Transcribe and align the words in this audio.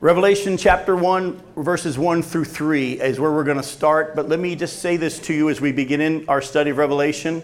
Revelation 0.00 0.56
chapter 0.56 0.94
1, 0.94 1.42
verses 1.56 1.98
1 1.98 2.22
through 2.22 2.44
3 2.44 3.00
is 3.00 3.18
where 3.18 3.32
we're 3.32 3.42
going 3.42 3.56
to 3.56 3.64
start. 3.64 4.14
But 4.14 4.28
let 4.28 4.38
me 4.38 4.54
just 4.54 4.78
say 4.78 4.96
this 4.96 5.18
to 5.18 5.34
you 5.34 5.50
as 5.50 5.60
we 5.60 5.72
begin 5.72 6.00
in 6.00 6.28
our 6.28 6.40
study 6.40 6.70
of 6.70 6.78
Revelation. 6.78 7.42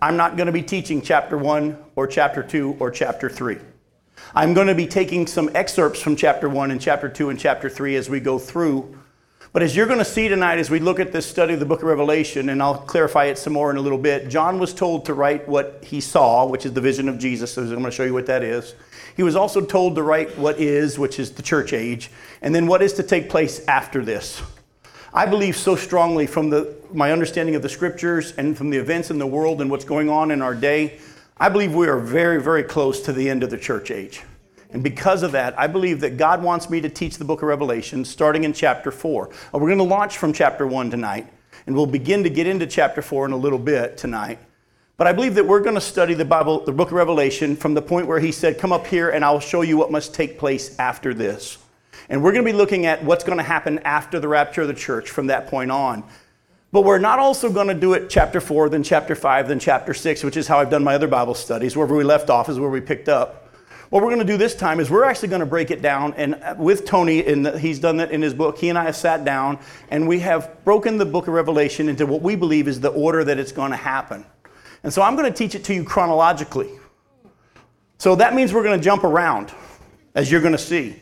I'm 0.00 0.16
not 0.16 0.36
going 0.36 0.46
to 0.46 0.52
be 0.52 0.62
teaching 0.62 1.02
chapter 1.02 1.36
1 1.36 1.76
or 1.96 2.06
chapter 2.06 2.44
2 2.44 2.76
or 2.78 2.92
chapter 2.92 3.28
3. 3.28 3.58
I'm 4.36 4.54
going 4.54 4.68
to 4.68 4.74
be 4.76 4.86
taking 4.86 5.26
some 5.26 5.50
excerpts 5.52 6.00
from 6.00 6.14
chapter 6.14 6.48
1 6.48 6.70
and 6.70 6.80
chapter 6.80 7.08
2 7.08 7.30
and 7.30 7.40
chapter 7.40 7.68
3 7.68 7.96
as 7.96 8.08
we 8.08 8.20
go 8.20 8.38
through. 8.38 8.96
But 9.52 9.64
as 9.64 9.74
you're 9.74 9.86
going 9.86 9.98
to 9.98 10.04
see 10.04 10.28
tonight, 10.28 10.60
as 10.60 10.70
we 10.70 10.78
look 10.78 11.00
at 11.00 11.10
this 11.10 11.26
study 11.26 11.54
of 11.54 11.60
the 11.60 11.66
book 11.66 11.82
of 11.82 11.88
Revelation, 11.88 12.50
and 12.50 12.62
I'll 12.62 12.78
clarify 12.78 13.24
it 13.24 13.36
some 13.36 13.54
more 13.54 13.72
in 13.72 13.78
a 13.78 13.80
little 13.80 13.98
bit, 13.98 14.28
John 14.28 14.60
was 14.60 14.72
told 14.72 15.06
to 15.06 15.14
write 15.14 15.48
what 15.48 15.82
he 15.82 16.00
saw, 16.00 16.46
which 16.46 16.66
is 16.66 16.72
the 16.72 16.80
vision 16.80 17.08
of 17.08 17.18
Jesus. 17.18 17.54
So 17.54 17.62
I'm 17.62 17.70
going 17.70 17.82
to 17.82 17.90
show 17.90 18.04
you 18.04 18.14
what 18.14 18.26
that 18.26 18.44
is. 18.44 18.76
He 19.16 19.22
was 19.22 19.34
also 19.34 19.62
told 19.62 19.94
to 19.94 20.02
write 20.02 20.36
what 20.36 20.60
is, 20.60 20.98
which 20.98 21.18
is 21.18 21.32
the 21.32 21.42
church 21.42 21.72
age, 21.72 22.10
and 22.42 22.54
then 22.54 22.66
what 22.66 22.82
is 22.82 22.92
to 22.94 23.02
take 23.02 23.30
place 23.30 23.66
after 23.66 24.04
this. 24.04 24.42
I 25.14 25.24
believe 25.24 25.56
so 25.56 25.74
strongly 25.74 26.26
from 26.26 26.50
the, 26.50 26.76
my 26.92 27.10
understanding 27.10 27.54
of 27.54 27.62
the 27.62 27.70
scriptures 27.70 28.34
and 28.36 28.56
from 28.56 28.68
the 28.68 28.76
events 28.76 29.10
in 29.10 29.18
the 29.18 29.26
world 29.26 29.62
and 29.62 29.70
what's 29.70 29.86
going 29.86 30.10
on 30.10 30.30
in 30.30 30.42
our 30.42 30.54
day, 30.54 30.98
I 31.38 31.48
believe 31.48 31.74
we 31.74 31.88
are 31.88 31.98
very, 31.98 32.42
very 32.42 32.62
close 32.62 33.00
to 33.02 33.12
the 33.14 33.30
end 33.30 33.42
of 33.42 33.48
the 33.48 33.56
church 33.56 33.90
age. 33.90 34.22
And 34.70 34.82
because 34.82 35.22
of 35.22 35.32
that, 35.32 35.58
I 35.58 35.68
believe 35.68 36.00
that 36.00 36.18
God 36.18 36.42
wants 36.42 36.68
me 36.68 36.82
to 36.82 36.90
teach 36.90 37.16
the 37.16 37.24
book 37.24 37.40
of 37.40 37.48
Revelation 37.48 38.04
starting 38.04 38.44
in 38.44 38.52
chapter 38.52 38.90
4. 38.90 39.28
Uh, 39.28 39.30
we're 39.54 39.68
going 39.68 39.78
to 39.78 39.84
launch 39.84 40.18
from 40.18 40.34
chapter 40.34 40.66
1 40.66 40.90
tonight, 40.90 41.26
and 41.66 41.74
we'll 41.74 41.86
begin 41.86 42.22
to 42.24 42.28
get 42.28 42.46
into 42.46 42.66
chapter 42.66 43.00
4 43.00 43.24
in 43.24 43.32
a 43.32 43.36
little 43.36 43.58
bit 43.58 43.96
tonight. 43.96 44.38
But 44.96 45.06
I 45.06 45.12
believe 45.12 45.34
that 45.34 45.46
we're 45.46 45.60
going 45.60 45.74
to 45.74 45.80
study 45.80 46.14
the 46.14 46.24
Bible, 46.24 46.64
the 46.64 46.72
book 46.72 46.88
of 46.88 46.94
Revelation, 46.94 47.54
from 47.54 47.74
the 47.74 47.82
point 47.82 48.06
where 48.06 48.18
he 48.18 48.32
said, 48.32 48.58
Come 48.58 48.72
up 48.72 48.86
here 48.86 49.10
and 49.10 49.24
I'll 49.24 49.40
show 49.40 49.60
you 49.60 49.76
what 49.76 49.90
must 49.90 50.14
take 50.14 50.38
place 50.38 50.78
after 50.78 51.12
this. 51.12 51.58
And 52.08 52.22
we're 52.22 52.32
going 52.32 52.44
to 52.44 52.50
be 52.50 52.56
looking 52.56 52.86
at 52.86 53.04
what's 53.04 53.24
going 53.24 53.36
to 53.36 53.44
happen 53.44 53.78
after 53.80 54.18
the 54.18 54.28
rapture 54.28 54.62
of 54.62 54.68
the 54.68 54.74
church 54.74 55.10
from 55.10 55.26
that 55.26 55.48
point 55.48 55.70
on. 55.70 56.02
But 56.72 56.82
we're 56.82 56.98
not 56.98 57.18
also 57.18 57.52
going 57.52 57.68
to 57.68 57.74
do 57.74 57.92
it 57.92 58.08
chapter 58.08 58.40
4, 58.40 58.70
then 58.70 58.82
chapter 58.82 59.14
5, 59.14 59.48
then 59.48 59.58
chapter 59.58 59.92
6, 59.92 60.24
which 60.24 60.36
is 60.36 60.48
how 60.48 60.60
I've 60.60 60.70
done 60.70 60.82
my 60.82 60.94
other 60.94 61.08
Bible 61.08 61.34
studies. 61.34 61.76
Wherever 61.76 61.94
we 61.94 62.04
left 62.04 62.30
off 62.30 62.48
is 62.48 62.58
where 62.58 62.70
we 62.70 62.80
picked 62.80 63.08
up. 63.08 63.46
What 63.90 64.02
we're 64.02 64.08
going 64.08 64.26
to 64.26 64.32
do 64.32 64.36
this 64.36 64.54
time 64.54 64.80
is 64.80 64.90
we're 64.90 65.04
actually 65.04 65.28
going 65.28 65.40
to 65.40 65.46
break 65.46 65.70
it 65.70 65.80
down. 65.80 66.14
And 66.14 66.34
uh, 66.36 66.54
with 66.58 66.86
Tony, 66.86 67.24
and 67.24 67.46
he's 67.58 67.78
done 67.78 67.98
that 67.98 68.10
in 68.10 68.20
his 68.20 68.34
book, 68.34 68.58
he 68.58 68.68
and 68.68 68.78
I 68.78 68.84
have 68.84 68.96
sat 68.96 69.24
down 69.24 69.58
and 69.90 70.08
we 70.08 70.20
have 70.20 70.64
broken 70.64 70.96
the 70.96 71.06
book 71.06 71.28
of 71.28 71.34
Revelation 71.34 71.88
into 71.88 72.04
what 72.04 72.20
we 72.22 72.34
believe 72.34 72.66
is 72.66 72.80
the 72.80 72.88
order 72.88 73.22
that 73.24 73.38
it's 73.38 73.52
going 73.52 73.70
to 73.70 73.76
happen. 73.76 74.24
And 74.82 74.92
so 74.92 75.02
I'm 75.02 75.16
going 75.16 75.30
to 75.30 75.36
teach 75.36 75.54
it 75.54 75.64
to 75.64 75.74
you 75.74 75.84
chronologically. 75.84 76.70
So 77.98 78.14
that 78.16 78.34
means 78.34 78.52
we're 78.52 78.62
going 78.62 78.78
to 78.78 78.84
jump 78.84 79.04
around, 79.04 79.52
as 80.14 80.30
you're 80.30 80.40
going 80.40 80.52
to 80.52 80.58
see. 80.58 80.96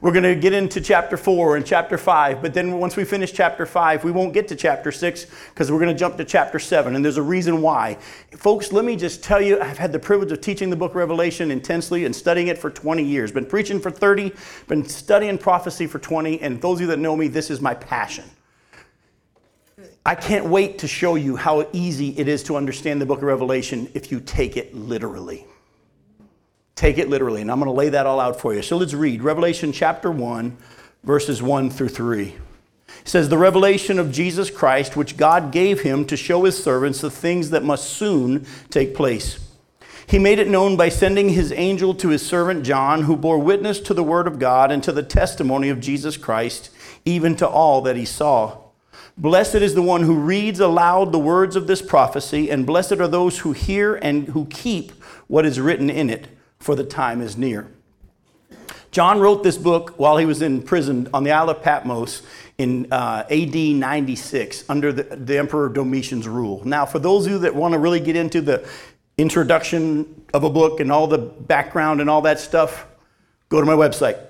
We're 0.00 0.12
going 0.12 0.22
to 0.22 0.36
get 0.36 0.52
into 0.52 0.80
chapter 0.80 1.16
4 1.16 1.56
and 1.56 1.66
chapter 1.66 1.98
5, 1.98 2.40
but 2.40 2.54
then 2.54 2.78
once 2.78 2.96
we 2.96 3.04
finish 3.04 3.32
chapter 3.32 3.66
5, 3.66 4.04
we 4.04 4.12
won't 4.12 4.32
get 4.32 4.46
to 4.48 4.54
chapter 4.54 4.92
6 4.92 5.26
because 5.48 5.72
we're 5.72 5.80
going 5.80 5.92
to 5.92 5.98
jump 5.98 6.16
to 6.18 6.24
chapter 6.24 6.60
7, 6.60 6.94
and 6.94 7.04
there's 7.04 7.16
a 7.16 7.22
reason 7.22 7.62
why. 7.62 7.94
Folks, 8.36 8.72
let 8.72 8.84
me 8.84 8.94
just 8.94 9.24
tell 9.24 9.40
you, 9.40 9.60
I've 9.60 9.78
had 9.78 9.92
the 9.92 9.98
privilege 9.98 10.30
of 10.30 10.40
teaching 10.40 10.70
the 10.70 10.76
book 10.76 10.92
of 10.92 10.96
Revelation 10.96 11.50
intensely 11.50 12.04
and 12.04 12.14
studying 12.14 12.46
it 12.46 12.58
for 12.58 12.70
20 12.70 13.02
years. 13.02 13.32
Been 13.32 13.44
preaching 13.44 13.80
for 13.80 13.90
30, 13.90 14.32
been 14.68 14.84
studying 14.84 15.36
prophecy 15.36 15.88
for 15.88 15.98
20, 15.98 16.42
and 16.42 16.62
those 16.62 16.76
of 16.76 16.82
you 16.82 16.86
that 16.86 17.00
know 17.00 17.16
me, 17.16 17.26
this 17.26 17.50
is 17.50 17.60
my 17.60 17.74
passion. 17.74 18.24
I 20.08 20.14
can't 20.14 20.46
wait 20.46 20.78
to 20.78 20.88
show 20.88 21.16
you 21.16 21.36
how 21.36 21.68
easy 21.74 22.18
it 22.18 22.28
is 22.28 22.44
to 22.44 22.56
understand 22.56 22.98
the 22.98 23.04
book 23.04 23.18
of 23.18 23.24
Revelation 23.24 23.90
if 23.92 24.10
you 24.10 24.20
take 24.20 24.56
it 24.56 24.74
literally. 24.74 25.44
Take 26.74 26.96
it 26.96 27.10
literally, 27.10 27.42
and 27.42 27.50
I'm 27.50 27.58
going 27.58 27.66
to 27.66 27.76
lay 27.76 27.90
that 27.90 28.06
all 28.06 28.18
out 28.18 28.40
for 28.40 28.54
you. 28.54 28.62
So 28.62 28.78
let's 28.78 28.94
read 28.94 29.22
Revelation 29.22 29.70
chapter 29.70 30.10
1, 30.10 30.56
verses 31.04 31.42
1 31.42 31.68
through 31.68 31.90
3. 31.90 32.22
It 32.24 32.34
says, 33.04 33.28
The 33.28 33.36
revelation 33.36 33.98
of 33.98 34.10
Jesus 34.10 34.50
Christ, 34.50 34.96
which 34.96 35.18
God 35.18 35.52
gave 35.52 35.82
him 35.82 36.06
to 36.06 36.16
show 36.16 36.44
his 36.44 36.56
servants 36.56 37.02
the 37.02 37.10
things 37.10 37.50
that 37.50 37.62
must 37.62 37.90
soon 37.90 38.46
take 38.70 38.94
place. 38.94 39.38
He 40.06 40.18
made 40.18 40.38
it 40.38 40.48
known 40.48 40.78
by 40.78 40.88
sending 40.88 41.28
his 41.28 41.52
angel 41.52 41.94
to 41.96 42.08
his 42.08 42.24
servant 42.24 42.64
John, 42.64 43.02
who 43.02 43.14
bore 43.14 43.38
witness 43.38 43.78
to 43.80 43.92
the 43.92 44.02
word 44.02 44.26
of 44.26 44.38
God 44.38 44.72
and 44.72 44.82
to 44.84 44.92
the 44.92 45.02
testimony 45.02 45.68
of 45.68 45.80
Jesus 45.80 46.16
Christ, 46.16 46.70
even 47.04 47.36
to 47.36 47.46
all 47.46 47.82
that 47.82 47.96
he 47.96 48.06
saw. 48.06 48.67
Blessed 49.18 49.56
is 49.56 49.74
the 49.74 49.82
one 49.82 50.04
who 50.04 50.14
reads 50.14 50.60
aloud 50.60 51.10
the 51.10 51.18
words 51.18 51.56
of 51.56 51.66
this 51.66 51.82
prophecy, 51.82 52.52
and 52.52 52.64
blessed 52.64 52.92
are 52.92 53.08
those 53.08 53.40
who 53.40 53.50
hear 53.50 53.96
and 53.96 54.28
who 54.28 54.46
keep 54.46 54.92
what 55.26 55.44
is 55.44 55.58
written 55.58 55.90
in 55.90 56.08
it, 56.08 56.28
for 56.60 56.76
the 56.76 56.84
time 56.84 57.20
is 57.20 57.36
near. 57.36 57.66
John 58.92 59.18
wrote 59.18 59.42
this 59.42 59.58
book 59.58 59.98
while 59.98 60.18
he 60.18 60.24
was 60.24 60.40
in 60.40 60.62
prison 60.62 61.08
on 61.12 61.24
the 61.24 61.32
Isle 61.32 61.50
of 61.50 61.62
Patmos 61.62 62.22
in 62.58 62.92
uh, 62.92 63.24
AD 63.28 63.56
96 63.56 64.64
under 64.68 64.92
the, 64.92 65.02
the 65.02 65.36
Emperor 65.36 65.68
Domitian's 65.68 66.28
rule. 66.28 66.62
Now, 66.64 66.86
for 66.86 67.00
those 67.00 67.26
of 67.26 67.32
you 67.32 67.38
that 67.40 67.56
want 67.56 67.72
to 67.72 67.78
really 67.78 68.00
get 68.00 68.14
into 68.14 68.40
the 68.40 68.68
introduction 69.18 70.22
of 70.32 70.44
a 70.44 70.50
book 70.50 70.78
and 70.78 70.92
all 70.92 71.08
the 71.08 71.18
background 71.18 72.00
and 72.00 72.08
all 72.08 72.22
that 72.22 72.38
stuff, 72.38 72.86
go 73.48 73.58
to 73.58 73.66
my 73.66 73.74
website, 73.74 74.27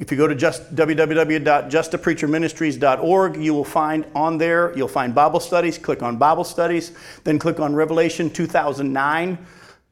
if 0.00 0.10
you 0.10 0.16
go 0.16 0.26
to 0.26 0.34
just 0.34 0.74
www.justapreacherministries.org, 0.74 3.36
you 3.36 3.52
will 3.52 3.64
find 3.64 4.06
on 4.14 4.38
there, 4.38 4.74
you'll 4.74 4.88
find 4.88 5.14
Bible 5.14 5.40
studies. 5.40 5.76
Click 5.76 6.02
on 6.02 6.16
Bible 6.16 6.44
studies, 6.44 6.92
then 7.24 7.38
click 7.38 7.60
on 7.60 7.74
Revelation 7.74 8.30
2009. 8.30 9.36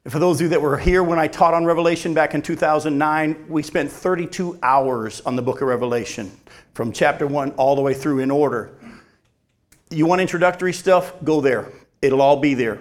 For 0.09 0.19
those 0.19 0.39
of 0.39 0.45
you 0.45 0.49
that 0.49 0.63
were 0.63 0.79
here 0.79 1.03
when 1.03 1.19
I 1.19 1.29
taught 1.29 1.53
on 1.53 1.67
Revelation 1.67 2.15
back 2.15 2.35
in 2.35 2.41
2009, 2.41 3.45
we 3.51 3.63
spent 3.63 3.93
32 3.93 4.59
hours 4.63 5.21
on 5.21 5.37
the 5.37 5.43
book 5.43 5.61
of 5.61 5.69
Revelation 5.69 6.33
from 6.73 6.91
chapter 6.91 7.27
1 7.27 7.51
all 7.53 7.77
the 7.77 7.83
way 7.83 7.93
through 7.93 8.21
in 8.21 8.31
order. 8.31 8.71
You 9.91 10.07
want 10.07 10.23
introductory 10.23 10.73
stuff? 10.73 11.13
Go 11.23 11.43
there. 11.43 11.71
It'll 12.01 12.23
all 12.23 12.41
be 12.41 12.55
there. 12.55 12.79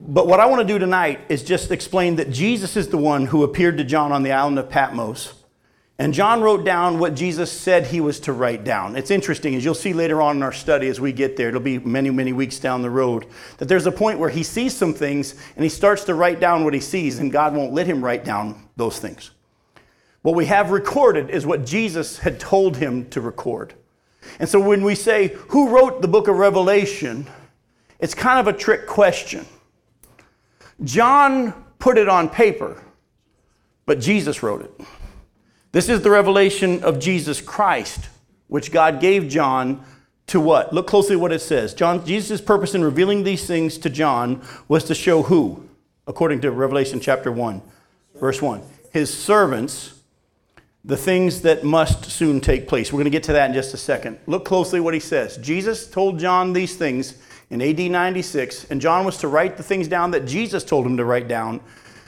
But 0.00 0.26
what 0.26 0.40
I 0.40 0.46
want 0.46 0.60
to 0.60 0.66
do 0.66 0.80
tonight 0.80 1.20
is 1.28 1.44
just 1.44 1.70
explain 1.70 2.16
that 2.16 2.32
Jesus 2.32 2.76
is 2.76 2.88
the 2.88 2.98
one 2.98 3.26
who 3.26 3.44
appeared 3.44 3.78
to 3.78 3.84
John 3.84 4.10
on 4.10 4.24
the 4.24 4.32
island 4.32 4.58
of 4.58 4.68
Patmos 4.68 5.44
and 5.98 6.12
John 6.12 6.42
wrote 6.42 6.64
down 6.64 6.98
what 6.98 7.14
Jesus 7.14 7.50
said 7.50 7.86
he 7.86 8.02
was 8.02 8.20
to 8.20 8.32
write 8.32 8.64
down. 8.64 8.96
It's 8.96 9.10
interesting, 9.10 9.54
as 9.54 9.64
you'll 9.64 9.74
see 9.74 9.94
later 9.94 10.20
on 10.20 10.36
in 10.36 10.42
our 10.42 10.52
study 10.52 10.88
as 10.88 11.00
we 11.00 11.12
get 11.12 11.36
there, 11.36 11.48
it'll 11.48 11.60
be 11.60 11.78
many, 11.78 12.10
many 12.10 12.34
weeks 12.34 12.58
down 12.58 12.82
the 12.82 12.90
road, 12.90 13.26
that 13.56 13.66
there's 13.66 13.86
a 13.86 13.92
point 13.92 14.18
where 14.18 14.28
he 14.28 14.42
sees 14.42 14.76
some 14.76 14.92
things 14.92 15.34
and 15.54 15.64
he 15.64 15.70
starts 15.70 16.04
to 16.04 16.14
write 16.14 16.38
down 16.38 16.64
what 16.64 16.74
he 16.74 16.80
sees, 16.80 17.18
and 17.18 17.32
God 17.32 17.54
won't 17.54 17.72
let 17.72 17.86
him 17.86 18.04
write 18.04 18.24
down 18.24 18.68
those 18.76 18.98
things. 18.98 19.30
What 20.20 20.34
we 20.34 20.46
have 20.46 20.70
recorded 20.70 21.30
is 21.30 21.46
what 21.46 21.64
Jesus 21.64 22.18
had 22.18 22.38
told 22.38 22.76
him 22.76 23.08
to 23.10 23.20
record. 23.20 23.72
And 24.38 24.48
so 24.48 24.60
when 24.60 24.82
we 24.82 24.94
say, 24.94 25.28
Who 25.48 25.70
wrote 25.70 26.02
the 26.02 26.08
book 26.08 26.28
of 26.28 26.36
Revelation? 26.36 27.26
it's 27.98 28.14
kind 28.14 28.38
of 28.38 28.54
a 28.54 28.58
trick 28.58 28.86
question. 28.86 29.46
John 30.84 31.54
put 31.78 31.96
it 31.96 32.08
on 32.08 32.28
paper, 32.28 32.82
but 33.86 34.00
Jesus 34.00 34.42
wrote 34.42 34.62
it. 34.62 34.86
This 35.76 35.90
is 35.90 36.00
the 36.00 36.08
revelation 36.08 36.82
of 36.84 36.98
Jesus 36.98 37.42
Christ, 37.42 38.08
which 38.46 38.72
God 38.72 38.98
gave 38.98 39.28
John 39.28 39.84
to 40.28 40.40
what? 40.40 40.72
Look 40.72 40.86
closely 40.86 41.16
what 41.16 41.32
it 41.32 41.42
says. 41.42 41.74
John, 41.74 42.02
Jesus' 42.06 42.40
purpose 42.40 42.74
in 42.74 42.82
revealing 42.82 43.24
these 43.24 43.46
things 43.46 43.76
to 43.76 43.90
John 43.90 44.40
was 44.68 44.84
to 44.84 44.94
show 44.94 45.24
who? 45.24 45.68
According 46.06 46.40
to 46.40 46.50
Revelation 46.50 46.98
chapter 46.98 47.30
1, 47.30 47.60
verse 48.14 48.40
1. 48.40 48.62
His 48.90 49.12
servants, 49.12 50.00
the 50.82 50.96
things 50.96 51.42
that 51.42 51.62
must 51.62 52.06
soon 52.06 52.40
take 52.40 52.68
place. 52.68 52.90
We're 52.90 53.00
going 53.00 53.04
to 53.04 53.10
get 53.10 53.24
to 53.24 53.34
that 53.34 53.50
in 53.50 53.54
just 53.54 53.74
a 53.74 53.76
second. 53.76 54.18
Look 54.26 54.46
closely 54.46 54.80
what 54.80 54.94
he 54.94 55.00
says. 55.00 55.36
Jesus 55.36 55.86
told 55.90 56.18
John 56.18 56.54
these 56.54 56.74
things 56.74 57.18
in 57.50 57.60
AD 57.60 57.80
96, 57.80 58.70
and 58.70 58.80
John 58.80 59.04
was 59.04 59.18
to 59.18 59.28
write 59.28 59.58
the 59.58 59.62
things 59.62 59.88
down 59.88 60.12
that 60.12 60.24
Jesus 60.24 60.64
told 60.64 60.86
him 60.86 60.96
to 60.96 61.04
write 61.04 61.28
down 61.28 61.60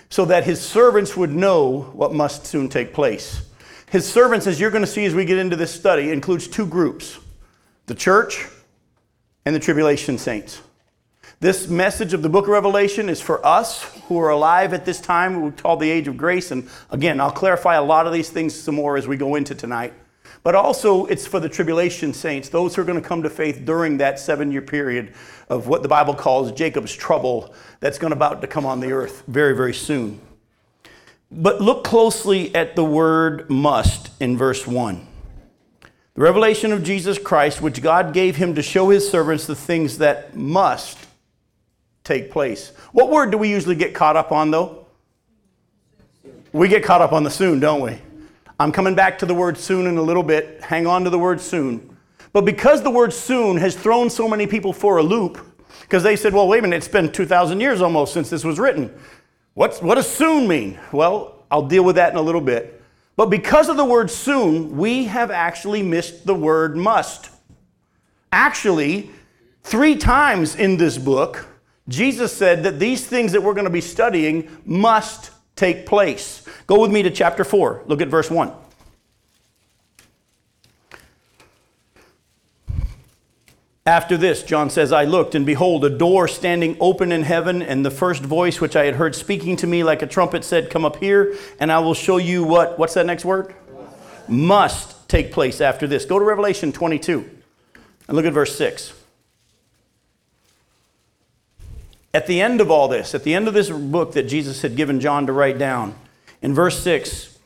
so 0.09 0.25
that 0.25 0.45
his 0.45 0.59
servants 0.59 1.19
would 1.19 1.35
know 1.35 1.83
what 1.93 2.15
must 2.15 2.47
soon 2.47 2.71
take 2.71 2.95
place. 2.95 3.45
His 3.91 4.11
servants, 4.11 4.47
as 4.47 4.61
you're 4.61 4.71
going 4.71 4.85
to 4.85 4.91
see 4.91 5.05
as 5.07 5.15
we 5.15 5.25
get 5.25 5.39
into 5.39 5.57
this 5.57 5.75
study, 5.75 6.11
includes 6.11 6.47
two 6.47 6.67
groups 6.67 7.19
the 7.87 7.95
church 7.95 8.47
and 9.47 9.55
the 9.55 9.61
tribulation 9.61 10.19
saints. 10.19 10.61
This 11.41 11.69
message 11.69 12.13
of 12.13 12.23
the 12.23 12.29
book 12.29 12.45
of 12.45 12.51
Revelation 12.51 13.09
is 13.09 13.21
for 13.21 13.45
us 13.47 13.83
who 14.09 14.19
are 14.19 14.31
alive 14.31 14.75
at 14.75 14.85
this 14.85 15.01
time, 15.01 15.41
we 15.41 15.51
call 15.53 15.77
the 15.77 15.89
age 15.89 16.09
of 16.09 16.17
grace. 16.17 16.51
And 16.51 16.69
again, 16.91 17.21
I'll 17.21 17.31
clarify 17.31 17.77
a 17.77 17.83
lot 17.83 18.07
of 18.07 18.13
these 18.13 18.29
things 18.29 18.55
some 18.55 18.75
more 18.75 18.97
as 18.97 19.09
we 19.09 19.17
go 19.17 19.37
into 19.37 19.55
tonight. 19.55 19.95
But 20.43 20.55
also, 20.55 21.07
it's 21.07 21.27
for 21.27 21.41
the 21.41 21.49
tribulation 21.49 22.13
saints, 22.13 22.49
those 22.49 22.75
who 22.75 22.83
are 22.83 22.85
going 22.85 23.01
to 23.01 23.09
come 23.09 23.23
to 23.23 23.31
faith 23.31 23.65
during 23.65 23.99
that 23.99 24.19
seven 24.19 24.53
year 24.53 24.63
period 24.63 25.15
of 25.49 25.67
what 25.67 25.83
the 25.83 25.89
Bible 25.89 26.15
calls 26.15 26.53
Jacob's 26.53 26.95
trouble 26.95 27.55
that's 27.81 27.99
going 27.99 28.13
about 28.13 28.41
to 28.43 28.47
come 28.47 28.67
on 28.67 28.81
the 28.81 28.93
earth 28.93 29.23
very, 29.29 29.57
very 29.57 29.75
soon. 29.75 30.21
But 31.31 31.61
look 31.61 31.85
closely 31.85 32.55
at 32.55 32.75
the 32.75 32.85
word 32.85 33.51
must 33.51 34.11
in 34.21 34.37
verse 34.37 34.67
1. 34.67 35.07
The 36.15 36.23
revelation 36.23 36.73
of 36.73 36.83
Jesus 36.83 37.19
Christ, 37.19 37.61
which 37.61 37.83
God 37.83 38.13
gave 38.13 38.37
him 38.37 38.55
to 38.55 38.63
show 38.63 38.89
his 38.89 39.09
servants 39.09 39.47
the 39.47 39.55
things 39.55 39.99
that 39.99 40.35
must 40.35 40.99
take 42.03 42.31
place. 42.31 42.73
What 42.93 43.11
word 43.11 43.31
do 43.31 43.39
we 43.39 43.51
usually 43.51 43.77
get 43.77 43.95
caught 43.95 44.17
up 44.17 44.33
on, 44.33 44.51
though? 44.51 44.87
We 46.53 46.67
get 46.69 46.83
caught 46.83 47.03
up 47.03 47.13
on 47.13 47.25
the 47.25 47.31
soon, 47.31 47.61
don't 47.61 47.83
we? 47.83 47.99
I'm 48.59 48.73
coming 48.73 48.95
back 48.95 49.19
to 49.19 49.27
the 49.27 49.35
word 49.35 49.59
soon 49.59 49.87
in 49.87 49.99
a 49.99 50.03
little 50.03 50.23
bit. 50.23 50.63
Hang 50.63 50.87
on 50.87 51.05
to 51.05 51.11
the 51.11 51.19
word 51.19 51.41
soon. 51.41 51.97
But 52.33 52.45
because 52.45 52.83
the 52.83 52.91
word 52.91 53.13
soon 53.13 53.59
has 53.59 53.77
thrown 53.77 54.11
so 54.11 54.27
many 54.27 54.47
people 54.47 54.73
for 54.73 54.97
a 54.97 55.03
loop, 55.03 55.39
because 55.83 56.03
they 56.03 56.17
said, 56.17 56.33
well, 56.33 56.49
wait 56.49 56.59
a 56.59 56.63
minute, 56.63 56.77
it's 56.77 56.89
been 56.89 57.13
2,000 57.13 57.61
years 57.61 57.81
almost 57.81 58.13
since 58.13 58.31
this 58.31 58.45
was 58.45 58.59
written. 58.59 58.93
What's, 59.59 59.83
what 59.83 59.97
does 59.97 60.09
soon 60.09 60.47
mean? 60.47 60.79
Well, 60.93 61.35
I'll 61.51 61.67
deal 61.67 61.83
with 61.83 61.97
that 61.97 62.13
in 62.13 62.17
a 62.17 62.23
little 62.23 62.41
bit. 62.41 62.81
But 63.17 63.27
because 63.27 63.69
of 63.69 63.77
the 63.77 63.85
word 63.85 64.09
soon, 64.09 64.77
we 64.77 65.07
have 65.07 65.33
actually 65.33 65.83
missed 65.83 66.25
the 66.25 66.35
word 66.35 66.77
must. 66.77 67.29
Actually, 68.31 69.11
three 69.65 69.97
times 69.97 70.55
in 70.55 70.77
this 70.77 70.97
book, 70.97 71.45
Jesus 71.89 72.33
said 72.33 72.63
that 72.63 72.79
these 72.79 73.05
things 73.05 73.33
that 73.33 73.43
we're 73.43 73.53
going 73.53 73.65
to 73.65 73.71
be 73.71 73.81
studying 73.81 74.49
must 74.65 75.33
take 75.57 75.87
place. 75.87 76.47
Go 76.69 76.81
with 76.81 76.93
me 76.93 77.03
to 77.03 77.11
chapter 77.11 77.43
4. 77.43 77.83
Look 77.89 78.01
at 78.01 78.07
verse 78.07 78.31
1. 78.31 78.53
After 83.89 84.19
this, 84.19 84.43
John 84.43 84.69
says, 84.69 84.93
I 84.93 85.05
looked, 85.05 85.35
and 85.35 85.47
behold, 85.47 85.83
a 85.83 85.89
door 85.89 86.29
standing 86.29 86.77
open 86.79 87.11
in 87.11 87.23
heaven, 87.23 87.63
and 87.63 87.87
the 87.87 87.91
first 87.91 88.23
voice 88.23 88.61
which 88.61 88.77
I 88.77 88.85
had 88.85 88.97
heard 88.97 89.15
speaking 89.15 89.57
to 89.57 89.67
me 89.67 89.83
like 89.83 90.03
a 90.03 90.07
trumpet 90.07 90.45
said, 90.45 90.69
Come 90.69 90.85
up 90.85 90.97
here, 90.97 91.35
and 91.59 91.73
I 91.73 91.79
will 91.79 91.95
show 91.95 92.19
you 92.19 92.45
what, 92.45 92.79
what's 92.79 92.93
that 92.93 93.07
next 93.07 93.25
word? 93.25 93.55
Must, 94.29 94.29
Must 94.29 95.09
take 95.09 95.33
place 95.33 95.63
after 95.63 95.87
this. 95.87 96.05
Go 96.05 96.19
to 96.19 96.25
Revelation 96.27 96.71
22, 96.71 97.31
and 98.09 98.15
look 98.15 98.27
at 98.27 98.35
verse 98.35 98.55
6. 98.59 98.93
At 102.13 102.27
the 102.27 102.43
end 102.43 102.61
of 102.61 102.71
all 102.71 102.89
this, 102.89 103.15
at 103.15 103.25
the 103.25 103.35
end 103.35 103.49
of 103.49 103.55
this 103.55 103.71
book 103.71 104.13
that 104.13 104.25
Jesus 104.25 104.61
had 104.61 104.77
given 104.77 105.01
John 105.01 105.27
to 105.29 105.33
write 105.33 105.57
down, 105.57 105.95
in 106.43 106.53
verse 106.53 106.79
6, 106.83 107.38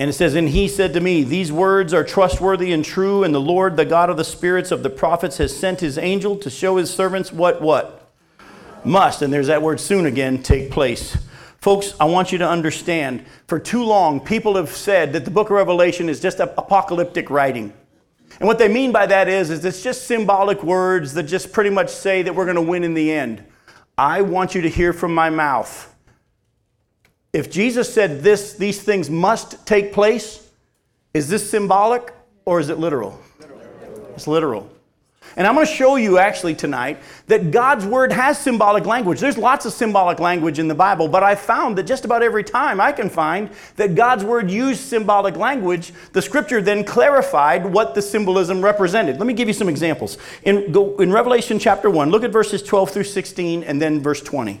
and 0.00 0.08
it 0.08 0.14
says, 0.14 0.34
And 0.34 0.48
he 0.48 0.66
said 0.66 0.94
to 0.94 1.00
me, 1.00 1.22
These 1.24 1.52
words 1.52 1.92
are 1.92 2.02
trustworthy 2.02 2.72
and 2.72 2.82
true, 2.82 3.22
and 3.22 3.34
the 3.34 3.40
Lord, 3.40 3.76
the 3.76 3.84
God 3.84 4.08
of 4.08 4.16
the 4.16 4.24
spirits 4.24 4.70
of 4.70 4.82
the 4.82 4.88
prophets, 4.88 5.36
has 5.36 5.54
sent 5.54 5.80
his 5.80 5.98
angel 5.98 6.36
to 6.38 6.48
show 6.48 6.76
his 6.76 6.90
servants 6.90 7.30
what, 7.30 7.60
what? 7.60 8.10
Must, 8.82 9.20
and 9.20 9.30
there's 9.30 9.48
that 9.48 9.60
word 9.60 9.78
soon 9.78 10.06
again, 10.06 10.42
take 10.42 10.70
place. 10.70 11.18
Folks, 11.58 11.94
I 12.00 12.06
want 12.06 12.32
you 12.32 12.38
to 12.38 12.48
understand, 12.48 13.26
for 13.46 13.58
too 13.58 13.84
long, 13.84 14.20
people 14.20 14.56
have 14.56 14.70
said 14.70 15.12
that 15.12 15.26
the 15.26 15.30
book 15.30 15.50
of 15.50 15.56
Revelation 15.56 16.08
is 16.08 16.18
just 16.18 16.40
apocalyptic 16.40 17.28
writing. 17.28 17.74
And 18.38 18.46
what 18.46 18.58
they 18.58 18.68
mean 18.68 18.92
by 18.92 19.04
that 19.04 19.28
is, 19.28 19.50
is 19.50 19.62
it's 19.66 19.82
just 19.82 20.06
symbolic 20.06 20.62
words 20.62 21.12
that 21.12 21.24
just 21.24 21.52
pretty 21.52 21.68
much 21.68 21.90
say 21.90 22.22
that 22.22 22.34
we're 22.34 22.46
going 22.46 22.56
to 22.56 22.62
win 22.62 22.84
in 22.84 22.94
the 22.94 23.12
end. 23.12 23.44
I 23.98 24.22
want 24.22 24.54
you 24.54 24.62
to 24.62 24.70
hear 24.70 24.94
from 24.94 25.14
my 25.14 25.28
mouth 25.28 25.94
if 27.32 27.50
Jesus 27.50 27.92
said 27.92 28.22
this, 28.22 28.54
these 28.54 28.82
things 28.82 29.08
must 29.08 29.64
take 29.66 29.92
place, 29.92 30.48
is 31.14 31.28
this 31.28 31.48
symbolic 31.48 32.12
or 32.44 32.60
is 32.60 32.68
it 32.68 32.78
literal? 32.78 33.20
literal. 33.40 34.12
It's 34.14 34.26
literal. 34.26 34.70
And 35.36 35.46
I'm 35.46 35.54
going 35.54 35.66
to 35.66 35.72
show 35.72 35.94
you 35.96 36.18
actually 36.18 36.56
tonight 36.56 37.00
that 37.28 37.52
God's 37.52 37.86
word 37.86 38.10
has 38.10 38.36
symbolic 38.36 38.84
language. 38.84 39.20
There's 39.20 39.38
lots 39.38 39.64
of 39.64 39.72
symbolic 39.72 40.18
language 40.18 40.58
in 40.58 40.66
the 40.66 40.74
Bible, 40.74 41.06
but 41.06 41.22
I 41.22 41.36
found 41.36 41.78
that 41.78 41.84
just 41.84 42.04
about 42.04 42.22
every 42.22 42.42
time 42.42 42.80
I 42.80 42.90
can 42.90 43.08
find 43.08 43.50
that 43.76 43.94
God's 43.94 44.24
word 44.24 44.50
used 44.50 44.80
symbolic 44.80 45.36
language, 45.36 45.92
the 46.12 46.22
scripture 46.22 46.60
then 46.60 46.82
clarified 46.82 47.64
what 47.64 47.94
the 47.94 48.02
symbolism 48.02 48.62
represented. 48.62 49.18
Let 49.18 49.26
me 49.26 49.34
give 49.34 49.46
you 49.46 49.54
some 49.54 49.68
examples. 49.68 50.18
In, 50.42 50.72
go, 50.72 50.96
in 50.96 51.12
Revelation 51.12 51.60
chapter 51.60 51.88
1, 51.88 52.10
look 52.10 52.24
at 52.24 52.32
verses 52.32 52.62
12 52.62 52.90
through 52.90 53.04
16 53.04 53.62
and 53.62 53.80
then 53.80 54.00
verse 54.00 54.20
20. 54.20 54.60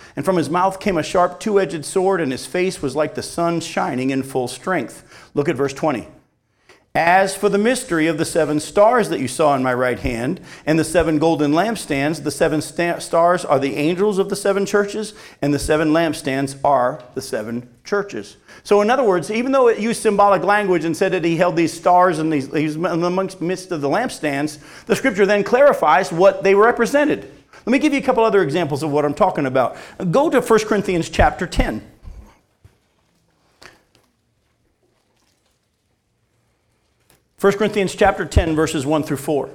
And 0.15 0.25
from 0.25 0.35
his 0.35 0.49
mouth 0.49 0.79
came 0.79 0.97
a 0.97 1.03
sharp 1.03 1.39
two 1.39 1.59
edged 1.59 1.85
sword, 1.85 2.21
and 2.21 2.31
his 2.31 2.45
face 2.45 2.81
was 2.81 2.95
like 2.95 3.15
the 3.15 3.23
sun 3.23 3.59
shining 3.59 4.09
in 4.09 4.23
full 4.23 4.47
strength. 4.47 5.29
Look 5.33 5.47
at 5.47 5.55
verse 5.55 5.73
20. 5.73 6.07
As 6.93 7.37
for 7.37 7.47
the 7.47 7.57
mystery 7.57 8.07
of 8.07 8.17
the 8.17 8.25
seven 8.25 8.59
stars 8.59 9.07
that 9.07 9.21
you 9.21 9.29
saw 9.29 9.55
in 9.55 9.63
my 9.63 9.73
right 9.73 9.99
hand, 9.99 10.41
and 10.65 10.77
the 10.77 10.83
seven 10.83 11.19
golden 11.19 11.53
lampstands, 11.53 12.21
the 12.21 12.31
seven 12.31 12.59
sta- 12.59 12.99
stars 12.99 13.45
are 13.45 13.59
the 13.59 13.77
angels 13.77 14.17
of 14.17 14.27
the 14.27 14.35
seven 14.35 14.65
churches, 14.65 15.13
and 15.41 15.53
the 15.53 15.59
seven 15.59 15.91
lampstands 15.91 16.57
are 16.65 17.01
the 17.13 17.21
seven 17.21 17.69
churches. 17.85 18.35
So, 18.63 18.81
in 18.81 18.89
other 18.89 19.05
words, 19.05 19.31
even 19.31 19.53
though 19.53 19.69
it 19.69 19.79
used 19.79 20.01
symbolic 20.01 20.43
language 20.43 20.83
and 20.83 20.95
said 20.95 21.13
that 21.13 21.23
he 21.23 21.37
held 21.37 21.55
these 21.55 21.71
stars 21.71 22.19
and 22.19 22.31
these, 22.31 22.51
he's 22.51 22.75
in 22.75 22.81
the 22.81 23.37
midst 23.39 23.71
of 23.71 23.79
the 23.79 23.89
lampstands, 23.89 24.59
the 24.85 24.95
scripture 24.97 25.25
then 25.25 25.45
clarifies 25.45 26.11
what 26.11 26.43
they 26.43 26.55
represented. 26.55 27.31
Let 27.65 27.71
me 27.71 27.79
give 27.79 27.93
you 27.93 27.99
a 27.99 28.03
couple 28.03 28.23
other 28.23 28.41
examples 28.41 28.81
of 28.81 28.91
what 28.91 29.05
I'm 29.05 29.13
talking 29.13 29.45
about. 29.45 29.77
Go 30.09 30.29
to 30.29 30.41
1 30.41 30.59
Corinthians 30.65 31.09
chapter 31.09 31.45
10. 31.45 31.87
First 37.37 37.57
Corinthians 37.57 37.93
chapter 37.95 38.25
10, 38.25 38.55
verses 38.55 38.85
1 38.85 39.03
through 39.03 39.17
4. 39.17 39.49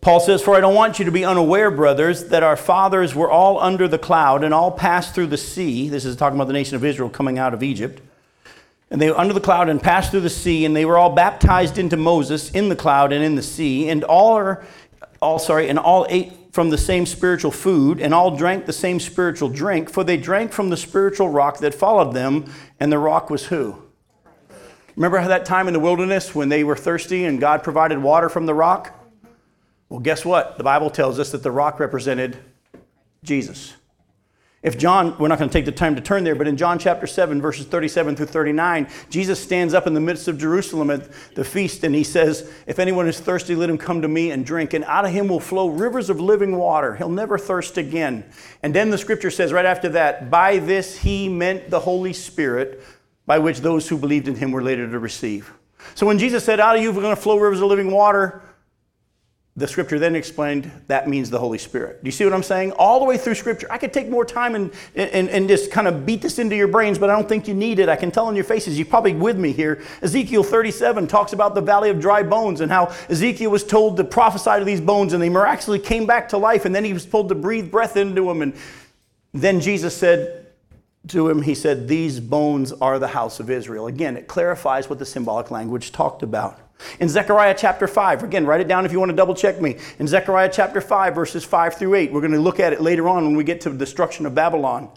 Paul 0.00 0.20
says, 0.20 0.40
For 0.40 0.54
I 0.54 0.60
don't 0.60 0.74
want 0.74 0.98
you 0.98 1.04
to 1.04 1.10
be 1.10 1.24
unaware, 1.24 1.70
brothers, 1.70 2.28
that 2.28 2.42
our 2.42 2.56
fathers 2.56 3.14
were 3.14 3.30
all 3.30 3.60
under 3.60 3.86
the 3.86 3.98
cloud 3.98 4.42
and 4.42 4.54
all 4.54 4.70
passed 4.70 5.14
through 5.14 5.26
the 5.26 5.36
sea. 5.36 5.88
This 5.88 6.04
is 6.04 6.16
talking 6.16 6.36
about 6.36 6.46
the 6.46 6.54
nation 6.54 6.76
of 6.76 6.84
Israel 6.84 7.10
coming 7.10 7.38
out 7.38 7.54
of 7.54 7.62
Egypt 7.62 8.00
and 8.90 9.00
they 9.00 9.10
were 9.10 9.18
under 9.18 9.34
the 9.34 9.40
cloud 9.40 9.68
and 9.68 9.82
passed 9.82 10.10
through 10.10 10.20
the 10.20 10.30
sea, 10.30 10.64
and 10.64 10.74
they 10.74 10.84
were 10.84 10.98
all 10.98 11.14
baptized 11.14 11.78
into 11.78 11.96
Moses 11.96 12.50
in 12.50 12.68
the 12.68 12.76
cloud 12.76 13.12
and 13.12 13.24
in 13.24 13.34
the 13.34 13.42
sea, 13.42 13.88
and 13.88 14.04
all 14.04 14.34
are 14.34 14.64
all 15.20 15.38
sorry, 15.38 15.68
and 15.68 15.78
all 15.78 16.06
ate 16.08 16.32
from 16.52 16.70
the 16.70 16.78
same 16.78 17.04
spiritual 17.04 17.50
food, 17.50 18.00
and 18.00 18.14
all 18.14 18.36
drank 18.36 18.66
the 18.66 18.72
same 18.72 18.98
spiritual 18.98 19.48
drink, 19.48 19.90
for 19.90 20.04
they 20.04 20.16
drank 20.16 20.52
from 20.52 20.70
the 20.70 20.76
spiritual 20.76 21.28
rock 21.28 21.58
that 21.58 21.74
followed 21.74 22.14
them, 22.14 22.44
and 22.80 22.90
the 22.90 22.98
rock 22.98 23.30
was 23.30 23.46
who? 23.46 23.76
Remember 24.96 25.18
how 25.18 25.28
that 25.28 25.44
time 25.44 25.68
in 25.68 25.74
the 25.74 25.80
wilderness 25.80 26.34
when 26.34 26.48
they 26.48 26.64
were 26.64 26.74
thirsty 26.74 27.24
and 27.24 27.38
God 27.38 27.62
provided 27.62 28.02
water 28.02 28.28
from 28.28 28.46
the 28.46 28.54
rock? 28.54 28.94
Well, 29.88 30.00
guess 30.00 30.24
what? 30.24 30.58
The 30.58 30.64
Bible 30.64 30.90
tells 30.90 31.20
us 31.20 31.30
that 31.30 31.44
the 31.44 31.52
rock 31.52 31.78
represented 31.78 32.36
Jesus. 33.22 33.74
If 34.60 34.76
John, 34.76 35.16
we're 35.18 35.28
not 35.28 35.38
going 35.38 35.48
to 35.48 35.52
take 35.52 35.66
the 35.66 35.72
time 35.72 35.94
to 35.94 36.00
turn 36.00 36.24
there, 36.24 36.34
but 36.34 36.48
in 36.48 36.56
John 36.56 36.80
chapter 36.80 37.06
7, 37.06 37.40
verses 37.40 37.66
37 37.66 38.16
through 38.16 38.26
39, 38.26 38.88
Jesus 39.08 39.40
stands 39.40 39.72
up 39.72 39.86
in 39.86 39.94
the 39.94 40.00
midst 40.00 40.26
of 40.26 40.36
Jerusalem 40.36 40.90
at 40.90 41.08
the 41.36 41.44
feast 41.44 41.84
and 41.84 41.94
he 41.94 42.02
says, 42.02 42.52
If 42.66 42.80
anyone 42.80 43.06
is 43.06 43.20
thirsty, 43.20 43.54
let 43.54 43.70
him 43.70 43.78
come 43.78 44.02
to 44.02 44.08
me 44.08 44.32
and 44.32 44.44
drink, 44.44 44.74
and 44.74 44.84
out 44.84 45.04
of 45.04 45.12
him 45.12 45.28
will 45.28 45.38
flow 45.38 45.68
rivers 45.68 46.10
of 46.10 46.20
living 46.20 46.56
water. 46.56 46.96
He'll 46.96 47.08
never 47.08 47.38
thirst 47.38 47.78
again. 47.78 48.24
And 48.64 48.74
then 48.74 48.90
the 48.90 48.98
scripture 48.98 49.30
says 49.30 49.52
right 49.52 49.64
after 49.64 49.90
that, 49.90 50.28
By 50.28 50.58
this 50.58 50.98
he 50.98 51.28
meant 51.28 51.70
the 51.70 51.80
Holy 51.80 52.12
Spirit, 52.12 52.82
by 53.26 53.38
which 53.38 53.60
those 53.60 53.88
who 53.88 53.96
believed 53.96 54.26
in 54.26 54.34
him 54.34 54.50
were 54.50 54.62
later 54.62 54.90
to 54.90 54.98
receive. 54.98 55.52
So 55.94 56.04
when 56.04 56.18
Jesus 56.18 56.44
said, 56.44 56.58
Out 56.58 56.74
of 56.74 56.82
you 56.82 56.90
are 56.90 56.94
going 56.94 57.14
to 57.14 57.22
flow 57.22 57.38
rivers 57.38 57.60
of 57.60 57.68
living 57.68 57.92
water, 57.92 58.42
the 59.58 59.66
scripture 59.66 59.98
then 59.98 60.14
explained 60.14 60.70
that 60.86 61.08
means 61.08 61.30
the 61.30 61.38
Holy 61.38 61.58
Spirit. 61.58 62.02
Do 62.02 62.06
you 62.06 62.12
see 62.12 62.24
what 62.24 62.32
I'm 62.32 62.44
saying? 62.44 62.72
All 62.72 63.00
the 63.00 63.04
way 63.04 63.18
through 63.18 63.34
scripture. 63.34 63.66
I 63.70 63.76
could 63.76 63.92
take 63.92 64.08
more 64.08 64.24
time 64.24 64.54
and, 64.54 64.70
and, 64.94 65.28
and 65.28 65.48
just 65.48 65.72
kind 65.72 65.88
of 65.88 66.06
beat 66.06 66.22
this 66.22 66.38
into 66.38 66.54
your 66.54 66.68
brains, 66.68 66.96
but 66.96 67.10
I 67.10 67.16
don't 67.16 67.28
think 67.28 67.48
you 67.48 67.54
need 67.54 67.80
it. 67.80 67.88
I 67.88 67.96
can 67.96 68.12
tell 68.12 68.26
on 68.26 68.36
your 68.36 68.44
faces, 68.44 68.78
you're 68.78 68.86
probably 68.86 69.14
with 69.14 69.36
me 69.36 69.50
here. 69.52 69.82
Ezekiel 70.00 70.44
37 70.44 71.08
talks 71.08 71.32
about 71.32 71.56
the 71.56 71.60
valley 71.60 71.90
of 71.90 71.98
dry 71.98 72.22
bones 72.22 72.60
and 72.60 72.70
how 72.70 72.94
Ezekiel 73.08 73.50
was 73.50 73.64
told 73.64 73.96
to 73.96 74.04
prophesy 74.04 74.60
to 74.60 74.64
these 74.64 74.80
bones 74.80 75.12
and 75.12 75.20
they 75.20 75.28
miraculously 75.28 75.80
came 75.80 76.06
back 76.06 76.28
to 76.28 76.38
life 76.38 76.64
and 76.64 76.72
then 76.72 76.84
he 76.84 76.92
was 76.92 77.04
told 77.04 77.28
to 77.28 77.34
breathe 77.34 77.68
breath 77.68 77.96
into 77.96 78.26
them. 78.26 78.42
And 78.42 78.54
then 79.34 79.60
Jesus 79.60 79.96
said, 79.96 80.46
to 81.08 81.28
him, 81.28 81.42
he 81.42 81.54
said, 81.54 81.88
These 81.88 82.20
bones 82.20 82.72
are 82.72 82.98
the 82.98 83.08
house 83.08 83.40
of 83.40 83.48
Israel. 83.48 83.86
Again, 83.86 84.16
it 84.16 84.28
clarifies 84.28 84.90
what 84.90 84.98
the 84.98 85.06
symbolic 85.06 85.50
language 85.50 85.90
talked 85.90 86.22
about. 86.22 86.60
In 87.00 87.08
Zechariah 87.08 87.54
chapter 87.56 87.86
5, 87.86 88.22
again, 88.22 88.46
write 88.46 88.60
it 88.60 88.68
down 88.68 88.84
if 88.84 88.92
you 88.92 88.98
want 88.98 89.10
to 89.10 89.16
double 89.16 89.34
check 89.34 89.60
me. 89.60 89.76
In 89.98 90.06
Zechariah 90.06 90.50
chapter 90.52 90.80
5, 90.80 91.14
verses 91.14 91.44
5 91.44 91.74
through 91.74 91.94
8, 91.94 92.12
we're 92.12 92.20
going 92.20 92.32
to 92.32 92.40
look 92.40 92.60
at 92.60 92.72
it 92.72 92.80
later 92.80 93.08
on 93.08 93.24
when 93.24 93.36
we 93.36 93.44
get 93.44 93.60
to 93.62 93.70
the 93.70 93.78
destruction 93.78 94.26
of 94.26 94.34
Babylon. 94.34 94.90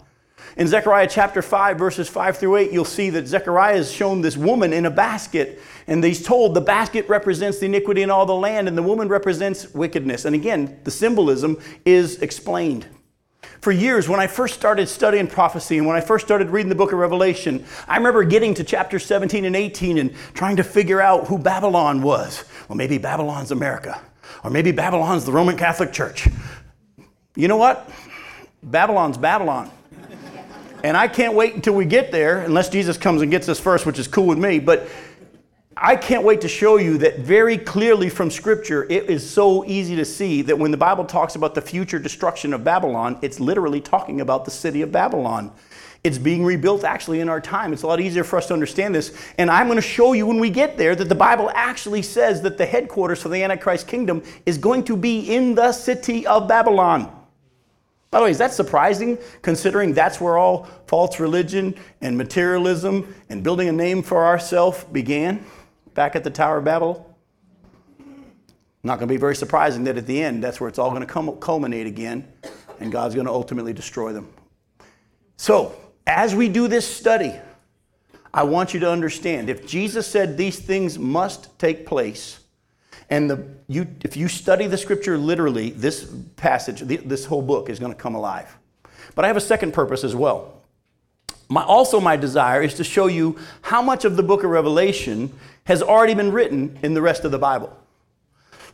In 0.56 0.66
Zechariah 0.66 1.08
chapter 1.08 1.40
5, 1.40 1.78
verses 1.78 2.08
5 2.08 2.36
through 2.36 2.56
8, 2.56 2.72
you'll 2.72 2.84
see 2.84 3.10
that 3.10 3.26
Zechariah 3.26 3.76
is 3.76 3.90
shown 3.90 4.20
this 4.20 4.36
woman 4.36 4.72
in 4.72 4.86
a 4.86 4.90
basket, 4.90 5.60
and 5.86 6.02
he's 6.02 6.22
told 6.22 6.54
the 6.54 6.60
basket 6.60 7.08
represents 7.08 7.58
the 7.58 7.66
iniquity 7.66 8.02
in 8.02 8.10
all 8.10 8.26
the 8.26 8.34
land, 8.34 8.68
and 8.68 8.76
the 8.76 8.82
woman 8.82 9.08
represents 9.08 9.72
wickedness. 9.72 10.24
And 10.24 10.34
again, 10.34 10.80
the 10.84 10.90
symbolism 10.90 11.58
is 11.84 12.20
explained. 12.20 12.86
For 13.62 13.70
years, 13.70 14.08
when 14.08 14.18
I 14.18 14.26
first 14.26 14.54
started 14.54 14.88
studying 14.88 15.28
prophecy 15.28 15.78
and 15.78 15.86
when 15.86 15.94
I 15.94 16.00
first 16.00 16.26
started 16.26 16.50
reading 16.50 16.68
the 16.68 16.74
book 16.74 16.92
of 16.92 16.98
Revelation, 16.98 17.64
I 17.86 17.96
remember 17.96 18.24
getting 18.24 18.54
to 18.54 18.64
chapter 18.64 18.98
17 18.98 19.44
and 19.44 19.54
18 19.54 19.98
and 19.98 20.12
trying 20.34 20.56
to 20.56 20.64
figure 20.64 21.00
out 21.00 21.28
who 21.28 21.38
Babylon 21.38 22.02
was. 22.02 22.44
Well, 22.68 22.76
maybe 22.76 22.98
Babylon's 22.98 23.52
America, 23.52 24.02
or 24.42 24.50
maybe 24.50 24.72
Babylon's 24.72 25.24
the 25.24 25.30
Roman 25.30 25.56
Catholic 25.56 25.92
Church. 25.92 26.26
You 27.36 27.46
know 27.46 27.56
what? 27.56 27.88
Babylon's 28.64 29.16
Babylon. 29.16 29.70
And 30.82 30.96
I 30.96 31.06
can't 31.06 31.34
wait 31.34 31.54
until 31.54 31.74
we 31.74 31.84
get 31.84 32.10
there, 32.10 32.40
unless 32.40 32.68
Jesus 32.68 32.98
comes 32.98 33.22
and 33.22 33.30
gets 33.30 33.48
us 33.48 33.60
first, 33.60 33.86
which 33.86 34.00
is 34.00 34.08
cool 34.08 34.26
with 34.26 34.38
me. 34.38 34.58
But 34.58 34.88
I 35.76 35.96
can't 35.96 36.22
wait 36.22 36.42
to 36.42 36.48
show 36.48 36.76
you 36.76 36.98
that 36.98 37.20
very 37.20 37.56
clearly 37.56 38.10
from 38.10 38.30
Scripture, 38.30 38.84
it 38.90 39.08
is 39.08 39.28
so 39.28 39.64
easy 39.64 39.96
to 39.96 40.04
see 40.04 40.42
that 40.42 40.58
when 40.58 40.70
the 40.70 40.76
Bible 40.76 41.04
talks 41.04 41.34
about 41.34 41.54
the 41.54 41.62
future 41.62 41.98
destruction 41.98 42.52
of 42.52 42.62
Babylon, 42.62 43.18
it's 43.22 43.40
literally 43.40 43.80
talking 43.80 44.20
about 44.20 44.44
the 44.44 44.50
city 44.50 44.82
of 44.82 44.92
Babylon. 44.92 45.50
It's 46.04 46.18
being 46.18 46.44
rebuilt 46.44 46.84
actually 46.84 47.20
in 47.20 47.28
our 47.28 47.40
time. 47.40 47.72
It's 47.72 47.84
a 47.84 47.86
lot 47.86 48.00
easier 48.00 48.24
for 48.24 48.36
us 48.36 48.48
to 48.48 48.54
understand 48.54 48.94
this. 48.94 49.16
And 49.38 49.50
I'm 49.50 49.66
going 49.66 49.76
to 49.76 49.82
show 49.82 50.12
you 50.12 50.26
when 50.26 50.40
we 50.40 50.50
get 50.50 50.76
there 50.76 50.94
that 50.96 51.08
the 51.08 51.14
Bible 51.14 51.50
actually 51.54 52.02
says 52.02 52.42
that 52.42 52.58
the 52.58 52.66
headquarters 52.66 53.22
for 53.22 53.28
the 53.28 53.42
Antichrist 53.42 53.86
kingdom 53.86 54.22
is 54.44 54.58
going 54.58 54.84
to 54.84 54.96
be 54.96 55.34
in 55.34 55.54
the 55.54 55.72
city 55.72 56.26
of 56.26 56.48
Babylon. 56.48 57.10
By 58.10 58.18
the 58.18 58.24
way, 58.24 58.30
is 58.30 58.38
that 58.38 58.52
surprising 58.52 59.16
considering 59.40 59.94
that's 59.94 60.20
where 60.20 60.36
all 60.36 60.64
false 60.86 61.18
religion 61.18 61.74
and 62.02 62.18
materialism 62.18 63.14
and 63.30 63.42
building 63.42 63.68
a 63.68 63.72
name 63.72 64.02
for 64.02 64.26
ourselves 64.26 64.84
began? 64.84 65.46
Back 65.94 66.16
at 66.16 66.24
the 66.24 66.30
Tower 66.30 66.58
of 66.58 66.64
Babel? 66.64 67.08
Not 68.84 68.98
going 68.98 69.08
to 69.08 69.14
be 69.14 69.18
very 69.18 69.36
surprising 69.36 69.84
that 69.84 69.96
at 69.96 70.06
the 70.06 70.22
end, 70.22 70.42
that's 70.42 70.60
where 70.60 70.68
it's 70.68 70.78
all 70.78 70.90
going 70.90 71.06
to 71.06 71.36
culminate 71.40 71.86
again, 71.86 72.26
and 72.80 72.90
God's 72.90 73.14
going 73.14 73.26
to 73.26 73.32
ultimately 73.32 73.72
destroy 73.72 74.12
them. 74.12 74.28
So, 75.36 75.74
as 76.06 76.34
we 76.34 76.48
do 76.48 76.66
this 76.66 76.86
study, 76.86 77.34
I 78.34 78.42
want 78.42 78.74
you 78.74 78.80
to 78.80 78.90
understand 78.90 79.50
if 79.50 79.66
Jesus 79.66 80.06
said 80.06 80.36
these 80.36 80.58
things 80.58 80.98
must 80.98 81.56
take 81.58 81.86
place, 81.86 82.40
and 83.10 83.30
the, 83.30 83.46
you, 83.68 83.86
if 84.00 84.16
you 84.16 84.26
study 84.26 84.66
the 84.66 84.78
scripture 84.78 85.18
literally, 85.18 85.70
this 85.70 86.12
passage, 86.36 86.80
this 86.80 87.24
whole 87.24 87.42
book 87.42 87.68
is 87.68 87.78
going 87.78 87.92
to 87.92 87.98
come 87.98 88.14
alive. 88.14 88.56
But 89.14 89.24
I 89.24 89.28
have 89.28 89.36
a 89.36 89.40
second 89.40 89.72
purpose 89.72 90.02
as 90.02 90.16
well. 90.16 90.61
My, 91.52 91.62
also, 91.62 92.00
my 92.00 92.16
desire 92.16 92.62
is 92.62 92.72
to 92.76 92.84
show 92.84 93.08
you 93.08 93.38
how 93.60 93.82
much 93.82 94.06
of 94.06 94.16
the 94.16 94.22
book 94.22 94.42
of 94.42 94.48
Revelation 94.48 95.30
has 95.64 95.82
already 95.82 96.14
been 96.14 96.32
written 96.32 96.78
in 96.82 96.94
the 96.94 97.02
rest 97.02 97.26
of 97.26 97.30
the 97.30 97.38
Bible. 97.38 97.76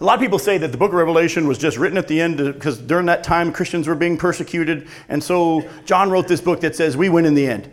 A 0.01 0.05
lot 0.05 0.15
of 0.15 0.21
people 0.21 0.39
say 0.39 0.59
that 0.59 0.71
the 0.71 0.79
book 0.79 0.93
of 0.93 0.95
Revelation 0.95 1.49
was 1.49 1.59
just 1.59 1.77
written 1.77 1.99
at 1.99 2.07
the 2.07 2.21
end 2.21 2.37
because 2.37 2.79
during 2.79 3.07
that 3.07 3.25
time 3.25 3.53
Christians 3.53 3.89
were 3.89 3.97
being 3.97 4.17
persecuted, 4.17 4.87
and 5.09 5.21
so 5.21 5.69
John 5.87 6.09
wrote 6.09 6.29
this 6.29 6.41
book 6.41 6.61
that 6.61 6.77
says 6.77 6.97
we 6.97 7.09
win 7.09 7.25
in 7.25 7.35
the 7.35 7.49
end. 7.49 7.69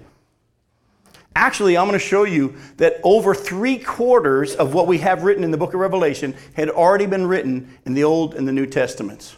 Actually, 1.35 1.77
I'm 1.77 1.85
going 1.85 1.99
to 1.99 2.03
show 2.03 2.23
you 2.23 2.55
that 2.77 2.99
over 3.03 3.35
three 3.35 3.77
quarters 3.77 4.55
of 4.55 4.73
what 4.73 4.87
we 4.87 4.97
have 4.97 5.21
written 5.21 5.43
in 5.43 5.51
the 5.51 5.57
book 5.57 5.75
of 5.75 5.81
Revelation 5.81 6.33
had 6.55 6.71
already 6.71 7.05
been 7.05 7.27
written 7.27 7.77
in 7.85 7.93
the 7.93 8.03
Old 8.03 8.33
and 8.33 8.47
the 8.47 8.51
New 8.51 8.65
Testaments. 8.65 9.35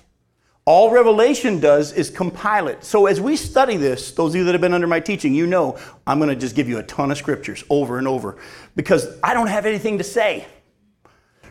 All 0.68 0.92
Revelation 0.92 1.62
does 1.62 1.94
is 1.94 2.10
compile 2.10 2.68
it. 2.68 2.84
So 2.84 3.06
as 3.06 3.22
we 3.22 3.38
study 3.38 3.78
this, 3.78 4.12
those 4.12 4.34
of 4.34 4.36
you 4.36 4.44
that 4.44 4.52
have 4.52 4.60
been 4.60 4.74
under 4.74 4.86
my 4.86 5.00
teaching, 5.00 5.34
you 5.34 5.48
know 5.48 5.80
I'm 6.06 6.20
going 6.20 6.30
to 6.30 6.36
just 6.36 6.58
give 6.58 6.68
you 6.68 6.78
a 6.80 6.84
ton 6.84 7.10
of 7.10 7.18
scriptures 7.18 7.64
over 7.70 8.00
and 8.00 8.06
over 8.06 8.36
because 8.76 9.08
I 9.24 9.34
don't 9.34 9.48
have 9.48 9.66
anything 9.66 9.98
to 10.00 10.04
say. 10.04 10.46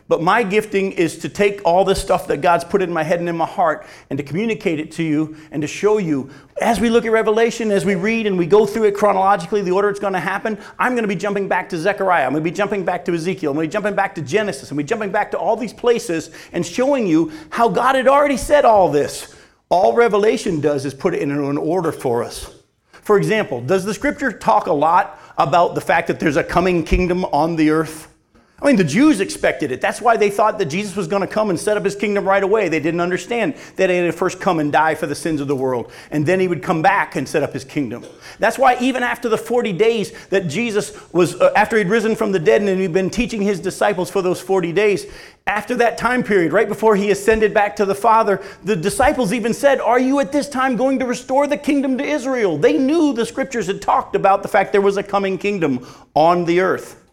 But 0.07 0.21
my 0.21 0.41
gifting 0.41 0.93
is 0.93 1.17
to 1.19 1.29
take 1.29 1.61
all 1.65 1.83
this 1.83 2.01
stuff 2.01 2.27
that 2.27 2.37
God's 2.37 2.63
put 2.63 2.81
in 2.81 2.91
my 2.91 3.03
head 3.03 3.19
and 3.19 3.27
in 3.27 3.35
my 3.35 3.45
heart 3.45 3.85
and 4.09 4.17
to 4.17 4.23
communicate 4.23 4.79
it 4.79 4.91
to 4.93 5.03
you 5.03 5.35
and 5.51 5.61
to 5.61 5.67
show 5.67 5.97
you. 5.97 6.29
As 6.61 6.79
we 6.79 6.89
look 6.89 7.05
at 7.05 7.11
Revelation, 7.11 7.71
as 7.71 7.83
we 7.83 7.95
read 7.95 8.25
and 8.25 8.37
we 8.37 8.45
go 8.45 8.65
through 8.65 8.85
it 8.85 8.95
chronologically, 8.95 9.61
the 9.61 9.71
order 9.71 9.89
it's 9.89 9.99
going 9.99 10.13
to 10.13 10.19
happen, 10.19 10.57
I'm 10.79 10.93
going 10.93 11.03
to 11.03 11.09
be 11.09 11.15
jumping 11.15 11.49
back 11.49 11.67
to 11.69 11.77
Zechariah. 11.77 12.25
I'm 12.25 12.31
going 12.31 12.43
to 12.43 12.49
be 12.49 12.55
jumping 12.55 12.85
back 12.85 13.03
to 13.05 13.13
Ezekiel. 13.13 13.51
I'm 13.51 13.57
going 13.57 13.65
to 13.65 13.69
be 13.69 13.73
jumping 13.73 13.95
back 13.95 14.15
to 14.15 14.21
Genesis. 14.21 14.71
I'm 14.71 14.77
going 14.77 14.85
to 14.85 14.89
be 14.89 14.95
jumping 14.95 15.11
back 15.11 15.31
to 15.31 15.37
all 15.37 15.57
these 15.57 15.73
places 15.73 16.31
and 16.53 16.65
showing 16.65 17.05
you 17.05 17.33
how 17.49 17.67
God 17.67 17.95
had 17.95 18.07
already 18.07 18.37
said 18.37 18.63
all 18.63 18.89
this. 18.89 19.35
All 19.69 19.93
Revelation 19.93 20.61
does 20.61 20.85
is 20.85 20.93
put 20.93 21.13
it 21.15 21.21
in 21.21 21.31
an 21.31 21.57
order 21.57 21.91
for 21.91 22.23
us. 22.23 22.55
For 22.91 23.17
example, 23.17 23.59
does 23.59 23.83
the 23.83 23.93
scripture 23.93 24.31
talk 24.31 24.67
a 24.67 24.73
lot 24.73 25.19
about 25.37 25.75
the 25.75 25.81
fact 25.81 26.07
that 26.07 26.19
there's 26.19 26.37
a 26.37 26.43
coming 26.43 26.85
kingdom 26.85 27.25
on 27.25 27.57
the 27.57 27.71
earth? 27.71 28.13
I 28.59 28.65
mean, 28.65 28.75
the 28.75 28.83
Jews 28.83 29.19
expected 29.19 29.71
it. 29.71 29.81
That's 29.81 30.01
why 30.01 30.17
they 30.17 30.31
thought 30.31 30.57
that 30.57 30.65
Jesus 30.65 30.95
was 30.95 31.07
going 31.07 31.21
to 31.21 31.27
come 31.27 31.51
and 31.51 31.59
set 31.59 31.77
up 31.77 31.85
his 31.85 31.95
kingdom 31.95 32.25
right 32.25 32.41
away. 32.41 32.69
They 32.69 32.79
didn't 32.79 33.01
understand 33.01 33.53
that 33.75 33.91
he 33.91 33.97
had 33.97 34.05
to 34.05 34.11
first 34.11 34.41
come 34.41 34.59
and 34.59 34.71
die 34.71 34.95
for 34.95 35.05
the 35.05 35.13
sins 35.13 35.41
of 35.41 35.47
the 35.47 35.55
world, 35.55 35.91
and 36.09 36.25
then 36.25 36.39
he 36.39 36.47
would 36.47 36.63
come 36.63 36.81
back 36.81 37.15
and 37.15 37.29
set 37.29 37.43
up 37.43 37.53
his 37.53 37.63
kingdom. 37.63 38.03
That's 38.39 38.57
why 38.57 38.75
even 38.79 39.03
after 39.03 39.29
the 39.29 39.37
40 39.37 39.73
days 39.73 40.11
that 40.29 40.47
Jesus 40.47 40.97
was, 41.13 41.39
uh, 41.39 41.53
after 41.55 41.77
he'd 41.77 41.87
risen 41.87 42.15
from 42.15 42.31
the 42.31 42.39
dead 42.39 42.63
and 42.63 42.81
he'd 42.81 42.93
been 42.93 43.11
teaching 43.11 43.43
his 43.43 43.59
disciples 43.59 44.09
for 44.09 44.23
those 44.23 44.41
40 44.41 44.73
days, 44.73 45.05
after 45.45 45.75
that 45.75 45.99
time 45.99 46.23
period, 46.23 46.51
right 46.51 46.67
before 46.67 46.95
he 46.95 47.11
ascended 47.11 47.53
back 47.53 47.75
to 47.75 47.85
the 47.85 47.93
Father, 47.93 48.41
the 48.63 48.75
disciples 48.75 49.33
even 49.33 49.53
said, 49.53 49.79
Are 49.79 49.99
you 49.99 50.19
at 50.19 50.31
this 50.31 50.49
time 50.49 50.75
going 50.75 50.97
to 50.97 51.05
restore 51.05 51.45
the 51.45 51.57
kingdom 51.57 51.95
to 51.99 52.03
Israel? 52.03 52.57
They 52.57 52.79
knew 52.79 53.13
the 53.13 53.25
scriptures 53.25 53.67
had 53.67 53.83
talked 53.83 54.15
about 54.15 54.41
the 54.41 54.49
fact 54.49 54.71
there 54.71 54.81
was 54.81 54.97
a 54.97 55.03
coming 55.03 55.37
kingdom 55.37 55.85
on 56.15 56.45
the 56.45 56.61
earth 56.61 57.03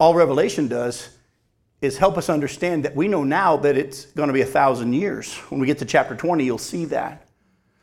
all 0.00 0.14
Revelation 0.14 0.66
does 0.66 1.10
is 1.82 1.98
help 1.98 2.18
us 2.18 2.28
understand 2.28 2.84
that 2.84 2.96
we 2.96 3.06
know 3.06 3.22
now 3.22 3.56
that 3.58 3.76
it's 3.76 4.06
going 4.06 4.28
to 4.28 4.32
be 4.32 4.40
a 4.40 4.46
thousand 4.46 4.94
years. 4.94 5.34
When 5.50 5.60
we 5.60 5.66
get 5.66 5.78
to 5.78 5.84
chapter 5.84 6.16
20, 6.16 6.42
you'll 6.42 6.58
see 6.58 6.86
that. 6.86 7.28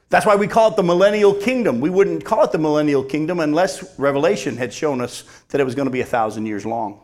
That's 0.09 0.25
why 0.25 0.35
we 0.35 0.47
call 0.47 0.71
it 0.71 0.77
the 0.77 0.83
millennial 0.83 1.33
kingdom. 1.33 1.79
We 1.79 1.89
wouldn't 1.89 2.25
call 2.25 2.43
it 2.43 2.51
the 2.51 2.57
millennial 2.57 3.03
kingdom 3.03 3.39
unless 3.39 3.99
Revelation 3.99 4.57
had 4.57 4.73
shown 4.73 4.99
us 5.01 5.23
that 5.49 5.61
it 5.61 5.63
was 5.63 5.75
going 5.75 5.85
to 5.85 5.91
be 5.91 6.01
a 6.01 6.05
thousand 6.05 6.45
years 6.45 6.65
long. 6.65 7.01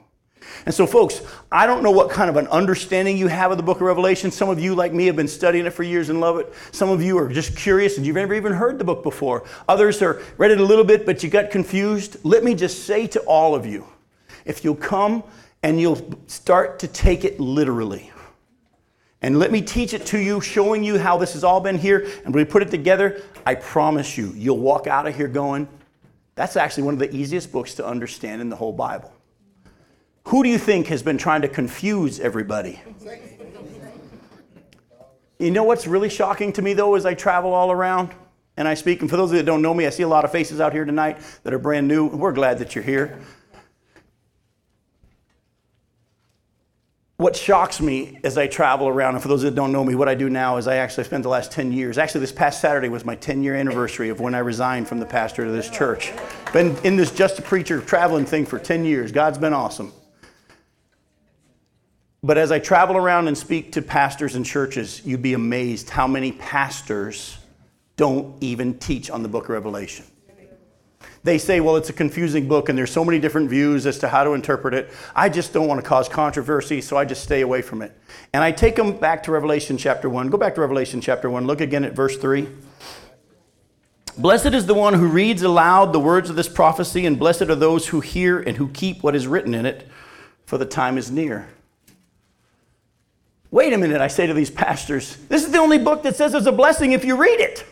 And 0.66 0.74
so, 0.74 0.86
folks, 0.86 1.22
I 1.52 1.68
don't 1.68 1.84
know 1.84 1.92
what 1.92 2.10
kind 2.10 2.30
of 2.30 2.36
an 2.38 2.48
understanding 2.48 3.18
you 3.18 3.28
have 3.28 3.52
of 3.52 3.58
the 3.58 3.64
book 3.64 3.78
of 3.78 3.84
Revelation. 3.84 4.32
Some 4.32 4.50
of 4.50 4.60
you, 4.60 4.76
like 4.76 4.94
me, 4.94 5.06
have 5.06 5.16
been 5.16 5.28
studying 5.28 5.66
it 5.66 5.72
for 5.72 5.84
years 5.84 6.10
and 6.10 6.20
love 6.20 6.38
it. 6.38 6.54
Some 6.72 6.90
of 6.90 7.02
you 7.02 7.18
are 7.18 7.30
just 7.30 7.56
curious 7.56 7.98
and 7.98 8.06
you've 8.06 8.16
never 8.16 8.34
even 8.34 8.52
heard 8.52 8.78
the 8.78 8.84
book 8.84 9.04
before. 9.04 9.46
Others 9.68 10.02
are 10.02 10.22
read 10.38 10.52
it 10.52 10.60
a 10.60 10.66
little 10.66 10.84
bit, 10.84 11.06
but 11.06 11.24
you 11.24 11.30
got 11.30 11.50
confused. 11.50 12.18
Let 12.24 12.44
me 12.44 12.56
just 12.56 12.86
say 12.86 13.08
to 13.08 13.20
all 13.22 13.56
of 13.56 13.66
you 13.66 13.86
if 14.46 14.64
you'll 14.64 14.76
come 14.76 15.24
and 15.62 15.80
you'll 15.80 16.20
start 16.28 16.80
to 16.80 16.88
take 16.88 17.24
it 17.24 17.40
literally. 17.40 18.12
And 19.22 19.40
let 19.40 19.52
me 19.52 19.62
teach 19.62 19.94
it 19.94 20.06
to 20.08 20.20
you, 20.20 20.42
showing 20.42 20.84
you 20.84 21.00
how 21.00 21.18
this 21.18 21.32
has 21.34 21.46
all 21.46 21.62
been 21.62 21.78
here. 21.78 22.08
And 22.26 22.36
we 22.36 22.44
put 22.44 22.62
it 22.62 22.70
together, 22.70 23.22
I 23.46 23.56
promise 23.56 24.18
you, 24.18 24.34
you'll 24.36 24.60
walk 24.60 24.86
out 24.86 25.08
of 25.08 25.16
here 25.16 25.30
going, 25.30 25.70
that's 26.36 26.58
actually 26.58 26.84
one 26.84 26.94
of 26.94 27.00
the 27.00 27.16
easiest 27.16 27.52
books 27.52 27.76
to 27.76 27.86
understand 27.86 28.42
in 28.42 28.50
the 28.50 28.56
whole 28.56 28.74
Bible. 28.74 29.14
Who 30.26 30.44
do 30.44 30.50
you 30.50 30.58
think 30.58 30.88
has 30.88 31.02
been 31.04 31.18
trying 31.18 31.42
to 31.42 31.48
confuse 31.48 32.20
everybody? 32.20 32.82
You 35.40 35.52
know 35.52 35.64
what's 35.64 35.88
really 35.88 36.10
shocking 36.10 36.54
to 36.54 36.62
me, 36.62 36.74
though, 36.74 36.96
as 36.96 37.06
I 37.06 37.14
travel 37.14 37.54
all 37.54 37.72
around 37.72 38.14
and 38.58 38.68
I 38.68 38.74
speak? 38.74 39.02
And 39.02 39.10
for 39.10 39.18
those 39.18 39.32
of 39.32 39.36
you 39.36 39.42
that 39.42 39.46
don't 39.46 39.62
know 39.62 39.74
me, 39.74 39.86
I 39.86 39.90
see 39.90 40.04
a 40.04 40.08
lot 40.08 40.26
of 40.26 40.32
faces 40.32 40.60
out 40.60 40.74
here 40.74 40.86
tonight 40.86 41.20
that 41.44 41.54
are 41.54 41.60
brand 41.60 41.88
new. 41.88 42.10
And 42.10 42.20
we're 42.20 42.34
glad 42.34 42.60
that 42.60 42.76
you're 42.76 42.84
here. 42.84 43.20
What 47.24 47.38
shocks 47.38 47.80
me 47.80 48.20
as 48.26 48.38
I 48.38 48.48
travel 48.48 48.90
around, 48.90 49.16
and 49.16 49.22
for 49.22 49.30
those 49.30 49.44
that 49.44 49.56
don't 49.56 49.72
know 49.72 49.86
me, 49.86 49.96
what 49.96 50.10
I 50.10 50.14
do 50.14 50.30
now 50.30 50.58
is 50.58 50.68
I 50.68 50.76
actually 50.76 51.06
spent 51.06 51.24
the 51.24 51.30
last 51.30 51.54
10 51.54 51.72
years. 51.72 51.98
Actually, 51.98 52.20
this 52.20 52.34
past 52.34 52.60
Saturday 52.60 52.90
was 52.90 53.06
my 53.06 53.16
10 53.16 53.42
year 53.44 53.56
anniversary 53.56 54.10
of 54.10 54.20
when 54.20 54.36
I 54.36 54.40
resigned 54.40 54.90
from 54.90 55.00
the 55.00 55.06
pastor 55.06 55.46
of 55.46 55.54
this 55.54 55.70
church. 55.70 56.12
Been 56.52 56.76
in 56.84 56.98
this 56.98 57.12
just 57.12 57.40
a 57.40 57.42
preacher 57.42 57.80
traveling 57.80 58.26
thing 58.26 58.46
for 58.46 58.60
10 58.60 58.84
years. 58.84 59.14
God's 59.14 59.38
been 59.38 59.54
awesome. 59.54 59.94
But 62.22 62.38
as 62.38 62.52
I 62.52 62.60
travel 62.60 62.98
around 62.98 63.30
and 63.30 63.38
speak 63.38 63.72
to 63.72 63.82
pastors 63.82 64.36
and 64.36 64.46
churches, 64.46 65.02
you'd 65.06 65.22
be 65.22 65.34
amazed 65.34 65.90
how 65.90 66.08
many 66.08 66.34
pastors 66.34 67.38
don't 67.96 68.36
even 68.44 68.78
teach 68.80 69.10
on 69.10 69.24
the 69.24 69.30
book 69.30 69.46
of 69.46 69.52
Revelation. 69.52 70.06
They 71.24 71.38
say, 71.38 71.62
well, 71.62 71.78
it's 71.78 71.90
a 71.90 71.94
confusing 71.94 72.50
book 72.50 72.68
and 72.68 72.78
there's 72.78 72.92
so 72.92 73.06
many 73.06 73.18
different 73.18 73.50
views 73.50 73.86
as 73.86 73.98
to 74.00 74.10
how 74.10 74.26
to 74.26 74.32
interpret 74.32 74.74
it. 74.74 74.92
I 75.16 75.30
just 75.30 75.54
don't 75.54 75.68
want 75.68 75.82
to 75.82 75.88
cause 75.88 76.10
controversy, 76.10 76.82
so 76.82 76.98
I 76.98 77.06
just 77.06 77.24
stay 77.24 77.42
away 77.42 77.62
from 77.62 77.82
it. 77.82 77.98
And 78.34 78.44
I 78.44 78.52
take 78.52 78.76
them 78.76 78.98
back 78.98 79.24
to 79.24 79.32
Revelation 79.32 79.78
chapter 79.78 80.10
1. 80.10 80.30
Go 80.30 80.38
back 80.38 80.56
to 80.56 80.62
Revelation 80.62 81.00
chapter 81.00 81.30
1. 81.30 81.48
Look 81.48 81.62
again 81.62 81.86
at 81.86 81.94
verse 81.94 82.18
3. 82.18 82.48
Blessed 84.18 84.54
is 84.54 84.66
the 84.66 84.74
one 84.74 84.94
who 84.94 85.08
reads 85.08 85.42
aloud 85.42 85.94
the 85.94 86.00
words 86.00 86.30
of 86.30 86.36
this 86.36 86.50
prophecy, 86.50 87.06
and 87.06 87.18
blessed 87.18 87.44
are 87.44 87.56
those 87.56 87.88
who 87.88 88.00
hear 88.00 88.40
and 88.40 88.58
who 88.58 88.68
keep 88.68 89.02
what 89.02 89.16
is 89.16 89.26
written 89.26 89.54
in 89.56 89.66
it, 89.66 89.88
for 90.46 90.58
the 90.58 90.66
time 90.66 90.98
is 90.98 91.10
near. 91.10 91.48
Wait 93.50 93.72
a 93.72 93.78
minute, 93.78 94.02
I 94.02 94.08
say 94.08 94.28
to 94.28 94.34
these 94.34 94.52
pastors, 94.52 95.16
this 95.30 95.44
is 95.44 95.52
the 95.52 95.58
only 95.58 95.80
book 95.80 96.04
that 96.04 96.16
says 96.16 96.34
it's 96.34 96.46
a 96.46 96.52
blessing 96.52 96.92
if 96.92 97.06
you 97.06 97.16
read 97.16 97.40
it. 97.40 97.66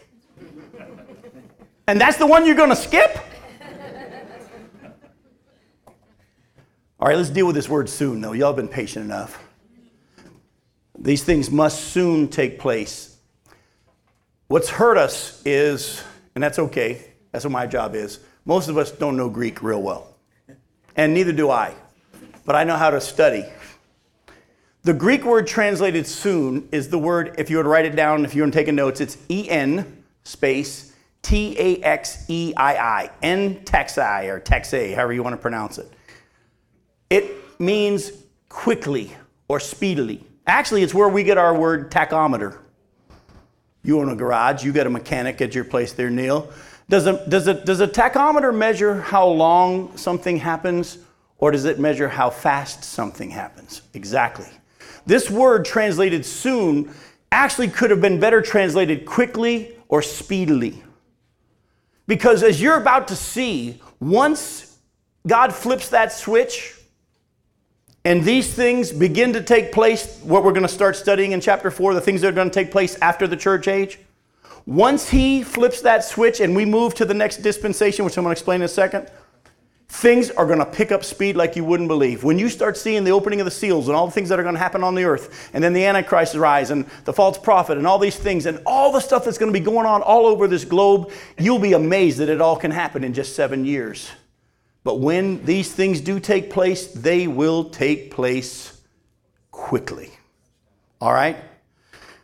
And 1.87 1.99
that's 1.99 2.17
the 2.17 2.25
one 2.25 2.45
you're 2.45 2.55
going 2.55 2.69
to 2.69 2.75
skip? 2.75 3.19
All 7.01 7.07
right, 7.07 7.17
let's 7.17 7.31
deal 7.31 7.47
with 7.47 7.55
this 7.55 7.67
word 7.67 7.89
soon, 7.89 8.21
though. 8.21 8.33
Y'all 8.33 8.49
have 8.49 8.55
been 8.55 8.67
patient 8.67 9.03
enough. 9.03 9.43
These 10.99 11.23
things 11.23 11.49
must 11.49 11.85
soon 11.85 12.27
take 12.27 12.59
place. 12.59 13.17
What's 14.49 14.69
hurt 14.69 14.99
us 14.99 15.41
is, 15.43 16.03
and 16.35 16.43
that's 16.43 16.59
okay, 16.59 17.03
that's 17.31 17.43
what 17.43 17.51
my 17.51 17.65
job 17.65 17.95
is, 17.95 18.19
most 18.45 18.67
of 18.69 18.77
us 18.77 18.91
don't 18.91 19.17
know 19.17 19.29
Greek 19.29 19.63
real 19.63 19.81
well. 19.81 20.15
And 20.95 21.15
neither 21.15 21.31
do 21.31 21.49
I. 21.49 21.73
But 22.45 22.55
I 22.55 22.65
know 22.65 22.77
how 22.77 22.91
to 22.91 23.01
study. 23.01 23.45
The 24.83 24.93
Greek 24.93 25.25
word 25.25 25.47
translated 25.47 26.05
soon 26.05 26.69
is 26.71 26.89
the 26.89 26.99
word, 26.99 27.33
if 27.39 27.49
you 27.49 27.57
were 27.57 27.63
to 27.63 27.69
write 27.69 27.85
it 27.85 27.95
down, 27.95 28.25
if 28.25 28.35
you 28.35 28.45
to 28.45 28.51
take 28.51 28.71
notes, 28.71 29.01
it's 29.01 29.17
E 29.27 29.49
N 29.49 30.03
space 30.23 30.95
T 31.23 31.55
A 31.57 31.81
X 31.81 32.25
E 32.27 32.53
I 32.55 32.75
I, 32.75 33.09
N 33.23 33.61
texi 33.61 34.27
or 34.29 34.39
texae, 34.39 34.93
however 34.93 35.13
you 35.13 35.23
want 35.23 35.33
to 35.33 35.41
pronounce 35.41 35.79
it. 35.79 35.91
It 37.11 37.59
means 37.59 38.13
quickly 38.47 39.11
or 39.49 39.59
speedily. 39.59 40.25
Actually, 40.47 40.81
it's 40.81 40.93
where 40.93 41.09
we 41.09 41.23
get 41.23 41.37
our 41.37 41.53
word 41.53 41.91
tachometer. 41.91 42.57
You 43.83 43.99
own 43.99 44.07
a 44.07 44.15
garage, 44.15 44.63
you 44.63 44.71
got 44.71 44.87
a 44.87 44.89
mechanic 44.89 45.41
at 45.41 45.53
your 45.53 45.65
place 45.65 45.91
there, 45.91 46.09
Neil. 46.09 46.49
Does 46.87 47.07
a, 47.07 47.27
does, 47.27 47.47
a, 47.47 47.53
does 47.53 47.81
a 47.81 47.87
tachometer 47.87 48.55
measure 48.55 49.01
how 49.01 49.27
long 49.27 49.97
something 49.97 50.37
happens, 50.37 50.99
or 51.37 51.51
does 51.51 51.65
it 51.65 51.79
measure 51.79 52.07
how 52.07 52.29
fast 52.29 52.85
something 52.85 53.29
happens? 53.29 53.81
Exactly. 53.93 54.47
This 55.05 55.29
word 55.29 55.65
translated 55.65 56.25
soon 56.25 56.93
actually 57.29 57.67
could 57.67 57.89
have 57.89 57.99
been 57.99 58.21
better 58.21 58.41
translated 58.41 59.05
quickly 59.05 59.75
or 59.89 60.01
speedily. 60.01 60.81
Because 62.07 62.41
as 62.41 62.61
you're 62.61 62.77
about 62.77 63.09
to 63.09 63.17
see, 63.17 63.81
once 63.99 64.77
God 65.27 65.53
flips 65.53 65.89
that 65.89 66.13
switch 66.13 66.77
and 68.03 68.23
these 68.23 68.51
things 68.53 68.91
begin 68.91 69.33
to 69.33 69.43
take 69.43 69.71
place, 69.71 70.19
what 70.23 70.43
we're 70.43 70.53
going 70.53 70.63
to 70.63 70.67
start 70.67 70.95
studying 70.95 71.33
in 71.33 71.41
chapter 71.41 71.69
4, 71.69 71.93
the 71.93 72.01
things 72.01 72.21
that 72.21 72.29
are 72.29 72.31
going 72.31 72.49
to 72.49 72.53
take 72.53 72.71
place 72.71 72.95
after 72.99 73.27
the 73.27 73.37
church 73.37 73.67
age, 73.67 73.99
once 74.65 75.09
He 75.09 75.43
flips 75.43 75.81
that 75.81 76.03
switch 76.03 76.39
and 76.39 76.55
we 76.55 76.65
move 76.65 76.95
to 76.95 77.05
the 77.05 77.13
next 77.13 77.37
dispensation, 77.37 78.03
which 78.05 78.17
I'm 78.17 78.23
going 78.23 78.33
to 78.33 78.39
explain 78.39 78.61
in 78.61 78.65
a 78.65 78.67
second, 78.67 79.09
things 79.87 80.31
are 80.31 80.45
going 80.45 80.59
to 80.59 80.65
pick 80.65 80.91
up 80.91 81.03
speed 81.03 81.35
like 81.35 81.55
you 81.55 81.65
wouldn't 81.65 81.89
believe. 81.89 82.23
When 82.23 82.39
you 82.39 82.49
start 82.49 82.77
seeing 82.77 83.03
the 83.03 83.11
opening 83.11 83.41
of 83.41 83.45
the 83.45 83.51
seals 83.51 83.87
and 83.87 83.95
all 83.95 84.05
the 84.05 84.11
things 84.11 84.29
that 84.29 84.39
are 84.39 84.43
going 84.43 84.55
to 84.55 84.59
happen 84.59 84.83
on 84.83 84.95
the 84.95 85.03
earth, 85.03 85.51
and 85.53 85.63
then 85.63 85.73
the 85.73 85.85
Antichrist 85.85 86.33
rise 86.33 86.71
and 86.71 86.85
the 87.03 87.13
false 87.13 87.37
prophet 87.37 87.77
and 87.77 87.85
all 87.85 87.99
these 87.99 88.15
things 88.15 88.45
and 88.45 88.61
all 88.65 88.91
the 88.91 89.01
stuff 89.01 89.25
that's 89.25 89.37
going 89.37 89.51
to 89.51 89.59
be 89.59 89.63
going 89.63 89.85
on 89.85 90.01
all 90.01 90.25
over 90.25 90.47
this 90.47 90.63
globe, 90.63 91.11
you'll 91.37 91.59
be 91.59 91.73
amazed 91.73 92.19
that 92.19 92.29
it 92.29 92.41
all 92.41 92.55
can 92.55 92.71
happen 92.71 93.03
in 93.03 93.13
just 93.13 93.35
seven 93.35 93.65
years. 93.65 94.09
But 94.83 94.99
when 94.99 95.45
these 95.45 95.71
things 95.71 96.01
do 96.01 96.19
take 96.19 96.49
place, 96.49 96.87
they 96.87 97.27
will 97.27 97.69
take 97.69 98.11
place 98.11 98.81
quickly. 99.51 100.11
All 100.99 101.13
right? 101.13 101.37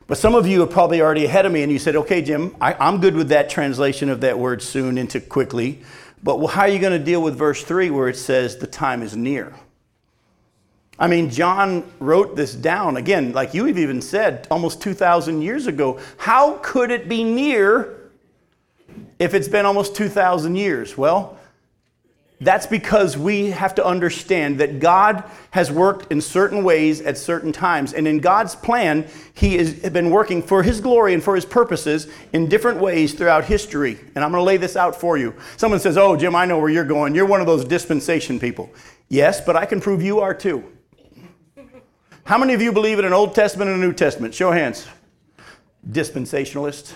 But 0.08 0.18
some 0.18 0.36
of 0.36 0.48
you 0.48 0.64
are 0.64 0.68
probably 0.68 1.02
already 1.02 1.26
ahead 1.26 1.46
of 1.46 1.52
me 1.52 1.64
and 1.64 1.72
you 1.72 1.80
said, 1.80 1.96
okay, 1.96 2.22
Jim, 2.22 2.56
I, 2.62 2.88
am 2.88 3.02
good 3.02 3.16
with 3.16 3.30
that 3.30 3.50
translation 3.50 4.10
of 4.10 4.22
that 4.22 4.40
word 4.40 4.62
soon 4.62 4.98
into 4.98 5.20
quickly. 5.20 5.82
But 6.24 6.46
how 6.48 6.62
are 6.62 6.68
you 6.68 6.80
going 6.80 6.98
to 6.98 7.04
deal 7.04 7.22
with 7.22 7.36
verse 7.36 7.64
3 7.64 7.90
where 7.92 8.08
it 8.08 8.16
says 8.16 8.58
the 8.58 8.68
time 8.68 9.04
is 9.04 9.16
near? 9.16 9.54
I 11.00 11.08
mean, 11.08 11.30
John 11.30 11.92
wrote 12.00 12.36
this 12.36 12.56
down, 12.56 12.98
again, 12.98 13.32
like 13.34 13.54
you 13.54 13.66
have 13.66 13.78
even 13.78 14.02
said, 14.02 14.48
almost 14.50 14.82
2,000 14.82 15.42
years 15.42 15.68
ago. 15.68 16.00
How 16.18 16.58
could 16.64 16.90
it 16.90 17.08
be 17.08 17.24
near 17.24 18.10
if 19.20 19.36
it's 19.36 19.48
been 19.48 19.66
almost 19.66 19.96
2,000 19.96 20.56
years? 20.56 20.98
Well, 20.98 21.37
that's 22.40 22.68
because 22.68 23.18
we 23.18 23.50
have 23.50 23.74
to 23.76 23.86
understand 23.86 24.60
that 24.60 24.80
God 24.80 25.24
has 25.52 25.72
worked 25.72 26.12
in 26.12 26.22
certain 26.22 26.64
ways 26.64 27.02
at 27.02 27.18
certain 27.18 27.52
times. 27.52 27.94
And 27.94 28.08
in 28.08 28.20
God's 28.20 28.56
plan, 28.56 29.08
He 29.34 29.58
has 29.58 29.74
been 29.90 30.12
working 30.12 30.44
for 30.44 30.62
His 30.62 30.80
glory 30.80 31.16
and 31.16 31.24
for 31.24 31.34
His 31.34 31.46
purposes 31.46 32.08
in 32.34 32.48
different 32.48 32.80
ways 32.80 33.14
throughout 33.14 33.46
history. 33.46 33.98
And 34.14 34.24
I'm 34.24 34.32
going 34.32 34.42
to 34.42 34.46
lay 34.46 34.58
this 34.58 34.76
out 34.76 34.96
for 34.96 35.18
you. 35.18 35.34
Someone 35.58 35.80
says, 35.80 35.98
Oh, 35.98 36.16
Jim, 36.16 36.36
I 36.36 36.46
know 36.46 36.60
where 36.60 36.70
you're 36.70 36.84
going. 36.86 37.16
You're 37.16 37.26
one 37.26 37.42
of 37.42 37.48
those 37.48 37.66
dispensation 37.66 38.40
people. 38.40 38.70
Yes, 39.10 39.42
but 39.42 39.56
I 39.56 39.66
can 39.66 39.82
prove 39.82 40.04
you 40.04 40.20
are 40.20 40.34
too. 40.34 40.64
How 42.24 42.38
many 42.38 42.54
of 42.54 42.62
you 42.62 42.72
believe 42.72 43.00
in 43.00 43.06
an 43.06 43.14
Old 43.14 43.34
Testament 43.34 43.72
and 43.72 43.82
a 43.82 43.86
New 43.86 43.94
Testament? 43.94 44.36
Show 44.36 44.52
hands. 44.52 44.86
Dispensationalists. 45.90 46.94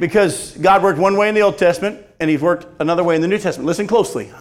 Because 0.00 0.56
God 0.56 0.82
worked 0.82 0.98
one 0.98 1.16
way 1.16 1.28
in 1.28 1.34
the 1.34 1.42
Old 1.42 1.58
Testament 1.58 2.04
and 2.18 2.30
he's 2.30 2.40
worked 2.40 2.66
another 2.80 3.04
way 3.04 3.14
in 3.14 3.20
the 3.20 3.28
New 3.28 3.38
Testament. 3.38 3.66
Listen 3.66 3.86
closely. 3.86 4.32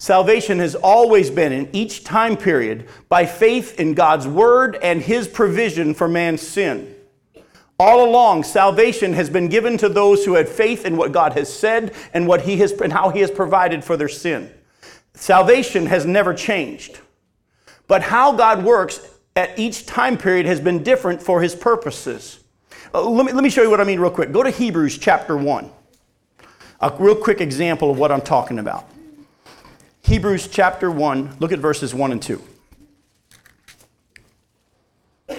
Salvation 0.00 0.58
has 0.58 0.74
always 0.74 1.30
been 1.30 1.52
in 1.52 1.68
each 1.72 2.04
time 2.04 2.36
period 2.36 2.88
by 3.08 3.24
faith 3.24 3.80
in 3.80 3.94
God's 3.94 4.26
word 4.26 4.76
and 4.82 5.00
his 5.00 5.26
provision 5.26 5.94
for 5.94 6.08
man's 6.08 6.42
sin. 6.42 6.94
All 7.80 8.08
along, 8.08 8.42
salvation 8.42 9.12
has 9.12 9.30
been 9.30 9.48
given 9.48 9.78
to 9.78 9.88
those 9.88 10.24
who 10.24 10.34
had 10.34 10.48
faith 10.48 10.84
in 10.84 10.96
what 10.96 11.12
God 11.12 11.32
has 11.34 11.52
said 11.52 11.94
and 12.12 12.26
what 12.26 12.42
he 12.42 12.58
has 12.58 12.72
and 12.72 12.92
how 12.92 13.10
he 13.10 13.20
has 13.20 13.30
provided 13.30 13.84
for 13.84 13.96
their 13.96 14.08
sin. 14.08 14.52
Salvation 15.14 15.86
has 15.86 16.04
never 16.04 16.34
changed. 16.34 17.00
But 17.86 18.02
how 18.02 18.32
God 18.32 18.64
works 18.64 19.00
at 19.36 19.58
each 19.58 19.86
time 19.86 20.18
period 20.18 20.46
has 20.46 20.60
been 20.60 20.82
different 20.82 21.22
for 21.22 21.40
his 21.40 21.54
purposes. 21.54 22.40
Uh, 22.94 23.08
let, 23.08 23.26
me, 23.26 23.32
let 23.32 23.44
me 23.44 23.50
show 23.50 23.62
you 23.62 23.70
what 23.70 23.80
I 23.80 23.84
mean 23.84 24.00
real 24.00 24.10
quick. 24.10 24.32
Go 24.32 24.42
to 24.42 24.50
Hebrews 24.50 24.98
chapter 24.98 25.36
1. 25.36 25.70
A 26.80 26.96
real 26.98 27.16
quick 27.16 27.40
example 27.40 27.90
of 27.90 27.98
what 27.98 28.10
I'm 28.10 28.20
talking 28.20 28.58
about. 28.58 28.88
Hebrews 30.02 30.48
chapter 30.48 30.90
1, 30.90 31.36
look 31.38 31.52
at 31.52 31.58
verses 31.58 31.94
1 31.94 32.12
and 32.12 32.22
2. 32.22 32.42
It 35.28 35.38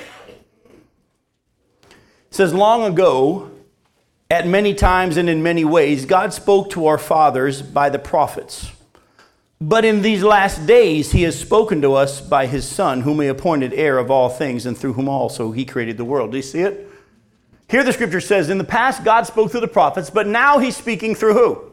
says, 2.30 2.54
Long 2.54 2.84
ago, 2.84 3.50
at 4.30 4.46
many 4.46 4.76
times 4.76 5.18
and 5.18 5.28
in 5.28 5.42
many 5.42 5.66
ways, 5.66 6.06
God 6.06 6.34
spoke 6.34 6.70
to 6.72 6.86
our 6.86 7.00
fathers 7.00 7.64
by 7.64 7.90
the 7.90 7.98
prophets. 7.98 8.72
But 9.60 9.86
in 9.86 10.04
these 10.04 10.24
last 10.24 10.68
days, 10.68 11.12
he 11.14 11.24
has 11.24 11.38
spoken 11.38 11.82
to 11.82 11.94
us 11.96 12.22
by 12.22 12.46
his 12.46 12.68
Son, 12.68 13.02
whom 13.02 13.22
he 13.22 13.28
appointed 13.28 13.74
heir 13.74 13.98
of 13.98 14.12
all 14.12 14.30
things, 14.30 14.66
and 14.66 14.78
through 14.78 14.94
whom 14.94 15.10
also 15.10 15.52
he 15.52 15.66
created 15.66 15.98
the 15.98 16.06
world. 16.06 16.32
Do 16.32 16.38
you 16.38 16.44
see 16.44 16.60
it? 16.60 16.89
Here 17.70 17.84
the 17.84 17.94
scripture 17.94 18.22
says, 18.22 18.50
in 18.50 18.58
the 18.58 18.64
past 18.64 19.04
God 19.04 19.28
spoke 19.28 19.52
through 19.52 19.62
the 19.62 19.68
prophets, 19.68 20.10
but 20.10 20.28
now 20.28 20.58
he's 20.58 20.76
speaking 20.76 21.14
through 21.14 21.34
who? 21.34 21.72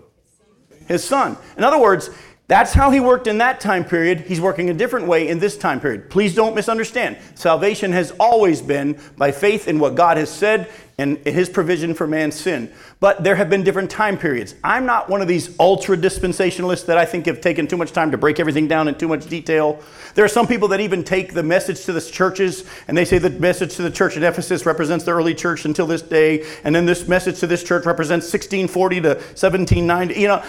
His 0.86 1.02
son. 1.02 1.36
In 1.56 1.64
other 1.64 1.80
words, 1.80 2.10
that's 2.48 2.74
how 2.74 2.90
he 2.90 3.00
worked 3.00 3.26
in 3.26 3.38
that 3.38 3.60
time 3.60 3.84
period. 3.84 4.20
He's 4.20 4.40
working 4.40 4.70
a 4.70 4.74
different 4.74 5.06
way 5.06 5.26
in 5.26 5.38
this 5.40 5.56
time 5.56 5.80
period. 5.80 6.10
Please 6.10 6.34
don't 6.34 6.54
misunderstand. 6.54 7.18
Salvation 7.34 7.92
has 7.92 8.12
always 8.20 8.62
been 8.62 9.00
by 9.16 9.32
faith 9.32 9.66
in 9.66 9.78
what 9.78 9.96
God 9.96 10.16
has 10.16 10.30
said 10.30 10.70
and 10.98 11.18
his 11.18 11.48
provision 11.48 11.92
for 11.92 12.06
man's 12.06 12.34
sin. 12.34 12.72
But 13.00 13.22
there 13.22 13.36
have 13.36 13.50
been 13.50 13.62
different 13.62 13.90
time 13.90 14.16
periods. 14.16 14.54
I'm 14.64 14.86
not 14.86 15.10
one 15.10 15.20
of 15.20 15.28
these 15.28 15.54
ultra 15.60 15.96
dispensationalists 15.96 16.86
that 16.86 16.96
I 16.96 17.04
think 17.04 17.26
have 17.26 17.42
taken 17.42 17.66
too 17.66 17.76
much 17.76 17.92
time 17.92 18.10
to 18.12 18.18
break 18.18 18.40
everything 18.40 18.66
down 18.66 18.88
in 18.88 18.94
too 18.94 19.08
much 19.08 19.26
detail. 19.26 19.82
There 20.14 20.24
are 20.24 20.28
some 20.28 20.46
people 20.46 20.68
that 20.68 20.80
even 20.80 21.04
take 21.04 21.34
the 21.34 21.42
message 21.42 21.84
to 21.84 21.92
the 21.92 22.00
churches 22.00 22.64
and 22.88 22.96
they 22.96 23.04
say 23.04 23.18
the 23.18 23.30
message 23.30 23.76
to 23.76 23.82
the 23.82 23.90
church 23.90 24.16
at 24.16 24.22
Ephesus 24.22 24.64
represents 24.64 25.04
the 25.04 25.12
early 25.12 25.34
church 25.34 25.66
until 25.66 25.86
this 25.86 26.02
day, 26.02 26.46
and 26.64 26.74
then 26.74 26.86
this 26.86 27.06
message 27.06 27.40
to 27.40 27.46
this 27.46 27.62
church 27.62 27.84
represents 27.84 28.24
1640 28.32 29.00
to 29.02 29.08
1790. 29.08 30.18
You 30.18 30.28
know, 30.28 30.44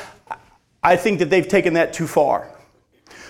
I 0.82 0.96
think 0.96 1.20
that 1.20 1.30
they've 1.30 1.48
taken 1.48 1.74
that 1.74 1.92
too 1.92 2.08
far. 2.08 2.50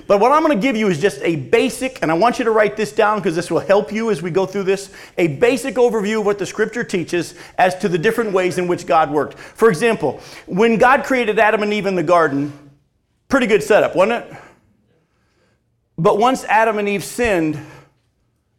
But 0.07 0.21
what 0.21 0.31
I'm 0.31 0.41
going 0.41 0.57
to 0.57 0.61
give 0.61 0.77
you 0.77 0.87
is 0.87 0.99
just 0.99 1.21
a 1.21 1.35
basic, 1.35 2.01
and 2.01 2.09
I 2.09 2.13
want 2.13 2.39
you 2.39 2.45
to 2.45 2.51
write 2.51 2.77
this 2.77 2.93
down 2.93 3.19
because 3.19 3.35
this 3.35 3.51
will 3.51 3.59
help 3.59 3.91
you 3.91 4.09
as 4.09 4.21
we 4.21 4.31
go 4.31 4.45
through 4.45 4.63
this, 4.63 4.89
a 5.17 5.27
basic 5.27 5.75
overview 5.75 6.19
of 6.19 6.25
what 6.25 6.39
the 6.39 6.45
scripture 6.45 6.83
teaches 6.83 7.35
as 7.57 7.75
to 7.79 7.89
the 7.89 7.97
different 7.97 8.31
ways 8.31 8.57
in 8.57 8.67
which 8.67 8.87
God 8.87 9.11
worked. 9.11 9.37
For 9.37 9.69
example, 9.69 10.21
when 10.45 10.77
God 10.77 11.03
created 11.03 11.37
Adam 11.39 11.61
and 11.61 11.73
Eve 11.73 11.85
in 11.85 11.95
the 11.95 12.03
garden, 12.03 12.53
pretty 13.27 13.47
good 13.47 13.61
setup, 13.61 13.95
wasn't 13.95 14.23
it? 14.23 14.37
But 15.97 16.17
once 16.17 16.45
Adam 16.45 16.79
and 16.79 16.87
Eve 16.87 17.03
sinned, 17.03 17.59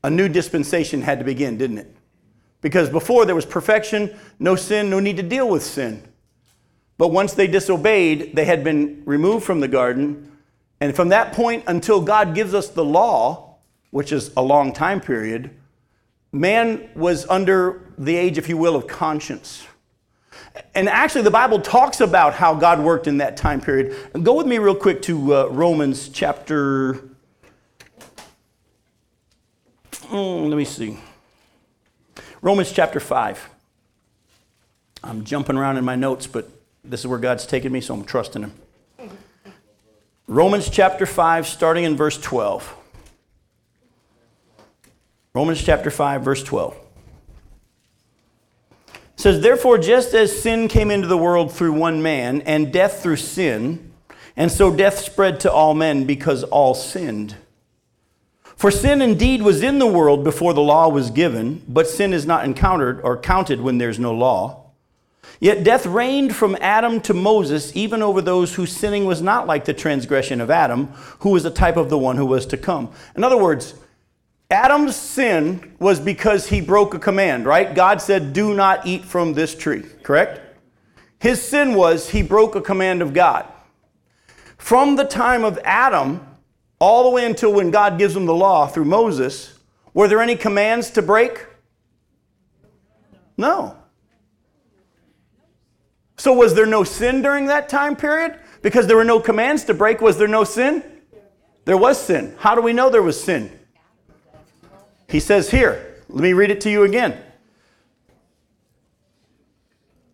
a 0.05 0.11
new 0.11 0.29
dispensation 0.29 1.03
had 1.03 1.19
to 1.19 1.25
begin, 1.25 1.57
didn't 1.57 1.79
it? 1.79 1.95
Because 2.61 2.91
before 2.91 3.25
there 3.25 3.35
was 3.35 3.47
perfection, 3.47 4.17
no 4.39 4.57
sin, 4.57 4.91
no 4.91 5.01
need 5.01 5.17
to 5.17 5.23
deal 5.23 5.49
with 5.49 5.63
sin. 5.63 6.03
But 6.99 7.09
once 7.09 7.33
they 7.33 7.47
disobeyed, 7.47 8.35
they 8.35 8.45
had 8.45 8.65
been 8.65 9.03
removed 9.07 9.47
from 9.47 9.61
the 9.61 9.69
garden. 9.69 10.38
And 10.81 10.95
from 10.95 11.09
that 11.09 11.33
point 11.33 11.65
until 11.67 12.01
God 12.01 12.35
gives 12.35 12.55
us 12.55 12.69
the 12.69 12.85
law, 12.85 13.57
which 13.91 14.13
is 14.13 14.31
a 14.37 14.43
long 14.43 14.73
time 14.73 15.01
period, 15.01 15.51
man 16.33 16.89
was 16.95 17.27
under 17.29 17.93
the 17.97 18.17
age, 18.17 18.39
if 18.39 18.49
you 18.49 18.57
will, 18.57 18.77
of 18.77 18.87
conscience. 18.87 19.67
And 20.75 20.89
actually, 20.89 21.23
the 21.23 21.31
Bible 21.31 21.61
talks 21.61 22.01
about 22.01 22.35
how 22.35 22.55
God 22.55 22.81
worked 22.81 23.07
in 23.07 23.19
that 23.19 23.37
time 23.37 23.61
period. 23.61 23.97
Go 24.23 24.35
with 24.35 24.47
me 24.47 24.59
real 24.59 24.75
quick 24.75 25.03
to 25.03 25.35
uh, 25.35 25.47
Romans 25.47 26.09
chapter. 26.09 27.09
Mm, 30.07 30.49
let 30.49 30.57
me 30.57 30.65
see. 30.65 30.99
Romans 32.41 32.73
chapter 32.73 33.01
5. 33.01 33.51
I'm 35.03 35.25
jumping 35.25 35.57
around 35.57 35.77
in 35.77 35.85
my 35.85 35.97
notes, 35.97 36.27
but 36.27 36.49
this 36.85 37.01
is 37.01 37.07
where 37.07 37.19
God's 37.19 37.47
taking 37.47 37.73
me, 37.73 37.81
so 37.81 37.95
I'm 37.95 38.05
trusting 38.05 38.43
Him. 38.43 38.53
Romans 40.31 40.69
chapter 40.69 41.07
5, 41.07 41.47
starting 41.47 41.85
in 41.85 41.97
verse 41.97 42.19
12. 42.19 42.77
Romans 45.33 45.65
chapter 45.65 45.91
5, 45.91 46.23
verse 46.23 46.43
12. 46.43 46.77
It 48.89 49.01
says, 49.17 49.41
Therefore, 49.41 49.79
just 49.79 50.13
as 50.13 50.39
sin 50.39 50.69
came 50.69 50.91
into 50.91 51.09
the 51.09 51.17
world 51.17 51.51
through 51.51 51.73
one 51.73 52.03
man, 52.03 52.43
and 52.43 52.71
death 52.71 53.03
through 53.03 53.17
sin, 53.17 53.91
and 54.37 54.53
so 54.53 54.71
death 54.71 54.99
spread 54.99 55.41
to 55.41 55.51
all 55.51 55.73
men 55.73 56.05
because 56.05 56.45
all 56.45 56.75
sinned. 56.75 57.37
For 58.55 58.71
sin 58.71 59.01
indeed 59.01 59.41
was 59.41 59.63
in 59.63 59.79
the 59.79 59.87
world 59.87 60.25
before 60.25 60.53
the 60.53 60.61
law 60.61 60.91
was 60.91 61.11
given, 61.11 61.63
but 61.67 61.89
sin 61.89 62.13
is 62.13 62.27
not 62.27 62.45
encountered 62.45 63.01
or 63.01 63.17
counted 63.17 63.63
when 63.63 63.79
there's 63.79 63.99
no 63.99 64.13
law. 64.13 64.68
Yet 65.41 65.65
death 65.65 65.87
reigned 65.87 66.35
from 66.35 66.57
Adam 66.61 67.01
to 67.03 67.15
Moses, 67.15 67.75
even 67.77 68.03
over 68.03 68.21
those 68.21 68.55
whose 68.55 68.77
sinning 68.77 69.05
was 69.05 69.23
not 69.23 69.47
like 69.47 69.65
the 69.65 69.75
transgression 69.75 70.41
of 70.41 70.51
Adam, 70.51 70.87
who 71.21 71.31
was 71.31 71.45
a 71.45 71.51
type 71.51 71.77
of 71.77 71.91
the 71.91 71.99
one 71.99 72.17
who 72.17 72.27
was 72.27 72.47
to 72.47 72.57
come. 72.57 72.91
In 73.17 73.23
other 73.23 73.37
words, 73.37 73.75
Adam's 74.51 74.97
sin 74.97 75.77
was 75.79 76.01
because 76.01 76.49
he 76.49 76.61
broke 76.61 76.95
a 76.95 76.99
command, 76.99 77.45
right? 77.45 77.75
God 77.75 78.01
said, 78.01 78.33
Do 78.33 78.55
not 78.55 78.87
eat 78.87 79.05
from 79.05 79.35
this 79.35 79.55
tree, 79.55 79.85
correct? 80.03 80.41
His 81.21 81.43
sin 81.43 81.75
was 81.75 82.11
he 82.11 82.23
broke 82.23 82.55
a 82.55 82.61
command 82.61 83.03
of 83.03 83.13
God. 83.13 83.47
From 84.57 84.97
the 84.97 85.05
time 85.05 85.45
of 85.45 85.59
Adam 85.65 86.27
all 86.79 87.05
the 87.05 87.11
way 87.11 87.27
until 87.27 87.53
when 87.53 87.71
God 87.71 87.99
gives 87.99 88.17
him 88.17 88.27
the 88.27 88.35
law 88.35 88.67
through 88.67 88.85
Moses, 88.85 89.59
were 89.95 90.09
there 90.09 90.21
any 90.21 90.37
commands 90.37 90.91
to 90.91 91.03
break? 91.03 91.45
No. 93.37 93.77
So, 96.19 96.33
was 96.33 96.55
there 96.55 96.67
no 96.67 96.85
sin 96.85 97.23
during 97.23 97.47
that 97.47 97.69
time 97.69 97.97
period? 97.97 98.39
Because 98.61 98.87
there 98.87 98.97
were 98.97 99.05
no 99.05 99.21
commands 99.21 99.65
to 99.65 99.75
break, 99.75 100.01
was 100.01 100.19
there 100.19 100.29
no 100.29 100.45
sin? 100.45 100.83
There 101.65 101.77
was 101.77 102.01
sin. 102.01 102.35
How 102.39 102.55
do 102.55 102.61
we 102.61 102.73
know 102.73 102.91
there 102.91 103.03
was 103.03 103.23
sin? 103.23 103.57
He 105.09 105.21
says 105.21 105.51
here, 105.51 106.03
let 106.09 106.23
me 106.23 106.33
read 106.33 106.51
it 106.51 106.61
to 106.63 106.71
you 106.71 106.83
again. 106.83 107.19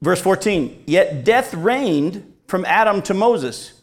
Verse 0.02 0.20
14 0.20 0.84
Yet 0.86 1.24
death 1.24 1.54
reigned 1.54 2.32
from 2.46 2.64
Adam 2.66 3.00
to 3.02 3.14
Moses, 3.14 3.80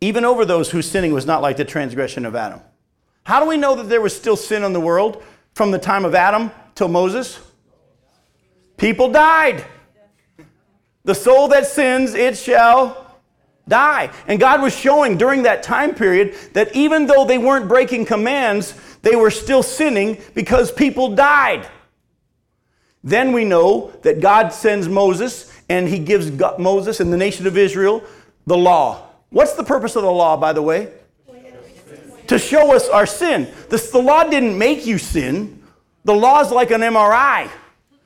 even 0.00 0.24
over 0.24 0.44
those 0.44 0.70
whose 0.70 0.90
sinning 0.90 1.12
was 1.12 1.24
not 1.24 1.40
like 1.40 1.56
the 1.56 1.64
transgression 1.64 2.26
of 2.26 2.34
Adam. 2.34 2.60
How 3.24 3.38
do 3.38 3.46
we 3.46 3.56
know 3.56 3.76
that 3.76 3.88
there 3.88 4.00
was 4.00 4.16
still 4.16 4.36
sin 4.36 4.64
in 4.64 4.72
the 4.72 4.80
world 4.80 5.22
from 5.54 5.70
the 5.70 5.78
time 5.78 6.04
of 6.04 6.14
Adam 6.14 6.50
till 6.74 6.88
Moses? 6.88 7.38
People 8.76 9.12
died. 9.12 9.64
The 11.04 11.14
soul 11.14 11.48
that 11.48 11.66
sins, 11.66 12.14
it 12.14 12.36
shall 12.36 13.16
die. 13.66 14.10
And 14.26 14.38
God 14.38 14.60
was 14.60 14.76
showing 14.76 15.16
during 15.16 15.44
that 15.44 15.62
time 15.62 15.94
period 15.94 16.34
that 16.52 16.74
even 16.74 17.06
though 17.06 17.24
they 17.24 17.38
weren't 17.38 17.68
breaking 17.68 18.04
commands, 18.04 18.74
they 19.02 19.16
were 19.16 19.30
still 19.30 19.62
sinning 19.62 20.18
because 20.34 20.70
people 20.70 21.14
died. 21.14 21.66
Then 23.02 23.32
we 23.32 23.44
know 23.44 23.92
that 24.02 24.20
God 24.20 24.52
sends 24.52 24.88
Moses 24.88 25.50
and 25.70 25.88
he 25.88 25.98
gives 25.98 26.30
Moses 26.58 27.00
and 27.00 27.12
the 27.12 27.16
nation 27.16 27.46
of 27.46 27.56
Israel 27.56 28.02
the 28.46 28.58
law. 28.58 29.06
What's 29.30 29.54
the 29.54 29.64
purpose 29.64 29.96
of 29.96 30.02
the 30.02 30.10
law, 30.10 30.36
by 30.36 30.52
the 30.52 30.60
way? 30.60 30.92
To 32.26 32.38
show 32.38 32.74
us 32.74 32.88
our 32.88 33.06
sin. 33.06 33.48
The 33.68 34.02
law 34.02 34.24
didn't 34.24 34.58
make 34.58 34.86
you 34.86 34.98
sin. 34.98 35.62
The 36.04 36.14
law 36.14 36.40
is 36.40 36.50
like 36.50 36.70
an 36.70 36.80
MRI. 36.80 37.48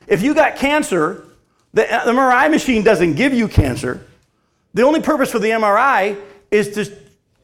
If 0.06 0.22
you 0.22 0.34
got 0.34 0.56
cancer, 0.56 1.26
the 1.74 1.92
uh, 1.92 2.06
MRI 2.06 2.50
machine 2.50 2.82
doesn't 2.82 3.14
give 3.14 3.34
you 3.34 3.46
cancer. 3.48 4.06
The 4.72 4.82
only 4.82 5.02
purpose 5.02 5.30
for 5.30 5.38
the 5.38 5.50
MRI 5.50 6.16
is 6.50 6.70
to 6.74 6.90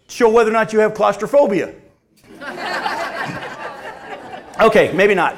show 0.09 0.31
whether 0.31 0.51
or 0.51 0.53
not 0.55 0.73
you 0.73 0.79
have 0.79 0.95
claustrophobia. 0.95 1.75
okay, 4.61 4.93
maybe 4.93 5.15
not. 5.15 5.37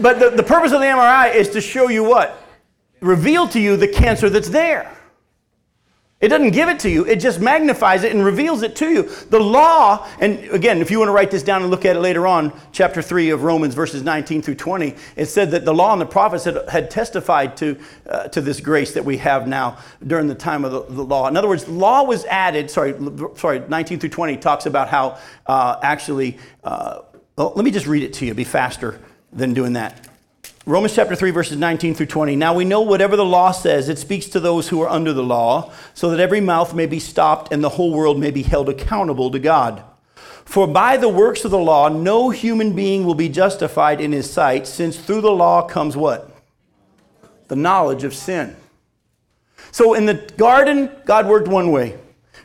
But 0.00 0.18
the, 0.18 0.30
the 0.30 0.42
purpose 0.42 0.72
of 0.72 0.80
the 0.80 0.86
MRI 0.86 1.34
is 1.34 1.50
to 1.50 1.60
show 1.60 1.88
you 1.88 2.02
what? 2.02 2.42
Reveal 3.00 3.46
to 3.48 3.60
you 3.60 3.76
the 3.76 3.88
cancer 3.88 4.28
that's 4.28 4.48
there. 4.48 4.90
It 6.20 6.28
doesn't 6.28 6.50
give 6.50 6.68
it 6.68 6.78
to 6.80 6.90
you, 6.90 7.06
it 7.06 7.16
just 7.16 7.40
magnifies 7.40 8.04
it 8.04 8.14
and 8.14 8.22
reveals 8.22 8.62
it 8.62 8.76
to 8.76 8.90
you. 8.90 9.04
The 9.30 9.40
law, 9.40 10.06
and 10.20 10.38
again, 10.50 10.82
if 10.82 10.90
you 10.90 10.98
want 10.98 11.08
to 11.08 11.14
write 11.14 11.30
this 11.30 11.42
down 11.42 11.62
and 11.62 11.70
look 11.70 11.86
at 11.86 11.96
it 11.96 12.00
later 12.00 12.26
on, 12.26 12.52
chapter 12.72 13.00
3 13.00 13.30
of 13.30 13.42
Romans, 13.42 13.74
verses 13.74 14.02
19 14.02 14.42
through 14.42 14.56
20, 14.56 14.96
it 15.16 15.26
said 15.26 15.50
that 15.52 15.64
the 15.64 15.72
law 15.72 15.92
and 15.92 16.00
the 16.00 16.04
prophets 16.06 16.44
had, 16.44 16.68
had 16.68 16.90
testified 16.90 17.56
to, 17.56 17.78
uh, 18.06 18.28
to 18.28 18.42
this 18.42 18.60
grace 18.60 18.92
that 18.92 19.04
we 19.06 19.16
have 19.16 19.48
now 19.48 19.78
during 20.06 20.26
the 20.26 20.34
time 20.34 20.62
of 20.66 20.72
the, 20.72 20.94
the, 20.94 21.02
law. 21.02 21.26
In 21.26 21.38
other 21.38 21.48
words, 21.48 21.66
law 21.66 22.02
was 22.02 22.26
added, 22.26 22.70
sorry, 22.70 22.94
sorry 23.36 23.60
19 23.60 23.98
through 23.98 24.10
20 24.10 24.36
talks 24.36 24.66
about 24.66 24.88
how 24.88 25.18
uh, 25.46 25.80
actually, 25.82 26.36
uh, 26.64 27.00
well, 27.36 27.54
let 27.56 27.64
me 27.64 27.70
just 27.70 27.86
read 27.86 28.02
it 28.02 28.12
to 28.14 28.26
you, 28.26 28.34
be 28.34 28.44
faster 28.44 29.00
than 29.32 29.54
doing 29.54 29.72
that. 29.72 30.09
Romans 30.66 30.94
chapter 30.94 31.14
3, 31.14 31.30
verses 31.30 31.56
19 31.56 31.94
through 31.94 32.06
20. 32.06 32.36
Now 32.36 32.52
we 32.52 32.66
know 32.66 32.82
whatever 32.82 33.16
the 33.16 33.24
law 33.24 33.50
says, 33.50 33.88
it 33.88 33.98
speaks 33.98 34.26
to 34.26 34.40
those 34.40 34.68
who 34.68 34.82
are 34.82 34.90
under 34.90 35.14
the 35.14 35.22
law, 35.22 35.72
so 35.94 36.10
that 36.10 36.20
every 36.20 36.42
mouth 36.42 36.74
may 36.74 36.84
be 36.84 36.98
stopped 36.98 37.50
and 37.50 37.64
the 37.64 37.70
whole 37.70 37.94
world 37.94 38.20
may 38.20 38.30
be 38.30 38.42
held 38.42 38.68
accountable 38.68 39.30
to 39.30 39.38
God. 39.38 39.82
For 40.44 40.66
by 40.66 40.98
the 40.98 41.08
works 41.08 41.46
of 41.46 41.50
the 41.50 41.58
law, 41.58 41.88
no 41.88 42.28
human 42.28 42.74
being 42.74 43.06
will 43.06 43.14
be 43.14 43.30
justified 43.30 44.02
in 44.02 44.12
his 44.12 44.30
sight, 44.30 44.66
since 44.66 44.98
through 44.98 45.22
the 45.22 45.30
law 45.30 45.62
comes 45.62 45.96
what? 45.96 46.30
The 47.48 47.56
knowledge 47.56 48.04
of 48.04 48.14
sin. 48.14 48.54
So 49.72 49.94
in 49.94 50.04
the 50.04 50.14
garden, 50.36 50.90
God 51.06 51.26
worked 51.26 51.48
one 51.48 51.70
way. 51.70 51.96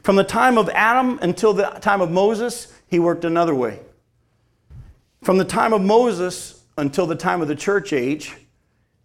From 0.03 0.15
the 0.15 0.23
time 0.23 0.57
of 0.57 0.69
Adam 0.69 1.19
until 1.21 1.51
the 1.51 1.65
time 1.81 1.99
of 1.99 2.11
Moses, 2.11 2.71
he 2.87 2.97
worked 2.97 3.25
another 3.25 3.55
way. 3.55 3.81
From 5.21 5.37
the 5.37 5.45
time 5.45 5.73
of 5.73 5.81
Moses 5.81 6.61
until 6.77 7.05
the 7.05 7.15
time 7.15 7.41
of 7.41 7.47
the 7.47 7.55
church 7.55 7.93
age, 7.93 8.35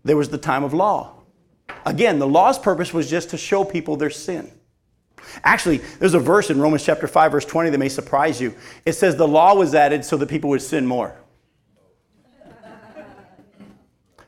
there 0.05 0.17
was 0.17 0.29
the 0.29 0.39
time 0.39 0.65
of 0.65 0.75
law. 0.75 1.15
Again, 1.87 2.19
the 2.19 2.27
law's 2.27 2.59
purpose 2.59 2.93
was 2.93 3.09
just 3.09 3.31
to 3.31 3.37
show 3.37 3.65
people 3.65 3.97
their 3.97 4.11
sin. 4.11 4.51
Actually, 5.45 5.79
there's 5.99 6.15
a 6.15 6.19
verse 6.19 6.51
in 6.51 6.61
Romans 6.61 6.85
chapter 6.85 7.07
5, 7.07 7.33
verse 7.33 7.45
20 7.45 7.71
that 7.71 7.79
may 7.79 7.89
surprise 7.89 8.41
you. 8.41 8.55
It 8.85 8.95
says 8.95 9.17
the 9.17 9.29
law 9.29 9.55
was 9.55 9.75
added 9.75 10.05
so 10.05 10.17
that 10.17 10.29
people 10.29 10.51
would 10.51 10.63
sin 10.63 10.87
more. 10.87 11.15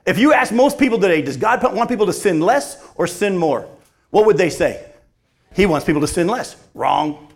If 0.04 0.18
you 0.18 0.32
ask 0.32 0.52
most 0.52 0.78
people 0.78 0.98
today, 0.98 1.22
does 1.22 1.36
God 1.36 1.62
want 1.74 1.88
people 1.88 2.06
to 2.06 2.12
sin 2.12 2.40
less 2.40 2.84
or 2.96 3.06
sin 3.06 3.36
more? 3.36 3.68
What 4.10 4.26
would 4.26 4.36
they 4.36 4.50
say? 4.50 4.84
He 5.54 5.66
wants 5.66 5.86
people 5.86 6.00
to 6.00 6.08
sin 6.08 6.26
less. 6.26 6.56
Wrong. 6.74 7.32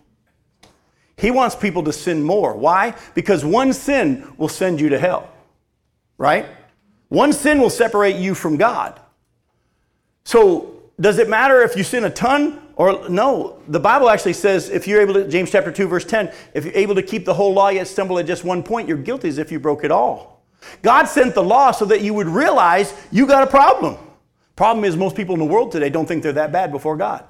He 1.15 1.31
wants 1.31 1.55
people 1.55 1.83
to 1.83 1.93
sin 1.93 2.23
more. 2.23 2.55
Why? 2.55 2.95
Because 3.15 3.43
one 3.43 3.73
sin 3.73 4.33
will 4.37 4.49
send 4.49 4.79
you 4.79 4.89
to 4.89 4.99
hell 4.99 5.31
right? 6.17 6.45
One 7.09 7.33
sin 7.33 7.61
will 7.61 7.69
separate 7.69 8.15
you 8.15 8.35
from 8.35 8.57
God. 8.57 8.99
So, 10.23 10.73
does 10.99 11.19
it 11.19 11.29
matter 11.29 11.61
if 11.61 11.77
you 11.77 11.83
sin 11.83 12.03
a 12.03 12.09
ton 12.09 12.61
or 12.75 13.07
no? 13.07 13.61
The 13.67 13.79
Bible 13.79 14.09
actually 14.09 14.33
says 14.33 14.69
if 14.69 14.87
you're 14.87 14.99
able 14.99 15.13
to, 15.13 15.27
James 15.27 15.51
chapter 15.51 15.71
2, 15.71 15.87
verse 15.87 16.05
10, 16.05 16.33
if 16.53 16.65
you're 16.65 16.73
able 16.75 16.95
to 16.95 17.03
keep 17.03 17.23
the 17.23 17.33
whole 17.33 17.53
law 17.53 17.69
yet 17.69 17.87
stumble 17.87 18.17
at 18.19 18.25
just 18.25 18.43
one 18.43 18.63
point, 18.63 18.87
you're 18.87 18.97
guilty 18.97 19.29
as 19.29 19.37
if 19.37 19.51
you 19.51 19.59
broke 19.59 19.83
it 19.83 19.91
all. 19.91 20.43
God 20.81 21.05
sent 21.05 21.35
the 21.35 21.43
law 21.43 21.71
so 21.71 21.85
that 21.85 22.01
you 22.01 22.13
would 22.13 22.27
realize 22.27 22.93
you 23.11 23.27
got 23.27 23.43
a 23.43 23.47
problem. 23.47 23.97
Problem 24.55 24.83
is, 24.83 24.97
most 24.97 25.15
people 25.15 25.35
in 25.35 25.39
the 25.39 25.45
world 25.45 25.71
today 25.71 25.89
don't 25.89 26.07
think 26.07 26.23
they're 26.23 26.33
that 26.33 26.51
bad 26.51 26.71
before 26.71 26.97
God. 26.97 27.23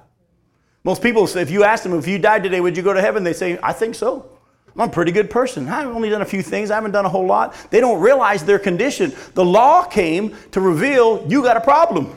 Most 0.85 1.01
people, 1.01 1.25
if 1.25 1.51
you 1.51 1.65
ask 1.65 1.83
them, 1.83 1.93
if 1.93 2.07
you 2.07 2.17
died 2.17 2.43
today, 2.43 2.61
would 2.61 2.77
you 2.77 2.83
go 2.83 2.93
to 2.93 3.01
heaven? 3.01 3.25
They 3.25 3.33
say, 3.33 3.59
I 3.61 3.73
think 3.73 3.95
so. 3.95 4.36
I'm 4.77 4.89
a 4.89 4.91
pretty 4.91 5.11
good 5.11 5.29
person. 5.31 5.67
I've 5.67 5.87
only 5.87 6.09
done 6.09 6.21
a 6.21 6.25
few 6.25 6.43
things. 6.43 6.69
I 6.69 6.75
haven't 6.75 6.91
done 6.91 7.05
a 7.05 7.09
whole 7.09 7.25
lot. 7.25 7.55
They 7.71 7.79
don't 7.79 7.99
realize 7.99 8.45
their 8.45 8.59
condition. 8.59 9.11
The 9.33 9.43
law 9.43 9.83
came 9.85 10.35
to 10.51 10.61
reveal 10.61 11.25
you 11.27 11.41
got 11.41 11.57
a 11.57 11.61
problem. 11.61 12.15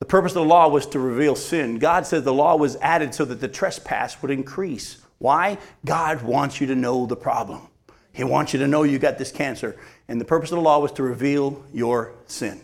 The 0.00 0.06
purpose 0.06 0.32
of 0.32 0.42
the 0.42 0.48
law 0.48 0.68
was 0.68 0.86
to 0.88 0.98
reveal 0.98 1.34
sin. 1.34 1.78
God 1.78 2.06
said 2.06 2.24
the 2.24 2.32
law 2.32 2.56
was 2.56 2.76
added 2.76 3.14
so 3.14 3.24
that 3.24 3.40
the 3.40 3.48
trespass 3.48 4.20
would 4.20 4.30
increase. 4.30 4.98
Why? 5.18 5.58
God 5.84 6.22
wants 6.22 6.60
you 6.60 6.66
to 6.68 6.74
know 6.74 7.06
the 7.06 7.16
problem. 7.16 7.62
He 8.12 8.22
wants 8.24 8.52
you 8.52 8.58
to 8.60 8.68
know 8.68 8.82
you 8.82 8.98
got 8.98 9.16
this 9.16 9.32
cancer. 9.32 9.76
And 10.08 10.20
the 10.20 10.24
purpose 10.24 10.50
of 10.52 10.56
the 10.56 10.62
law 10.62 10.78
was 10.78 10.92
to 10.92 11.02
reveal 11.02 11.64
your 11.72 12.12
sin. 12.26 12.60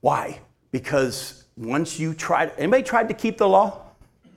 Why? 0.00 0.40
Because 0.70 1.44
once 1.56 1.98
you 1.98 2.14
tried, 2.14 2.52
anybody 2.56 2.82
tried 2.82 3.08
to 3.08 3.14
keep 3.14 3.38
the 3.38 3.48
law? 3.48 3.80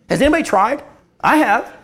Has 0.09 0.21
anybody 0.21 0.43
tried? 0.43 0.83
I 1.21 1.37
have. 1.37 1.75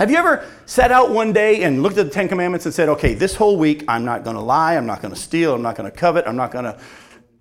Have 0.00 0.10
you 0.10 0.16
ever 0.16 0.46
sat 0.64 0.90
out 0.90 1.10
one 1.10 1.30
day 1.30 1.62
and 1.62 1.82
looked 1.82 1.98
at 1.98 2.06
the 2.06 2.10
Ten 2.10 2.26
Commandments 2.26 2.64
and 2.64 2.74
said, 2.74 2.88
okay, 2.88 3.12
this 3.12 3.34
whole 3.34 3.58
week 3.58 3.84
I'm 3.86 4.02
not 4.02 4.24
going 4.24 4.34
to 4.34 4.40
lie, 4.40 4.74
I'm 4.74 4.86
not 4.86 5.02
going 5.02 5.12
to 5.12 5.20
steal, 5.20 5.54
I'm 5.54 5.60
not 5.60 5.76
going 5.76 5.90
to 5.90 5.94
covet, 5.94 6.26
I'm 6.26 6.36
not 6.36 6.50
going 6.50 6.64
to. 6.64 6.80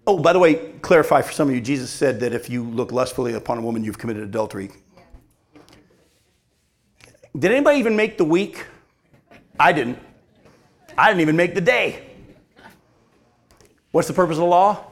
Oh, 0.05 0.19
by 0.19 0.33
the 0.33 0.39
way, 0.39 0.73
clarify 0.81 1.21
for 1.21 1.31
some 1.31 1.47
of 1.47 1.55
you, 1.55 1.61
Jesus 1.61 1.89
said 1.89 2.19
that 2.19 2.33
if 2.33 2.49
you 2.49 2.65
look 2.65 2.91
lustfully 2.91 3.33
upon 3.33 3.59
a 3.59 3.61
woman, 3.61 3.85
you've 3.85 3.97
committed 3.97 4.23
adultery. 4.23 4.71
Did 7.37 7.51
anybody 7.53 7.79
even 7.79 7.95
make 7.95 8.17
the 8.17 8.25
week? 8.25 8.65
I 9.57 9.71
didn't. 9.71 9.97
I 10.97 11.07
didn't 11.07 11.21
even 11.21 11.37
make 11.37 11.55
the 11.55 11.61
day. 11.61 12.09
What's 13.91 14.09
the 14.09 14.13
purpose 14.13 14.35
of 14.35 14.41
the 14.41 14.47
law? 14.47 14.88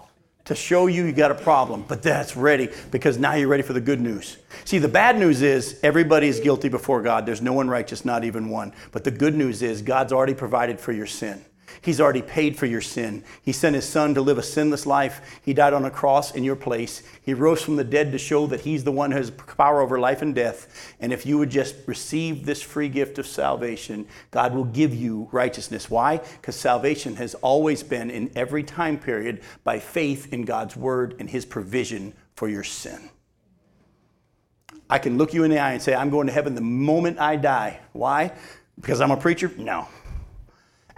To 0.47 0.55
show 0.55 0.87
you 0.87 1.05
you 1.05 1.11
got 1.11 1.29
a 1.29 1.35
problem, 1.35 1.83
but 1.87 2.01
that's 2.01 2.35
ready 2.37 2.69
because 2.89 3.17
now 3.17 3.33
you're 3.33 3.49
ready 3.49 3.63
for 3.63 3.73
the 3.73 3.81
good 3.81 3.99
news. 3.99 4.37
See, 4.63 4.79
the 4.79 4.87
bad 4.87 5.19
news 5.19 5.41
is 5.41 5.79
everybody 5.83 6.27
is 6.27 6.39
guilty 6.39 6.69
before 6.69 7.01
God. 7.01 7.25
There's 7.25 7.41
no 7.41 7.53
one 7.53 7.69
righteous, 7.69 8.05
not 8.05 8.23
even 8.23 8.49
one. 8.49 8.73
But 8.91 9.03
the 9.03 9.11
good 9.11 9.35
news 9.35 9.61
is 9.61 9.81
God's 9.81 10.13
already 10.13 10.33
provided 10.33 10.79
for 10.79 10.93
your 10.93 11.05
sin. 11.05 11.43
He's 11.81 11.99
already 11.99 12.21
paid 12.21 12.57
for 12.57 12.65
your 12.65 12.81
sin. 12.81 13.23
He 13.41 13.51
sent 13.51 13.75
his 13.75 13.87
son 13.87 14.13
to 14.15 14.21
live 14.21 14.37
a 14.37 14.43
sinless 14.43 14.85
life. 14.85 15.39
He 15.43 15.53
died 15.53 15.73
on 15.73 15.85
a 15.85 15.91
cross 15.91 16.33
in 16.33 16.43
your 16.43 16.55
place. 16.55 17.03
He 17.21 17.33
rose 17.33 17.61
from 17.61 17.75
the 17.75 17.83
dead 17.83 18.11
to 18.11 18.17
show 18.17 18.47
that 18.47 18.61
he's 18.61 18.83
the 18.83 18.91
one 18.91 19.11
who 19.11 19.17
has 19.17 19.31
power 19.31 19.81
over 19.81 19.99
life 19.99 20.21
and 20.21 20.33
death. 20.33 20.95
And 20.99 21.11
if 21.11 21.25
you 21.25 21.37
would 21.37 21.49
just 21.49 21.75
receive 21.85 22.45
this 22.45 22.61
free 22.61 22.89
gift 22.89 23.19
of 23.19 23.27
salvation, 23.27 24.07
God 24.31 24.53
will 24.53 24.65
give 24.65 24.93
you 24.93 25.29
righteousness. 25.31 25.89
Why? 25.89 26.17
Because 26.17 26.55
salvation 26.55 27.15
has 27.17 27.35
always 27.35 27.83
been 27.83 28.09
in 28.09 28.31
every 28.35 28.63
time 28.63 28.97
period 28.97 29.41
by 29.63 29.79
faith 29.79 30.33
in 30.33 30.45
God's 30.45 30.75
word 30.75 31.15
and 31.19 31.29
his 31.29 31.45
provision 31.45 32.13
for 32.35 32.47
your 32.47 32.63
sin. 32.63 33.09
I 34.89 34.99
can 34.99 35.17
look 35.17 35.33
you 35.33 35.43
in 35.43 35.51
the 35.51 35.59
eye 35.59 35.73
and 35.73 35.81
say, 35.81 35.93
I'm 35.93 36.09
going 36.09 36.27
to 36.27 36.33
heaven 36.33 36.55
the 36.55 36.61
moment 36.61 37.19
I 37.19 37.35
die. 37.35 37.81
Why? 37.91 38.31
Because 38.79 39.01
I'm 39.01 39.11
a 39.11 39.17
preacher? 39.17 39.51
No. 39.57 39.87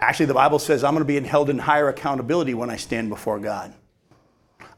Actually, 0.00 0.26
the 0.26 0.34
Bible 0.34 0.58
says 0.58 0.82
I'm 0.82 0.94
going 0.94 1.06
to 1.06 1.20
be 1.20 1.28
held 1.28 1.50
in 1.50 1.58
higher 1.58 1.88
accountability 1.88 2.54
when 2.54 2.70
I 2.70 2.76
stand 2.76 3.10
before 3.10 3.38
God. 3.38 3.72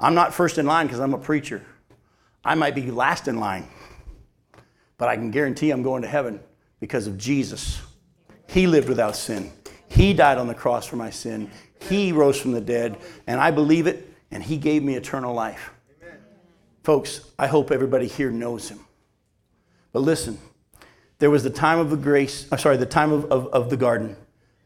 I'm 0.00 0.14
not 0.14 0.34
first 0.34 0.58
in 0.58 0.66
line 0.66 0.86
because 0.86 1.00
I'm 1.00 1.14
a 1.14 1.18
preacher. 1.18 1.64
I 2.44 2.56
might 2.56 2.74
be 2.74 2.90
last 2.90 3.28
in 3.28 3.38
line, 3.38 3.68
but 4.98 5.08
I 5.08 5.14
can 5.14 5.30
guarantee 5.30 5.70
I'm 5.70 5.82
going 5.82 6.02
to 6.02 6.08
heaven 6.08 6.40
because 6.80 7.06
of 7.06 7.16
Jesus. 7.16 7.80
He 8.48 8.66
lived 8.66 8.88
without 8.88 9.14
sin. 9.14 9.52
He 9.88 10.12
died 10.12 10.38
on 10.38 10.48
the 10.48 10.54
cross 10.54 10.86
for 10.86 10.96
my 10.96 11.10
sin. 11.10 11.50
He 11.88 12.10
rose 12.12 12.40
from 12.40 12.52
the 12.52 12.60
dead, 12.60 12.98
and 13.26 13.40
I 13.40 13.52
believe 13.52 13.86
it, 13.86 14.12
and 14.30 14.42
He 14.42 14.56
gave 14.56 14.82
me 14.82 14.96
eternal 14.96 15.34
life. 15.34 15.70
Amen. 16.02 16.18
Folks, 16.82 17.30
I 17.38 17.46
hope 17.46 17.70
everybody 17.70 18.08
here 18.08 18.30
knows 18.30 18.68
Him. 18.68 18.80
But 19.92 20.00
listen, 20.00 20.38
there 21.18 21.30
was 21.30 21.44
the 21.44 21.50
time 21.50 21.78
of 21.78 21.90
the 21.90 21.96
grace, 21.96 22.50
uh, 22.50 22.56
sorry, 22.56 22.76
the 22.76 22.86
time 22.86 23.12
of, 23.12 23.26
of, 23.26 23.46
of 23.48 23.70
the 23.70 23.76
garden. 23.76 24.16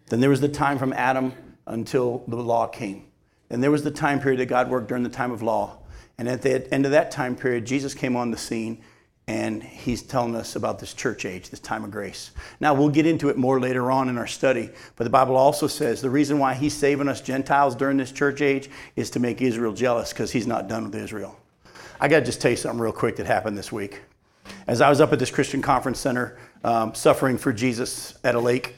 Then 0.06 0.20
there 0.20 0.30
was 0.30 0.40
the 0.40 0.48
time 0.48 0.78
from 0.78 0.92
Adam 0.92 1.32
until 1.66 2.24
the 2.28 2.36
law 2.36 2.66
came. 2.66 3.06
Then 3.48 3.60
there 3.60 3.70
was 3.70 3.82
the 3.82 3.90
time 3.90 4.20
period 4.20 4.40
that 4.40 4.46
God 4.46 4.70
worked 4.70 4.88
during 4.88 5.02
the 5.02 5.08
time 5.08 5.32
of 5.32 5.42
law. 5.42 5.78
And 6.18 6.28
at 6.28 6.42
the 6.42 6.72
end 6.72 6.84
of 6.84 6.92
that 6.92 7.10
time 7.10 7.36
period, 7.36 7.66
Jesus 7.66 7.94
came 7.94 8.16
on 8.16 8.30
the 8.30 8.38
scene 8.38 8.82
and 9.28 9.62
he's 9.62 10.02
telling 10.02 10.36
us 10.36 10.54
about 10.54 10.78
this 10.78 10.94
church 10.94 11.24
age, 11.24 11.50
this 11.50 11.58
time 11.58 11.82
of 11.82 11.90
grace. 11.90 12.30
Now, 12.60 12.74
we'll 12.74 12.90
get 12.90 13.06
into 13.06 13.28
it 13.28 13.36
more 13.36 13.58
later 13.58 13.90
on 13.90 14.08
in 14.08 14.18
our 14.18 14.26
study, 14.26 14.70
but 14.94 15.02
the 15.02 15.10
Bible 15.10 15.36
also 15.36 15.66
says 15.66 16.00
the 16.00 16.10
reason 16.10 16.38
why 16.38 16.54
he's 16.54 16.74
saving 16.74 17.08
us 17.08 17.20
Gentiles 17.20 17.74
during 17.74 17.96
this 17.96 18.12
church 18.12 18.40
age 18.40 18.70
is 18.94 19.10
to 19.10 19.20
make 19.20 19.42
Israel 19.42 19.72
jealous 19.72 20.12
because 20.12 20.30
he's 20.30 20.46
not 20.46 20.68
done 20.68 20.84
with 20.84 20.94
Israel. 20.94 21.36
I 22.00 22.06
got 22.06 22.20
to 22.20 22.24
just 22.24 22.40
tell 22.40 22.52
you 22.52 22.56
something 22.56 22.80
real 22.80 22.92
quick 22.92 23.16
that 23.16 23.26
happened 23.26 23.58
this 23.58 23.72
week. 23.72 24.02
As 24.68 24.80
I 24.80 24.88
was 24.88 25.00
up 25.00 25.12
at 25.12 25.18
this 25.18 25.30
Christian 25.30 25.60
conference 25.60 25.98
center, 25.98 26.38
um, 26.62 26.94
suffering 26.94 27.36
for 27.36 27.52
Jesus 27.52 28.16
at 28.22 28.36
a 28.36 28.40
lake, 28.40 28.76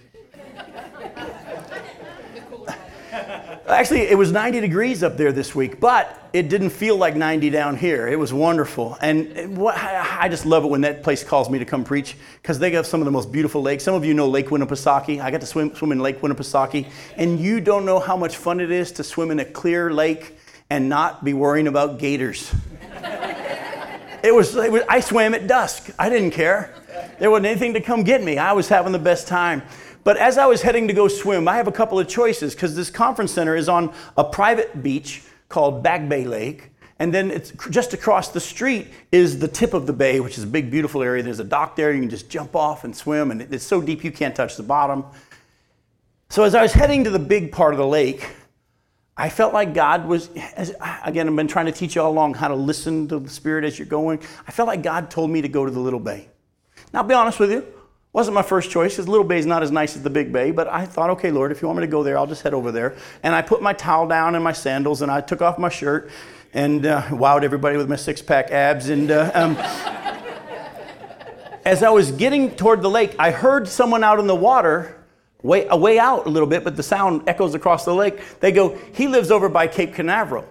Actually, 3.68 4.00
it 4.00 4.16
was 4.16 4.32
90 4.32 4.60
degrees 4.60 5.02
up 5.02 5.18
there 5.18 5.30
this 5.30 5.54
week, 5.54 5.78
but 5.78 6.30
it 6.32 6.48
didn't 6.48 6.70
feel 6.70 6.96
like 6.96 7.14
90 7.14 7.50
down 7.50 7.76
here. 7.76 8.08
It 8.08 8.18
was 8.18 8.32
wonderful. 8.32 8.96
And 9.02 9.58
what, 9.58 9.76
I 9.76 10.26
just 10.30 10.46
love 10.46 10.64
it 10.64 10.68
when 10.68 10.80
that 10.80 11.02
place 11.02 11.22
calls 11.22 11.50
me 11.50 11.58
to 11.58 11.66
come 11.66 11.84
preach 11.84 12.16
because 12.40 12.58
they 12.58 12.70
have 12.70 12.86
some 12.86 13.02
of 13.02 13.04
the 13.04 13.10
most 13.10 13.30
beautiful 13.30 13.60
lakes. 13.60 13.84
Some 13.84 13.94
of 13.94 14.06
you 14.06 14.14
know 14.14 14.26
Lake 14.26 14.46
Winnipesaukee. 14.46 15.20
I 15.20 15.30
got 15.30 15.42
to 15.42 15.46
swim, 15.46 15.74
swim 15.74 15.92
in 15.92 15.98
Lake 15.98 16.22
Winnipesaukee. 16.22 16.88
And 17.16 17.38
you 17.38 17.60
don't 17.60 17.84
know 17.84 17.98
how 17.98 18.16
much 18.16 18.38
fun 18.38 18.60
it 18.60 18.70
is 18.70 18.90
to 18.92 19.04
swim 19.04 19.30
in 19.30 19.38
a 19.38 19.44
clear 19.44 19.92
lake 19.92 20.38
and 20.70 20.88
not 20.88 21.22
be 21.22 21.34
worrying 21.34 21.66
about 21.66 21.98
gators. 21.98 22.50
it, 24.24 24.34
was, 24.34 24.56
it 24.56 24.72
was, 24.72 24.82
I 24.88 25.00
swam 25.00 25.34
at 25.34 25.46
dusk. 25.46 25.90
I 25.98 26.08
didn't 26.08 26.30
care. 26.30 26.74
There 27.18 27.30
wasn't 27.30 27.46
anything 27.46 27.74
to 27.74 27.82
come 27.82 28.02
get 28.02 28.22
me. 28.22 28.38
I 28.38 28.52
was 28.52 28.68
having 28.68 28.92
the 28.92 28.98
best 28.98 29.28
time. 29.28 29.62
But 30.08 30.16
as 30.16 30.38
I 30.38 30.46
was 30.46 30.62
heading 30.62 30.88
to 30.88 30.94
go 30.94 31.06
swim, 31.06 31.46
I 31.48 31.58
have 31.58 31.68
a 31.68 31.72
couple 31.72 31.98
of 31.98 32.08
choices 32.08 32.54
because 32.54 32.74
this 32.74 32.88
conference 32.88 33.30
center 33.30 33.54
is 33.54 33.68
on 33.68 33.92
a 34.16 34.24
private 34.24 34.82
beach 34.82 35.22
called 35.50 35.82
Back 35.82 36.08
Bay 36.08 36.24
Lake. 36.24 36.70
And 36.98 37.12
then 37.12 37.30
it's 37.30 37.52
just 37.68 37.92
across 37.92 38.30
the 38.30 38.40
street 38.40 38.88
is 39.12 39.38
the 39.38 39.48
tip 39.48 39.74
of 39.74 39.86
the 39.86 39.92
bay, 39.92 40.20
which 40.20 40.38
is 40.38 40.44
a 40.44 40.46
big, 40.46 40.70
beautiful 40.70 41.02
area. 41.02 41.22
There's 41.22 41.40
a 41.40 41.44
dock 41.44 41.76
there. 41.76 41.92
You 41.92 42.00
can 42.00 42.08
just 42.08 42.30
jump 42.30 42.56
off 42.56 42.84
and 42.84 42.96
swim, 42.96 43.30
and 43.30 43.42
it's 43.42 43.66
so 43.66 43.82
deep 43.82 44.02
you 44.02 44.10
can't 44.10 44.34
touch 44.34 44.56
the 44.56 44.62
bottom. 44.62 45.04
So 46.30 46.42
as 46.42 46.54
I 46.54 46.62
was 46.62 46.72
heading 46.72 47.04
to 47.04 47.10
the 47.10 47.18
big 47.18 47.52
part 47.52 47.74
of 47.74 47.78
the 47.78 47.86
lake, 47.86 48.30
I 49.14 49.28
felt 49.28 49.52
like 49.52 49.74
God 49.74 50.06
was, 50.06 50.30
again, 51.04 51.28
I've 51.28 51.36
been 51.36 51.48
trying 51.48 51.66
to 51.66 51.72
teach 51.72 51.96
you 51.96 52.00
all 52.00 52.10
along 52.10 52.32
how 52.32 52.48
to 52.48 52.56
listen 52.56 53.08
to 53.08 53.18
the 53.18 53.28
Spirit 53.28 53.62
as 53.66 53.78
you're 53.78 53.84
going. 53.84 54.20
I 54.46 54.52
felt 54.52 54.68
like 54.68 54.82
God 54.82 55.10
told 55.10 55.28
me 55.28 55.42
to 55.42 55.48
go 55.48 55.66
to 55.66 55.70
the 55.70 55.80
little 55.80 56.00
bay. 56.00 56.30
Now, 56.94 57.02
I'll 57.02 57.06
be 57.06 57.12
honest 57.12 57.38
with 57.38 57.50
you, 57.50 57.66
wasn't 58.18 58.34
my 58.34 58.42
first 58.42 58.72
choice 58.72 58.94
because 58.94 59.06
Little 59.06 59.22
Bay 59.22 59.38
is 59.38 59.46
not 59.46 59.62
as 59.62 59.70
nice 59.70 59.94
as 59.94 60.02
the 60.02 60.10
Big 60.10 60.32
Bay, 60.32 60.50
but 60.50 60.66
I 60.66 60.86
thought, 60.86 61.10
okay, 61.10 61.30
Lord, 61.30 61.52
if 61.52 61.62
you 61.62 61.68
want 61.68 61.78
me 61.78 61.84
to 61.84 61.90
go 61.90 62.02
there, 62.02 62.18
I'll 62.18 62.26
just 62.26 62.42
head 62.42 62.52
over 62.52 62.72
there. 62.72 62.96
And 63.22 63.32
I 63.32 63.42
put 63.42 63.62
my 63.62 63.72
towel 63.72 64.08
down 64.08 64.34
and 64.34 64.42
my 64.42 64.50
sandals 64.50 65.02
and 65.02 65.12
I 65.12 65.20
took 65.20 65.40
off 65.40 65.56
my 65.56 65.68
shirt 65.68 66.10
and 66.52 66.84
uh, 66.84 67.02
wowed 67.10 67.44
everybody 67.44 67.76
with 67.76 67.88
my 67.88 67.94
six 67.94 68.20
pack 68.20 68.50
abs. 68.50 68.88
And 68.88 69.12
uh, 69.12 69.30
um, 69.34 69.56
as 71.64 71.84
I 71.84 71.90
was 71.90 72.10
getting 72.10 72.56
toward 72.56 72.82
the 72.82 72.90
lake, 72.90 73.14
I 73.20 73.30
heard 73.30 73.68
someone 73.68 74.02
out 74.02 74.18
in 74.18 74.26
the 74.26 74.34
water. 74.34 74.96
Way, 75.44 75.68
way 75.68 76.00
out 76.00 76.26
a 76.26 76.28
little 76.28 76.48
bit, 76.48 76.64
but 76.64 76.74
the 76.74 76.82
sound 76.82 77.28
echoes 77.28 77.54
across 77.54 77.84
the 77.84 77.94
lake. 77.94 78.18
They 78.40 78.50
go, 78.50 78.76
He 78.94 79.06
lives 79.06 79.30
over 79.30 79.48
by 79.48 79.68
Cape 79.68 79.94
Canaveral. 79.94 80.44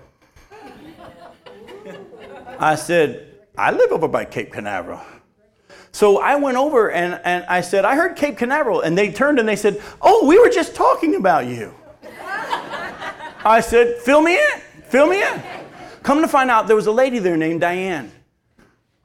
I 2.60 2.76
said, 2.76 3.36
I 3.58 3.72
live 3.72 3.92
over 3.92 4.08
by 4.08 4.24
Cape 4.24 4.54
Canaveral. 4.54 5.02
So 5.98 6.20
I 6.20 6.36
went 6.36 6.58
over 6.58 6.92
and, 6.92 7.20
and 7.24 7.44
I 7.46 7.62
said, 7.62 7.84
I 7.84 7.96
heard 7.96 8.16
Cape 8.16 8.38
Canaveral. 8.38 8.82
And 8.82 8.96
they 8.96 9.12
turned 9.12 9.40
and 9.40 9.50
they 9.50 9.56
said, 9.56 9.82
Oh, 10.00 10.28
we 10.28 10.38
were 10.38 10.50
just 10.50 10.76
talking 10.76 11.16
about 11.16 11.48
you. 11.48 11.74
I 13.44 13.62
said, 13.62 13.98
Fill 14.04 14.22
me 14.22 14.36
in, 14.36 14.62
fill 14.84 15.08
me 15.08 15.24
in. 15.24 15.42
Come 16.04 16.22
to 16.22 16.28
find 16.28 16.52
out, 16.52 16.68
there 16.68 16.76
was 16.76 16.86
a 16.86 16.92
lady 16.92 17.18
there 17.18 17.36
named 17.36 17.62
Diane 17.62 18.12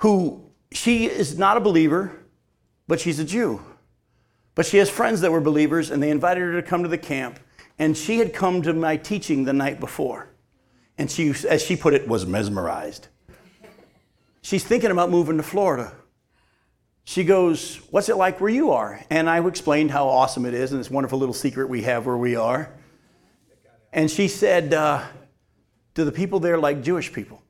who 0.01 0.45
she 0.71 1.07
is 1.07 1.39
not 1.39 1.57
a 1.57 1.61
believer, 1.61 2.13
but 2.87 3.01
she's 3.01 3.19
a 3.19 3.25
Jew. 3.25 3.63
But 4.55 4.67
she 4.67 4.77
has 4.77 4.91
friends 4.91 5.23
that 5.23 5.33
were 5.33 5.41
believers 5.41 5.91
and 5.91 6.03
they 6.03 6.11
invited 6.11 6.43
her 6.43 6.61
to 6.61 6.63
come 6.63 6.83
to 6.83 6.91
the 6.91 6.99
camp. 6.99 7.41
And 7.79 7.97
she 7.97 8.19
had 8.19 8.35
come 8.35 8.61
to 8.61 8.75
my 8.75 8.99
teaching 8.99 9.45
the 9.45 9.55
night 9.55 9.81
before. 9.81 10.29
And 10.99 11.11
she, 11.11 11.33
as 11.49 11.63
she 11.63 11.75
put 11.75 11.95
it, 11.95 12.07
was 12.07 12.27
mesmerized. 12.27 13.09
She's 14.43 14.63
thinking 14.63 14.91
about 14.91 15.09
moving 15.09 15.39
to 15.39 15.43
Florida 15.43 15.95
she 17.05 17.25
goes, 17.25 17.77
What's 17.91 18.09
it 18.09 18.17
like 18.17 18.41
where 18.41 18.51
you 18.51 18.73
are? 18.73 19.01
And 19.11 19.29
I 19.29 19.47
explained 19.47 19.91
how 19.91 20.09
awesome 20.09 20.47
it 20.47 20.55
is 20.55 20.73
and 20.73 20.81
this 20.81 20.91
wonderful 20.91 21.19
little 21.19 21.35
secret 21.35 21.69
we 21.69 21.83
have 21.83 22.07
where 22.07 22.17
we 22.17 22.37
are. 22.37 22.73
And 23.93 24.11
she 24.11 24.29
said, 24.29 24.73
uh, 24.73 25.05
Do 25.95 26.05
the 26.05 26.13
people 26.13 26.41
there 26.41 26.59
like 26.59 26.83
Jewish 26.83 27.13
people? 27.13 27.43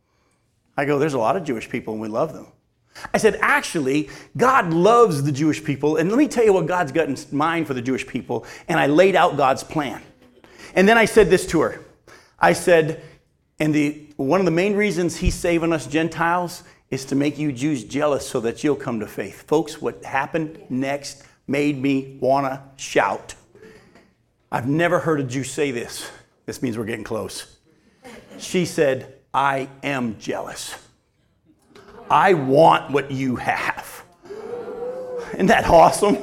I 0.77 0.85
go, 0.85 0.99
There's 0.99 1.15
a 1.15 1.19
lot 1.19 1.37
of 1.37 1.45
Jewish 1.45 1.69
people 1.69 1.93
and 1.95 2.03
we 2.03 2.09
love 2.09 2.33
them. 2.33 2.47
I 3.13 3.19
said, 3.19 3.39
Actually, 3.41 4.11
God 4.37 4.73
loves 4.73 5.23
the 5.23 5.33
Jewish 5.33 5.63
people. 5.63 5.97
And 5.97 6.09
let 6.09 6.19
me 6.19 6.29
tell 6.29 6.45
you 6.45 6.53
what 6.53 6.67
God's 6.67 6.93
got 6.93 7.09
in 7.09 7.17
mind 7.31 7.67
for 7.67 7.75
the 7.75 7.83
Jewish 7.83 8.07
people. 8.07 8.47
And 8.69 8.81
I 8.81 8.87
laid 8.87 9.17
out 9.17 9.37
God's 9.37 9.63
plan. 9.63 10.03
And 10.75 10.89
then 10.89 10.97
I 10.97 11.05
said 11.05 11.29
this 11.29 11.47
to 11.49 11.61
her 11.61 11.81
I 12.39 12.55
said, 12.55 13.03
and 13.61 13.73
the, 13.73 14.09
one 14.17 14.41
of 14.41 14.45
the 14.45 14.51
main 14.51 14.75
reasons 14.75 15.17
he's 15.17 15.37
saving 15.37 15.73
us 15.73 15.87
Gentiles 15.87 16.65
is 16.93 17.07
to 17.07 17.15
make 17.15 17.39
you 17.39 17.51
Jews 17.51 17.85
jealous 17.85 18.29
so 18.29 18.39
that 18.41 18.63
you'll 18.63 18.77
come 18.77 19.01
to 19.01 19.07
faith. 19.07 19.49
Folks, 19.49 19.81
what 19.81 20.05
happened 20.05 20.63
next 20.69 21.25
made 21.47 21.81
me 21.81 22.19
want 22.21 22.45
to 22.47 22.63
shout. 22.77 23.35
I've 24.53 24.69
never 24.69 24.99
heard 24.99 25.19
a 25.19 25.25
Jew 25.25 25.43
say 25.43 25.71
this. 25.71 26.11
This 26.45 26.61
means 26.61 26.77
we're 26.77 26.85
getting 26.85 27.03
close. 27.03 27.57
She 28.37 28.67
said, 28.67 29.15
I 29.33 29.71
am 29.83 30.19
jealous. 30.19 30.75
I 32.11 32.35
want 32.35 32.91
what 32.91 33.11
you 33.11 33.37
have. 33.37 34.05
Isn't 35.33 35.47
that 35.47 35.67
awesome? 35.67 36.19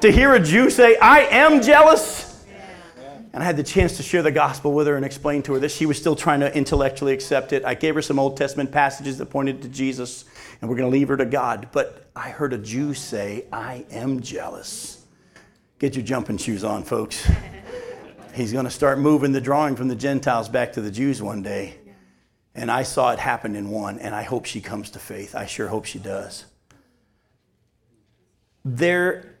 To 0.00 0.12
hear 0.12 0.34
a 0.34 0.40
Jew 0.40 0.70
say, 0.70 0.96
I 0.96 1.22
am 1.22 1.60
jealous? 1.60 2.33
And 3.34 3.42
I 3.42 3.46
had 3.46 3.56
the 3.56 3.64
chance 3.64 3.96
to 3.96 4.04
share 4.04 4.22
the 4.22 4.30
gospel 4.30 4.72
with 4.72 4.86
her 4.86 4.94
and 4.94 5.04
explain 5.04 5.42
to 5.42 5.54
her 5.54 5.58
that 5.58 5.72
she 5.72 5.86
was 5.86 5.98
still 5.98 6.14
trying 6.14 6.38
to 6.38 6.56
intellectually 6.56 7.12
accept 7.12 7.52
it. 7.52 7.64
I 7.64 7.74
gave 7.74 7.96
her 7.96 8.00
some 8.00 8.16
Old 8.16 8.36
Testament 8.36 8.70
passages 8.70 9.18
that 9.18 9.26
pointed 9.26 9.60
to 9.62 9.68
Jesus, 9.68 10.24
and 10.60 10.70
we're 10.70 10.76
going 10.76 10.88
to 10.88 10.96
leave 10.96 11.08
her 11.08 11.16
to 11.16 11.26
God. 11.26 11.66
But 11.72 12.06
I 12.14 12.30
heard 12.30 12.52
a 12.52 12.58
Jew 12.58 12.94
say, 12.94 13.46
I 13.52 13.86
am 13.90 14.20
jealous. 14.20 15.04
Get 15.80 15.96
your 15.96 16.04
jumping 16.04 16.36
shoes 16.36 16.62
on, 16.62 16.84
folks. 16.84 17.28
He's 18.34 18.52
going 18.52 18.66
to 18.66 18.70
start 18.70 19.00
moving 19.00 19.32
the 19.32 19.40
drawing 19.40 19.74
from 19.74 19.88
the 19.88 19.96
Gentiles 19.96 20.48
back 20.48 20.74
to 20.74 20.80
the 20.80 20.92
Jews 20.92 21.20
one 21.20 21.42
day. 21.42 21.76
And 22.54 22.70
I 22.70 22.84
saw 22.84 23.10
it 23.10 23.18
happen 23.18 23.56
in 23.56 23.68
one, 23.68 23.98
and 23.98 24.14
I 24.14 24.22
hope 24.22 24.44
she 24.44 24.60
comes 24.60 24.90
to 24.90 25.00
faith. 25.00 25.34
I 25.34 25.46
sure 25.46 25.66
hope 25.66 25.86
she 25.86 25.98
does. 25.98 26.44
There 28.64 29.33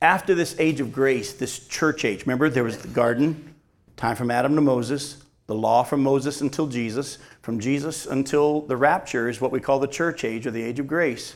after 0.00 0.34
this 0.34 0.54
age 0.58 0.80
of 0.80 0.92
grace, 0.92 1.32
this 1.32 1.66
church 1.66 2.04
age, 2.04 2.22
remember 2.22 2.48
there 2.48 2.64
was 2.64 2.78
the 2.78 2.88
garden, 2.88 3.54
time 3.96 4.16
from 4.16 4.30
Adam 4.30 4.54
to 4.54 4.60
Moses, 4.60 5.22
the 5.46 5.54
law 5.54 5.82
from 5.82 6.02
Moses 6.02 6.40
until 6.40 6.66
Jesus, 6.66 7.18
from 7.42 7.58
Jesus 7.58 8.06
until 8.06 8.60
the 8.62 8.76
rapture 8.76 9.28
is 9.28 9.40
what 9.40 9.50
we 9.50 9.60
call 9.60 9.78
the 9.78 9.88
church 9.88 10.24
age 10.24 10.46
or 10.46 10.50
the 10.50 10.62
age 10.62 10.78
of 10.78 10.86
grace. 10.86 11.34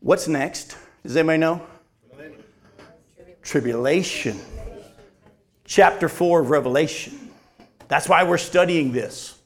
What's 0.00 0.28
next? 0.28 0.76
Does 1.02 1.16
anybody 1.16 1.38
know? 1.38 1.66
Tribulation. 3.42 4.38
chapter 5.64 6.08
4 6.08 6.40
of 6.40 6.50
Revelation. 6.50 7.30
That's 7.88 8.08
why 8.08 8.22
we're 8.22 8.38
studying 8.38 8.92
this. 8.92 9.38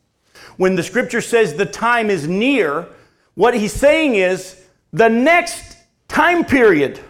When 0.56 0.76
the 0.76 0.82
scripture 0.82 1.20
says 1.20 1.54
the 1.54 1.66
time 1.66 2.10
is 2.10 2.28
near, 2.28 2.86
what 3.34 3.54
he's 3.54 3.72
saying 3.72 4.16
is 4.16 4.62
the 4.92 5.08
next 5.08 5.78
time 6.08 6.44
period 6.44 7.00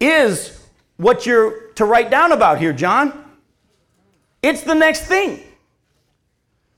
is 0.00 0.58
what 0.96 1.26
you're 1.26 1.68
to 1.72 1.84
write 1.84 2.10
down 2.10 2.32
about 2.32 2.58
here, 2.58 2.72
John. 2.72 3.24
It's 4.42 4.62
the 4.62 4.74
next 4.74 5.02
thing. 5.02 5.42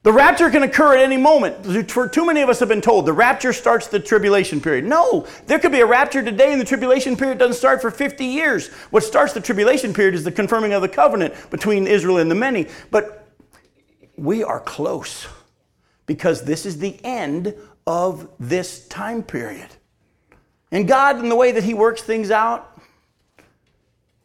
The 0.03 0.13
rapture 0.13 0.49
can 0.49 0.63
occur 0.63 0.97
at 0.97 1.05
any 1.05 1.19
moment. 1.19 1.63
Too 2.13 2.27
many 2.27 2.41
of 2.41 2.49
us 2.49 2.59
have 2.61 2.71
been 2.71 2.81
told 2.81 3.05
the 3.05 3.13
rapture 3.13 3.53
starts 3.53 3.87
the 3.89 4.01
tribulation 4.01 4.59
period. 4.59 4.87
No, 4.87 5.27
there 5.47 5.59
could 5.59 5.73
be 5.73 5.81
a 5.81 5.87
rapture 5.87 6.23
today 6.23 6.53
and 6.53 6.61
the 6.61 6.65
tribulation 6.65 7.17
period 7.17 7.39
doesn't 7.39 7.57
start 7.57 7.83
for 7.83 7.91
50 7.91 8.25
years. 8.25 8.69
What 8.91 9.05
starts 9.05 9.35
the 9.35 9.43
tribulation 9.43 9.93
period 9.93 10.15
is 10.15 10.25
the 10.25 10.33
confirming 10.33 10.73
of 10.73 10.81
the 10.81 10.89
covenant 10.89 11.35
between 11.51 11.87
Israel 11.87 12.17
and 12.17 12.31
the 12.31 12.35
many. 12.35 12.67
But 12.91 13.29
we 14.17 14.43
are 14.43 14.61
close 14.61 15.27
because 16.07 16.45
this 16.45 16.65
is 16.65 16.79
the 16.79 16.99
end 17.05 17.55
of 17.87 18.27
this 18.39 18.89
time 18.89 19.23
period. 19.23 19.69
And 20.73 20.89
God, 20.89 21.19
in 21.19 21.29
the 21.29 21.37
way 21.37 21.53
that 21.53 21.65
He 21.65 21.75
works 21.75 22.01
things 22.01 22.31
out, 22.31 22.70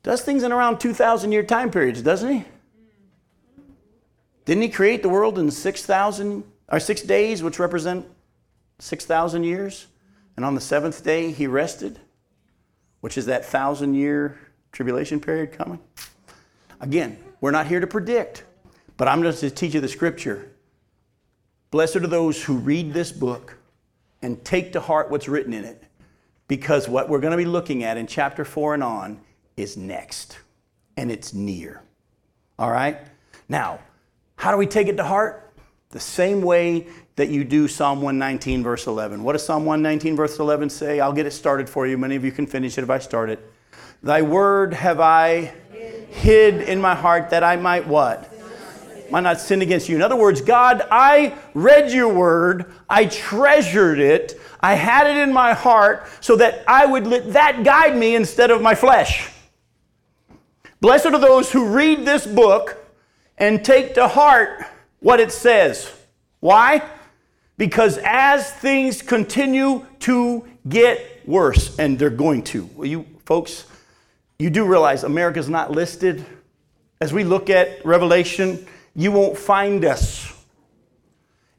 does 0.06 0.22
things 0.22 0.44
in 0.44 0.52
around 0.52 0.80
2,000 0.80 1.32
year 1.32 1.42
time 1.42 1.72
periods, 1.72 2.04
doesn't 2.04 2.32
He? 2.32 2.46
Didn't 4.46 4.62
he 4.62 4.70
create 4.70 5.02
the 5.02 5.10
world 5.10 5.40
in 5.40 5.50
6,000 5.50 6.44
or 6.70 6.80
6 6.80 7.02
days 7.02 7.42
which 7.42 7.58
represent 7.58 8.06
6,000 8.78 9.44
years? 9.44 9.88
And 10.36 10.46
on 10.46 10.54
the 10.54 10.62
7th 10.62 11.04
day 11.04 11.32
he 11.32 11.48
rested, 11.48 12.00
which 13.02 13.18
is 13.18 13.26
that 13.26 13.42
1000 13.42 13.96
year 13.96 14.38
tribulation 14.72 15.20
period 15.20 15.52
coming? 15.52 15.80
Again, 16.80 17.18
we're 17.42 17.50
not 17.50 17.66
here 17.66 17.80
to 17.80 17.88
predict, 17.88 18.44
but 18.98 19.08
I'm 19.08 19.24
just 19.24 19.40
to 19.40 19.50
teach 19.50 19.74
you 19.74 19.82
the 19.82 19.88
scripture. 19.88 20.52
Blessed 21.72 21.96
are 21.96 22.08
those 22.08 22.44
who 22.44 22.58
read 22.58 22.94
this 22.94 23.12
book 23.12 23.58
and 24.22 24.46
take 24.46 24.74
to 24.74 24.80
heart 24.80 25.10
what's 25.10 25.28
written 25.28 25.52
in 25.52 25.66
it, 25.66 25.84
because 26.48 26.88
what 26.88 27.10
we're 27.10 27.20
going 27.20 27.32
to 27.32 27.38
be 27.38 27.46
looking 27.46 27.84
at 27.84 27.98
in 27.98 28.06
chapter 28.06 28.46
4 28.46 28.76
and 28.76 28.84
on 28.84 29.20
is 29.58 29.78
next, 29.78 30.40
and 30.98 31.12
it's 31.12 31.34
near. 31.34 31.82
All 32.60 32.72
right? 32.72 32.98
Now, 33.50 33.80
how 34.36 34.52
do 34.52 34.58
we 34.58 34.68
take 34.68 34.88
it 34.88 34.98
to 34.98 35.04
heart? 35.04 35.54
The 35.90 36.00
same 36.00 36.42
way 36.42 36.88
that 37.16 37.30
you 37.30 37.44
do 37.44 37.68
Psalm 37.68 38.02
119, 38.02 38.64
verse 38.64 38.88
11. 38.88 39.24
What 39.24 39.34
does 39.34 39.46
Psalm 39.46 39.66
119, 39.66 40.16
verse 40.16 40.40
11 40.40 40.70
say? 40.70 41.00
I'll 41.00 41.14
get 41.14 41.26
it 41.26 41.32
started 41.32 41.70
for 41.70 41.88
you. 41.88 41.98
Many 41.98 42.16
of 42.16 42.26
you 42.26 42.32
can 42.32 42.46
finish 42.46 42.78
it 42.78 42.84
if 42.84 42.90
I 42.90 43.00
start 43.00 43.30
it. 43.30 43.40
Thy 44.04 44.22
word 44.22 44.74
have 44.74 45.00
I 45.00 45.54
hid 46.10 46.62
in 46.62 46.82
my 46.82 46.96
heart 46.96 47.30
that 47.30 47.44
I 47.44 47.56
might 47.56 47.88
what? 47.88 48.32
Might 49.10 49.22
not 49.22 49.40
sin 49.40 49.62
against 49.62 49.88
you. 49.88 49.96
In 49.96 50.02
other 50.02 50.16
words, 50.16 50.42
God, 50.42 50.86
I 50.92 51.38
read 51.54 51.92
your 51.92 52.12
word, 52.12 52.74
I 52.90 53.06
treasured 53.06 54.00
it, 54.00 54.40
I 54.60 54.74
had 54.74 55.08
it 55.08 55.18
in 55.18 55.32
my 55.32 55.54
heart 55.54 56.08
so 56.22 56.36
that 56.38 56.64
I 56.68 56.86
would 56.86 57.06
let 57.06 57.34
that 57.34 57.64
guide 57.64 57.96
me 57.96 58.16
instead 58.16 58.52
of 58.52 58.62
my 58.62 58.76
flesh. 58.76 59.30
Blessed 60.86 61.08
are 61.08 61.18
those 61.18 61.52
who 61.52 61.66
read 61.66 62.06
this 62.06 62.28
book 62.28 62.78
and 63.40 63.66
take 63.66 63.96
to 63.96 64.08
heart 64.08 64.66
what 65.00 65.20
it 65.20 65.32
says. 65.32 65.92
Why? 66.42 66.84
Because 67.58 67.98
as 68.04 68.52
things 68.52 69.02
continue 69.02 69.84
to 70.02 70.48
get 70.70 71.28
worse, 71.28 71.76
and 71.80 71.98
they're 71.98 72.12
going 72.12 72.44
to, 72.44 72.70
you 72.84 73.08
folks, 73.26 73.66
you 74.38 74.52
do 74.52 74.64
realize 74.64 75.04
America's 75.04 75.50
not 75.50 75.72
listed. 75.72 76.24
As 77.02 77.12
we 77.12 77.24
look 77.24 77.50
at 77.50 77.84
Revelation, 77.84 78.68
you 78.96 79.12
won't 79.12 79.40
find 79.40 79.84
us. 79.86 80.32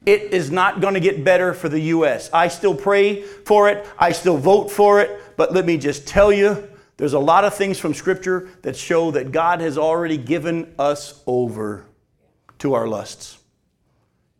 It 0.04 0.32
is 0.32 0.52
not 0.52 0.80
going 0.80 0.94
to 0.94 1.00
get 1.00 1.24
better 1.24 1.52
for 1.52 1.68
the 1.68 1.80
U.S. 1.80 2.30
I 2.32 2.46
still 2.46 2.76
pray 2.76 3.22
for 3.22 3.68
it, 3.70 3.88
I 3.98 4.12
still 4.12 4.38
vote 4.38 4.70
for 4.70 5.00
it, 5.00 5.20
but 5.36 5.52
let 5.52 5.66
me 5.66 5.78
just 5.78 6.06
tell 6.06 6.32
you, 6.32 6.70
there's 6.96 7.12
a 7.12 7.18
lot 7.18 7.44
of 7.44 7.54
things 7.54 7.78
from 7.78 7.94
Scripture 7.94 8.48
that 8.62 8.76
show 8.76 9.10
that 9.10 9.32
God 9.32 9.60
has 9.60 9.76
already 9.76 10.16
given 10.16 10.74
us 10.78 11.22
over 11.26 11.86
to 12.58 12.74
our 12.74 12.88
lusts. 12.88 13.38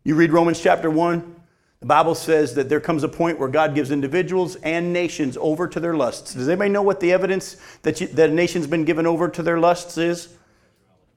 You 0.04 0.14
read 0.14 0.32
Romans 0.32 0.60
chapter 0.60 0.90
1, 0.90 1.36
the 1.80 1.86
Bible 1.86 2.14
says 2.14 2.54
that 2.54 2.68
there 2.68 2.80
comes 2.80 3.02
a 3.02 3.08
point 3.08 3.38
where 3.38 3.48
God 3.48 3.74
gives 3.74 3.90
individuals 3.90 4.56
and 4.56 4.92
nations 4.92 5.36
over 5.38 5.68
to 5.68 5.78
their 5.78 5.94
lusts. 5.94 6.34
Does 6.34 6.48
anybody 6.48 6.70
know 6.70 6.82
what 6.82 7.00
the 7.00 7.12
evidence 7.12 7.56
that, 7.82 8.00
you, 8.00 8.06
that 8.08 8.30
a 8.30 8.32
nation's 8.32 8.66
been 8.66 8.84
given 8.84 9.06
over 9.06 9.28
to 9.28 9.42
their 9.42 9.58
lusts 9.58 9.98
is? 9.98 10.34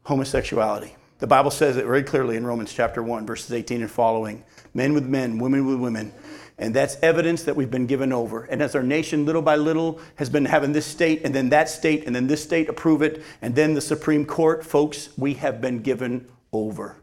Homosexuality. 0.04 0.96
The 1.20 1.28
Bible 1.28 1.52
says 1.52 1.78
it 1.78 1.86
very 1.86 2.04
clearly 2.04 2.36
in 2.36 2.46
Romans 2.46 2.74
chapter 2.74 3.02
1, 3.02 3.26
verses 3.26 3.52
18 3.52 3.82
and 3.82 3.92
following 3.92 4.44
men 4.74 4.94
with 4.94 5.06
men, 5.06 5.38
women 5.38 5.66
with 5.66 5.80
women. 5.80 6.14
And 6.60 6.76
that's 6.76 6.98
evidence 7.02 7.44
that 7.44 7.56
we've 7.56 7.72
been 7.72 7.88
given 7.88 8.12
over. 8.12 8.44
And 8.44 8.62
as 8.62 8.76
our 8.76 8.84
nation, 8.84 9.26
little 9.26 9.42
by 9.42 9.56
little, 9.56 10.00
has 10.16 10.30
been 10.30 10.46
having 10.46 10.74
this 10.74 10.86
state 10.86 11.22
and 11.24 11.34
then 11.34 11.50
that 11.50 11.70
state 11.70 12.06
and 12.06 12.14
then 12.14 12.28
this 12.28 12.44
state 12.44 12.68
approve 12.68 13.02
it, 13.02 13.24
and 13.42 13.56
then 13.56 13.74
the 13.74 13.82
Supreme 13.82 14.26
Court, 14.26 14.66
folks, 14.66 15.10
we 15.18 15.36
have 15.36 15.62
been 15.62 15.82
given 15.82 16.30
over. 16.52 16.98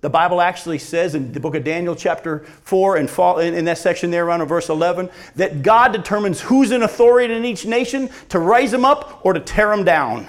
The 0.00 0.10
Bible 0.10 0.40
actually 0.40 0.78
says 0.78 1.14
in 1.14 1.32
the 1.32 1.40
book 1.40 1.54
of 1.54 1.62
Daniel, 1.62 1.94
chapter 1.94 2.40
4, 2.62 2.96
and 2.96 3.10
fall, 3.10 3.38
in 3.38 3.64
that 3.66 3.78
section 3.78 4.10
there 4.10 4.24
around 4.24 4.44
verse 4.46 4.68
11, 4.68 5.10
that 5.36 5.62
God 5.62 5.92
determines 5.92 6.40
who's 6.40 6.72
in 6.72 6.82
authority 6.82 7.34
in 7.34 7.44
each 7.44 7.66
nation 7.66 8.08
to 8.30 8.38
raise 8.38 8.70
them 8.70 8.84
up 8.84 9.20
or 9.24 9.32
to 9.34 9.40
tear 9.40 9.68
them 9.68 9.84
down. 9.84 10.28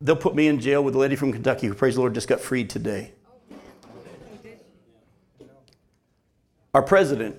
They'll 0.00 0.16
put 0.16 0.36
me 0.36 0.46
in 0.46 0.60
jail 0.60 0.84
with 0.84 0.94
a 0.94 0.98
lady 0.98 1.16
from 1.16 1.32
Kentucky 1.32 1.66
who, 1.66 1.74
praise 1.74 1.96
the 1.96 2.00
Lord, 2.00 2.14
just 2.14 2.28
got 2.28 2.40
freed 2.40 2.70
today. 2.70 3.12
Our 6.74 6.82
president, 6.82 7.36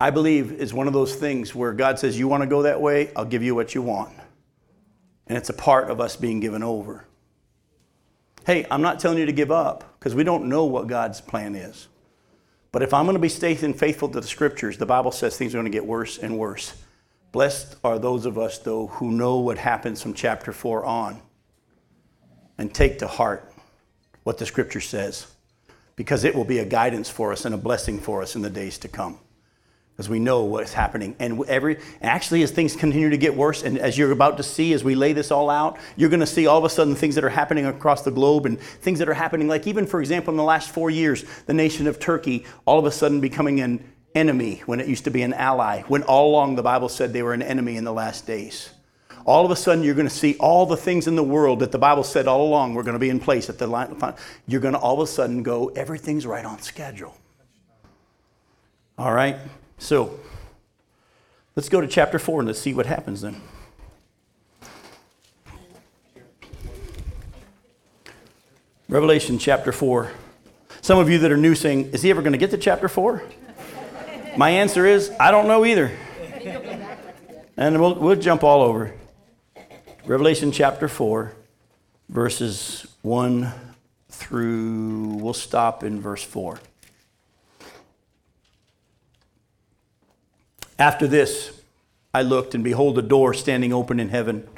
I 0.00 0.10
believe, 0.10 0.52
is 0.52 0.72
one 0.72 0.86
of 0.86 0.92
those 0.92 1.16
things 1.16 1.54
where 1.54 1.72
God 1.72 1.98
says, 1.98 2.18
You 2.18 2.28
want 2.28 2.42
to 2.42 2.48
go 2.48 2.62
that 2.62 2.80
way? 2.80 3.10
I'll 3.16 3.24
give 3.24 3.42
you 3.42 3.54
what 3.54 3.74
you 3.74 3.82
want. 3.82 4.14
And 5.26 5.36
it's 5.36 5.50
a 5.50 5.54
part 5.54 5.90
of 5.90 6.00
us 6.00 6.16
being 6.16 6.40
given 6.40 6.62
over. 6.62 7.04
Hey, 8.46 8.64
I'm 8.70 8.80
not 8.80 9.00
telling 9.00 9.18
you 9.18 9.26
to 9.26 9.32
give 9.32 9.50
up 9.50 9.98
because 9.98 10.14
we 10.14 10.24
don't 10.24 10.46
know 10.48 10.64
what 10.64 10.86
God's 10.86 11.20
plan 11.20 11.54
is. 11.54 11.88
But 12.72 12.82
if 12.82 12.94
I'm 12.94 13.04
going 13.04 13.16
to 13.16 13.20
be 13.20 13.28
staying 13.28 13.74
faithful 13.74 14.08
to 14.08 14.20
the 14.20 14.26
scriptures, 14.26 14.78
the 14.78 14.86
Bible 14.86 15.10
says 15.10 15.36
things 15.36 15.54
are 15.54 15.58
going 15.58 15.70
to 15.70 15.76
get 15.76 15.84
worse 15.84 16.18
and 16.18 16.38
worse. 16.38 16.74
Blessed 17.32 17.76
are 17.84 17.98
those 17.98 18.24
of 18.24 18.38
us, 18.38 18.58
though, 18.58 18.86
who 18.86 19.10
know 19.10 19.38
what 19.38 19.58
happens 19.58 20.00
from 20.00 20.14
chapter 20.14 20.52
4 20.52 20.84
on 20.84 21.20
and 22.56 22.72
take 22.72 22.98
to 23.00 23.06
heart 23.06 23.52
what 24.22 24.38
the 24.38 24.46
scripture 24.46 24.80
says 24.80 25.26
because 25.98 26.22
it 26.22 26.32
will 26.32 26.44
be 26.44 26.60
a 26.60 26.64
guidance 26.64 27.10
for 27.10 27.32
us 27.32 27.44
and 27.44 27.52
a 27.52 27.58
blessing 27.58 27.98
for 27.98 28.22
us 28.22 28.36
in 28.36 28.42
the 28.42 28.48
days 28.48 28.78
to 28.78 28.86
come 28.86 29.18
as 29.98 30.08
we 30.08 30.20
know 30.20 30.44
what's 30.44 30.72
happening. 30.72 31.16
And 31.18 31.44
every 31.46 31.80
actually, 32.00 32.44
as 32.44 32.52
things 32.52 32.76
continue 32.76 33.10
to 33.10 33.16
get 33.16 33.36
worse, 33.36 33.64
and 33.64 33.76
as 33.76 33.98
you're 33.98 34.12
about 34.12 34.36
to 34.36 34.44
see 34.44 34.72
as 34.72 34.84
we 34.84 34.94
lay 34.94 35.12
this 35.12 35.32
all 35.32 35.50
out, 35.50 35.76
you're 35.96 36.08
going 36.08 36.20
to 36.20 36.26
see 36.26 36.46
all 36.46 36.56
of 36.56 36.62
a 36.62 36.70
sudden 36.70 36.94
things 36.94 37.16
that 37.16 37.24
are 37.24 37.28
happening 37.28 37.66
across 37.66 38.02
the 38.02 38.12
globe 38.12 38.46
and 38.46 38.60
things 38.60 39.00
that 39.00 39.08
are 39.08 39.14
happening, 39.14 39.48
like 39.48 39.66
even 39.66 39.88
for 39.88 39.98
example, 39.98 40.32
in 40.32 40.36
the 40.36 40.44
last 40.44 40.70
four 40.70 40.88
years, 40.88 41.24
the 41.46 41.52
nation 41.52 41.88
of 41.88 41.98
Turkey 41.98 42.46
all 42.64 42.78
of 42.78 42.84
a 42.84 42.92
sudden 42.92 43.20
becoming 43.20 43.58
an 43.58 43.84
enemy 44.14 44.62
when 44.66 44.78
it 44.78 44.86
used 44.86 45.02
to 45.02 45.10
be 45.10 45.22
an 45.22 45.32
ally. 45.32 45.82
When 45.88 46.04
all 46.04 46.30
along 46.30 46.54
the 46.54 46.62
Bible 46.62 46.88
said 46.88 47.12
they 47.12 47.24
were 47.24 47.34
an 47.34 47.42
enemy 47.42 47.76
in 47.76 47.82
the 47.82 47.92
last 47.92 48.24
days. 48.24 48.70
All 49.28 49.44
of 49.44 49.50
a 49.50 49.56
sudden, 49.56 49.84
you're 49.84 49.94
going 49.94 50.08
to 50.08 50.14
see 50.14 50.36
all 50.38 50.64
the 50.64 50.74
things 50.74 51.06
in 51.06 51.14
the 51.14 51.22
world 51.22 51.58
that 51.58 51.70
the 51.70 51.78
Bible 51.78 52.02
said 52.02 52.26
all 52.26 52.46
along 52.46 52.72
were 52.72 52.82
going 52.82 52.94
to 52.94 52.98
be 52.98 53.10
in 53.10 53.20
place 53.20 53.50
at 53.50 53.58
the 53.58 53.66
line. 53.66 53.94
You're 54.46 54.62
going 54.62 54.72
to 54.72 54.80
all 54.80 54.94
of 54.94 55.06
a 55.06 55.06
sudden 55.06 55.42
go, 55.42 55.68
everything's 55.68 56.24
right 56.24 56.46
on 56.46 56.62
schedule. 56.62 57.14
All 58.96 59.12
right? 59.12 59.36
So 59.76 60.18
let's 61.56 61.68
go 61.68 61.82
to 61.82 61.86
chapter 61.86 62.18
4 62.18 62.40
and 62.40 62.46
let's 62.46 62.58
see 62.58 62.72
what 62.72 62.86
happens 62.86 63.20
then. 63.20 63.42
Revelation 68.88 69.38
chapter 69.38 69.72
4. 69.72 70.10
Some 70.80 70.98
of 70.98 71.10
you 71.10 71.18
that 71.18 71.30
are 71.30 71.36
new 71.36 71.54
saying, 71.54 71.90
Is 71.90 72.00
he 72.00 72.08
ever 72.08 72.22
going 72.22 72.32
to 72.32 72.38
get 72.38 72.50
to 72.52 72.56
chapter 72.56 72.88
4? 72.88 73.22
My 74.38 74.48
answer 74.48 74.86
is, 74.86 75.12
I 75.20 75.30
don't 75.30 75.46
know 75.46 75.66
either. 75.66 75.94
And 77.58 77.78
we'll, 77.78 77.94
we'll 77.96 78.16
jump 78.16 78.42
all 78.42 78.62
over. 78.62 78.94
Revelation 80.08 80.52
chapter 80.52 80.88
4, 80.88 81.34
verses 82.08 82.86
1 83.02 83.52
through, 84.08 85.18
we'll 85.20 85.34
stop 85.34 85.84
in 85.84 86.00
verse 86.00 86.24
4. 86.24 86.58
After 90.78 91.06
this, 91.06 91.60
I 92.14 92.22
looked, 92.22 92.54
and 92.54 92.64
behold, 92.64 92.98
a 92.98 93.02
door 93.02 93.34
standing 93.34 93.74
open 93.74 94.00
in 94.00 94.08
heaven. 94.08 94.48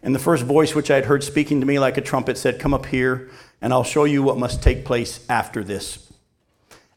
And 0.00 0.14
the 0.14 0.20
first 0.20 0.44
voice 0.44 0.76
which 0.76 0.92
I 0.92 0.94
had 0.94 1.06
heard 1.06 1.24
speaking 1.24 1.58
to 1.58 1.66
me 1.66 1.80
like 1.80 1.96
a 1.96 2.00
trumpet 2.00 2.38
said, 2.38 2.60
Come 2.60 2.72
up 2.72 2.86
here, 2.86 3.32
and 3.60 3.72
I'll 3.72 3.82
show 3.82 4.04
you 4.04 4.22
what 4.22 4.38
must 4.38 4.62
take 4.62 4.84
place 4.84 5.26
after 5.28 5.64
this. 5.64 6.12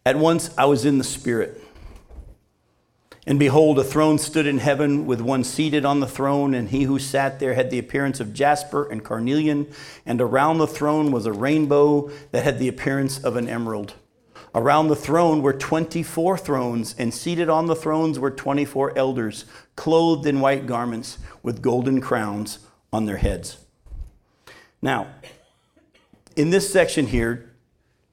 At 0.06 0.18
once 0.18 0.52
I 0.56 0.66
was 0.66 0.86
in 0.86 1.00
the 1.00 1.04
Spirit. 1.04 1.64
And 3.28 3.38
behold, 3.38 3.78
a 3.78 3.84
throne 3.84 4.20
stood 4.20 4.48
in 4.48 4.60
heaven 4.60 5.06
with 5.06 5.20
one 5.20 5.44
seated 5.44 5.84
on 5.84 6.00
the 6.00 6.08
throne, 6.08 6.54
and 6.54 6.70
he 6.70 6.84
who 6.84 6.98
sat 6.98 7.42
there 7.42 7.56
had 7.56 7.70
the 7.70 7.78
appearance 7.78 8.22
of 8.22 8.34
jasper 8.34 8.90
and 8.90 9.04
carnelian, 9.04 9.68
and 10.06 10.22
around 10.22 10.60
the 10.60 10.66
throne 10.66 11.12
was 11.12 11.26
a 11.26 11.34
rainbow 11.34 12.10
that 12.32 12.46
had 12.46 12.58
the 12.58 12.70
appearance 12.70 13.22
of 13.22 13.36
an 13.36 13.50
emerald. 13.50 13.96
Around 14.56 14.88
the 14.88 14.96
throne 14.96 15.42
were 15.42 15.52
24 15.52 16.38
thrones, 16.38 16.96
and 16.98 17.14
seated 17.14 17.50
on 17.50 17.66
the 17.66 17.76
thrones 17.76 18.18
were 18.18 18.32
24 18.32 18.98
elders, 18.98 19.44
clothed 19.76 20.26
in 20.26 20.40
white 20.40 20.66
garments 20.66 21.18
with 21.44 21.62
golden 21.62 22.00
crowns 22.00 22.60
on 22.94 23.08
their 23.08 23.18
heads. 23.18 23.58
Now, 24.82 25.08
in 26.38 26.50
this 26.50 26.72
section 26.72 27.08
here, 27.08 27.47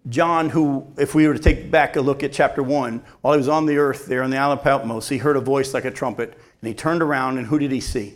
John, 0.08 0.50
who, 0.50 0.86
if 0.98 1.14
we 1.14 1.26
were 1.26 1.34
to 1.34 1.40
take 1.40 1.70
back 1.70 1.96
a 1.96 2.00
look 2.00 2.22
at 2.22 2.32
chapter 2.32 2.62
1, 2.62 3.02
while 3.22 3.32
he 3.32 3.38
was 3.38 3.48
on 3.48 3.64
the 3.64 3.78
earth 3.78 4.06
there 4.06 4.22
on 4.22 4.30
the 4.30 4.36
island 4.36 4.60
of 4.60 4.64
Patmos, 4.64 5.08
he 5.08 5.18
heard 5.18 5.36
a 5.36 5.40
voice 5.40 5.72
like 5.72 5.86
a 5.86 5.90
trumpet, 5.90 6.34
and 6.60 6.68
he 6.68 6.74
turned 6.74 7.02
around, 7.02 7.38
and 7.38 7.46
who 7.46 7.58
did 7.58 7.72
he 7.72 7.80
see? 7.80 8.14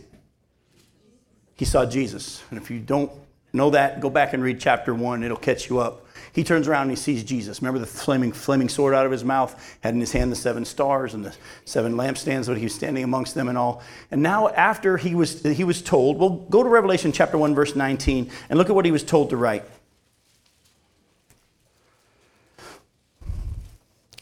He 1.55 1.65
saw 1.65 1.85
Jesus. 1.85 2.43
And 2.51 2.59
if 2.59 2.69
you 2.69 2.79
don't 2.79 3.11
know 3.53 3.71
that, 3.71 4.01
go 4.01 4.09
back 4.09 4.33
and 4.33 4.43
read 4.43 4.59
chapter 4.59 4.93
1, 4.93 5.23
it'll 5.23 5.35
catch 5.35 5.69
you 5.69 5.79
up. 5.79 6.05
He 6.31 6.43
turns 6.43 6.67
around 6.67 6.83
and 6.83 6.91
he 6.91 6.95
sees 6.95 7.23
Jesus. 7.23 7.61
Remember 7.61 7.79
the 7.79 7.87
flaming, 7.87 8.31
flaming 8.31 8.69
sword 8.69 8.93
out 8.93 9.05
of 9.05 9.11
his 9.11 9.23
mouth, 9.23 9.77
had 9.81 9.95
in 9.95 9.99
his 9.99 10.11
hand 10.11 10.31
the 10.31 10.35
seven 10.35 10.65
stars 10.65 11.15
and 11.15 11.25
the 11.25 11.35
seven 11.65 11.95
lampstands, 11.95 12.45
but 12.47 12.57
he 12.57 12.65
was 12.65 12.75
standing 12.75 13.03
amongst 13.03 13.33
them 13.33 13.49
and 13.49 13.57
all. 13.57 13.81
And 14.11 14.21
now, 14.21 14.49
after 14.49 14.97
he 14.97 15.15
was, 15.15 15.41
he 15.41 15.63
was 15.63 15.81
told, 15.81 16.19
well, 16.19 16.29
go 16.29 16.61
to 16.61 16.69
Revelation 16.69 17.11
chapter 17.11 17.37
1, 17.37 17.55
verse 17.55 17.75
19, 17.75 18.29
and 18.49 18.59
look 18.59 18.69
at 18.69 18.75
what 18.75 18.85
he 18.85 18.91
was 18.91 19.03
told 19.03 19.31
to 19.31 19.37
write. 19.37 19.63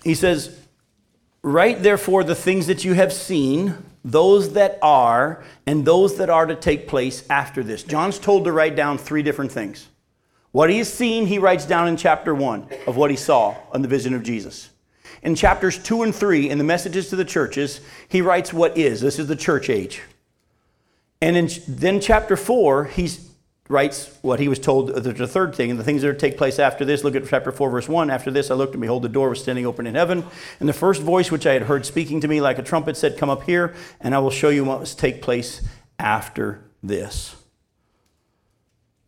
He 0.08 0.16
says, 0.16 0.58
Write 1.42 1.84
therefore 1.84 2.24
the 2.24 2.34
things 2.34 2.68
that 2.68 2.86
you 2.86 2.94
have 2.94 3.12
seen, 3.12 3.76
those 4.06 4.54
that 4.54 4.80
are, 4.82 5.44
and 5.66 5.84
those 5.84 6.16
that 6.16 6.30
are 6.30 6.46
to 6.46 6.56
take 6.56 6.88
place 6.88 7.26
after 7.30 7.62
this. 7.62 7.84
John's 7.84 8.18
told 8.18 8.46
to 8.46 8.54
write 8.54 8.78
down 8.78 8.98
three 8.98 9.22
different 9.22 9.52
things. 9.52 9.90
What 10.54 10.70
he 10.70 10.78
has 10.78 10.92
seen, 10.92 11.26
he 11.26 11.40
writes 11.40 11.66
down 11.66 11.90
in 11.90 11.98
chapter 11.98 12.34
1 12.34 12.70
of 12.88 12.96
what 12.96 13.12
he 13.12 13.18
saw 13.18 13.58
on 13.74 13.82
the 13.82 13.90
vision 13.90 14.14
of 14.14 14.24
Jesus. 14.24 14.70
In 15.24 15.36
chapters 15.36 15.78
2 15.78 16.04
and 16.04 16.16
3, 16.16 16.52
in 16.52 16.58
the 16.58 16.64
messages 16.64 17.10
to 17.10 17.18
the 17.18 17.26
churches, 17.26 17.82
he 18.08 18.22
writes 18.22 18.54
what 18.54 18.78
is. 18.78 19.02
This 19.02 19.20
is 19.20 19.28
the 19.28 19.36
church 19.36 19.70
age. 19.70 20.04
And 21.22 21.36
in, 21.36 21.50
then 21.68 22.00
chapter 22.00 22.38
4, 22.38 22.86
he's 22.86 23.27
writes 23.70 24.18
what 24.22 24.40
he 24.40 24.48
was 24.48 24.60
told 24.60 24.92
uh, 24.92 25.00
the 25.00 25.28
third 25.28 25.54
thing 25.54 25.70
and 25.70 25.80
the 25.80 25.84
things 25.84 26.02
that 26.02 26.20
take 26.20 26.38
place 26.38 26.60
after 26.60 26.86
this 26.86 27.04
look 27.04 27.16
at 27.16 27.28
chapter 27.28 27.52
4 27.52 27.70
verse 27.70 27.90
1 27.90 28.10
after 28.10 28.32
this 28.32 28.50
i 28.50 28.56
looked 28.56 28.74
and 28.74 28.82
behold 28.82 29.04
the 29.04 29.10
door 29.10 29.30
was 29.30 29.42
standing 29.42 29.66
open 29.66 29.86
in 29.86 29.96
heaven 29.96 30.26
and 30.60 30.70
the 30.70 30.74
first 30.74 31.02
voice 31.02 31.32
which 31.32 31.46
i 31.46 31.54
had 31.54 31.64
heard 31.64 31.86
speaking 31.86 32.22
to 32.22 32.28
me 32.28 32.40
like 32.40 32.58
a 32.58 32.64
trumpet 32.64 32.96
said 32.96 33.18
come 33.18 33.30
up 33.30 33.44
here 33.44 33.76
and 34.00 34.16
i 34.16 34.20
will 34.20 34.32
show 34.32 34.50
you 34.50 34.64
what 34.64 34.80
must 34.80 35.00
take 35.00 35.22
place 35.22 35.62
after 36.00 36.64
this. 36.84 37.36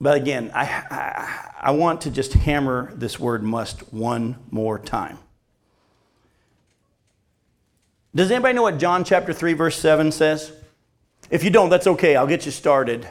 But 0.01 0.18
again 0.18 0.51
i, 0.53 0.64
I, 0.64 1.51
I 1.62 1.72
want 1.72 2.01
to 2.01 2.12
just 2.12 2.34
hammer 2.34 2.91
this 2.95 3.20
word 3.20 3.43
must 3.43 3.93
one 3.93 4.38
more 4.51 4.78
time. 4.78 5.20
Does 8.14 8.30
anybody 8.32 8.55
know 8.55 8.64
what 8.64 8.78
john 8.78 9.05
chapter 9.05 9.32
3 9.32 9.53
verse 9.53 9.78
7 9.78 10.12
says? 10.12 10.51
If 11.30 11.43
you 11.43 11.49
don't 11.49 11.70
that's 11.70 11.88
okay. 11.88 12.18
I'll 12.18 12.28
get 12.28 12.45
you 12.45 12.51
started 12.51 13.07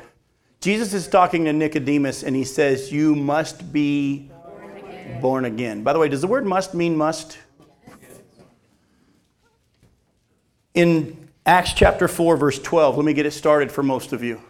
Jesus 0.61 0.93
is 0.93 1.07
talking 1.07 1.45
to 1.45 1.53
Nicodemus 1.53 2.25
and 2.25 2.35
he 2.35 2.45
says, 2.45 2.91
You 2.91 3.15
must 3.15 3.73
be 3.73 4.31
born 4.31 4.77
again. 4.77 5.21
born 5.21 5.45
again. 5.45 5.83
By 5.85 5.93
the 5.93 6.01
way, 6.01 6.09
does 6.09 6.21
the 6.21 6.27
word 6.27 6.45
must 6.45 6.75
mean 6.75 6.97
must? 6.97 7.39
In 10.75 11.29
Acts 11.47 11.73
chapter 11.73 12.09
4, 12.09 12.37
verse 12.37 12.59
12, 12.59 12.97
let 12.97 13.05
me 13.05 13.13
get 13.13 13.27
it 13.27 13.33
started 13.33 13.71
for 13.71 13.83
most 13.83 14.13
of 14.13 14.23
you. 14.23 14.41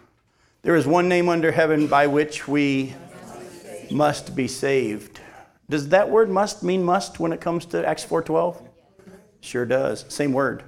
There 0.62 0.76
is 0.76 0.86
one 0.86 1.08
name 1.08 1.28
under 1.28 1.52
heaven 1.52 1.86
by 1.86 2.06
which 2.06 2.48
we 2.48 2.94
must 3.90 4.34
be 4.34 4.48
saved. 4.48 5.20
Does 5.70 5.90
that 5.90 6.10
word 6.10 6.30
must 6.30 6.62
mean 6.62 6.82
must 6.82 7.20
when 7.20 7.32
it 7.32 7.40
comes 7.40 7.66
to 7.66 7.86
Acts 7.86 8.04
4:12? 8.04 8.62
Sure 9.40 9.64
does. 9.64 10.04
Same 10.08 10.32
word 10.32 10.64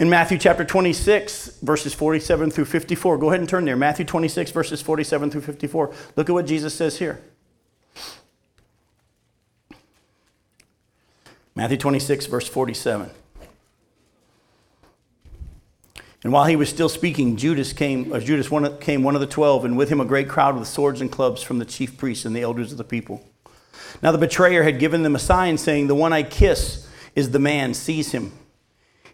in 0.00 0.08
Matthew 0.08 0.38
chapter 0.38 0.64
26, 0.64 1.58
verses 1.60 1.92
47 1.92 2.50
through 2.50 2.64
54. 2.64 3.18
Go 3.18 3.28
ahead 3.28 3.40
and 3.40 3.48
turn 3.48 3.66
there. 3.66 3.76
Matthew 3.76 4.06
26, 4.06 4.50
verses 4.50 4.80
47 4.80 5.30
through 5.30 5.42
54. 5.42 5.92
Look 6.16 6.30
at 6.30 6.32
what 6.32 6.46
Jesus 6.46 6.74
says 6.74 6.98
here. 6.98 7.20
Matthew 11.54 11.76
26, 11.76 12.24
verse 12.26 12.48
47. 12.48 13.10
And 16.24 16.32
while 16.32 16.46
he 16.46 16.56
was 16.56 16.70
still 16.70 16.88
speaking, 16.88 17.36
Judas 17.36 17.74
came, 17.74 18.10
or 18.14 18.20
Judas 18.20 18.50
one, 18.50 18.78
came 18.78 19.02
one 19.02 19.14
of 19.14 19.20
the 19.20 19.26
twelve, 19.26 19.66
and 19.66 19.76
with 19.76 19.90
him 19.90 20.00
a 20.00 20.06
great 20.06 20.30
crowd 20.30 20.58
with 20.58 20.66
swords 20.66 21.02
and 21.02 21.12
clubs 21.12 21.42
from 21.42 21.58
the 21.58 21.64
chief 21.66 21.98
priests 21.98 22.24
and 22.24 22.34
the 22.34 22.42
elders 22.42 22.72
of 22.72 22.78
the 22.78 22.84
people. 22.84 23.22
Now 24.02 24.12
the 24.12 24.18
betrayer 24.18 24.62
had 24.62 24.78
given 24.78 25.02
them 25.02 25.14
a 25.14 25.18
sign, 25.18 25.58
saying, 25.58 25.88
The 25.88 25.94
one 25.94 26.14
I 26.14 26.22
kiss 26.22 26.88
is 27.14 27.32
the 27.32 27.38
man, 27.38 27.74
seize 27.74 28.12
him. 28.12 28.32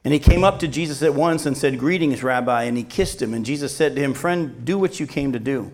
And 0.06 0.12
he 0.12 0.20
came 0.20 0.44
up 0.44 0.60
to 0.60 0.68
Jesus 0.68 1.02
at 1.02 1.14
once 1.14 1.46
and 1.46 1.58
said, 1.58 1.80
Greetings, 1.80 2.22
Rabbi. 2.22 2.62
And 2.62 2.76
he 2.76 2.84
kissed 2.84 3.20
him. 3.20 3.34
And 3.34 3.44
Jesus 3.44 3.74
said 3.74 3.96
to 3.96 4.00
him, 4.00 4.14
Friend, 4.14 4.64
do 4.64 4.78
what 4.78 5.00
you 5.00 5.06
came 5.08 5.32
to 5.32 5.40
do. 5.40 5.72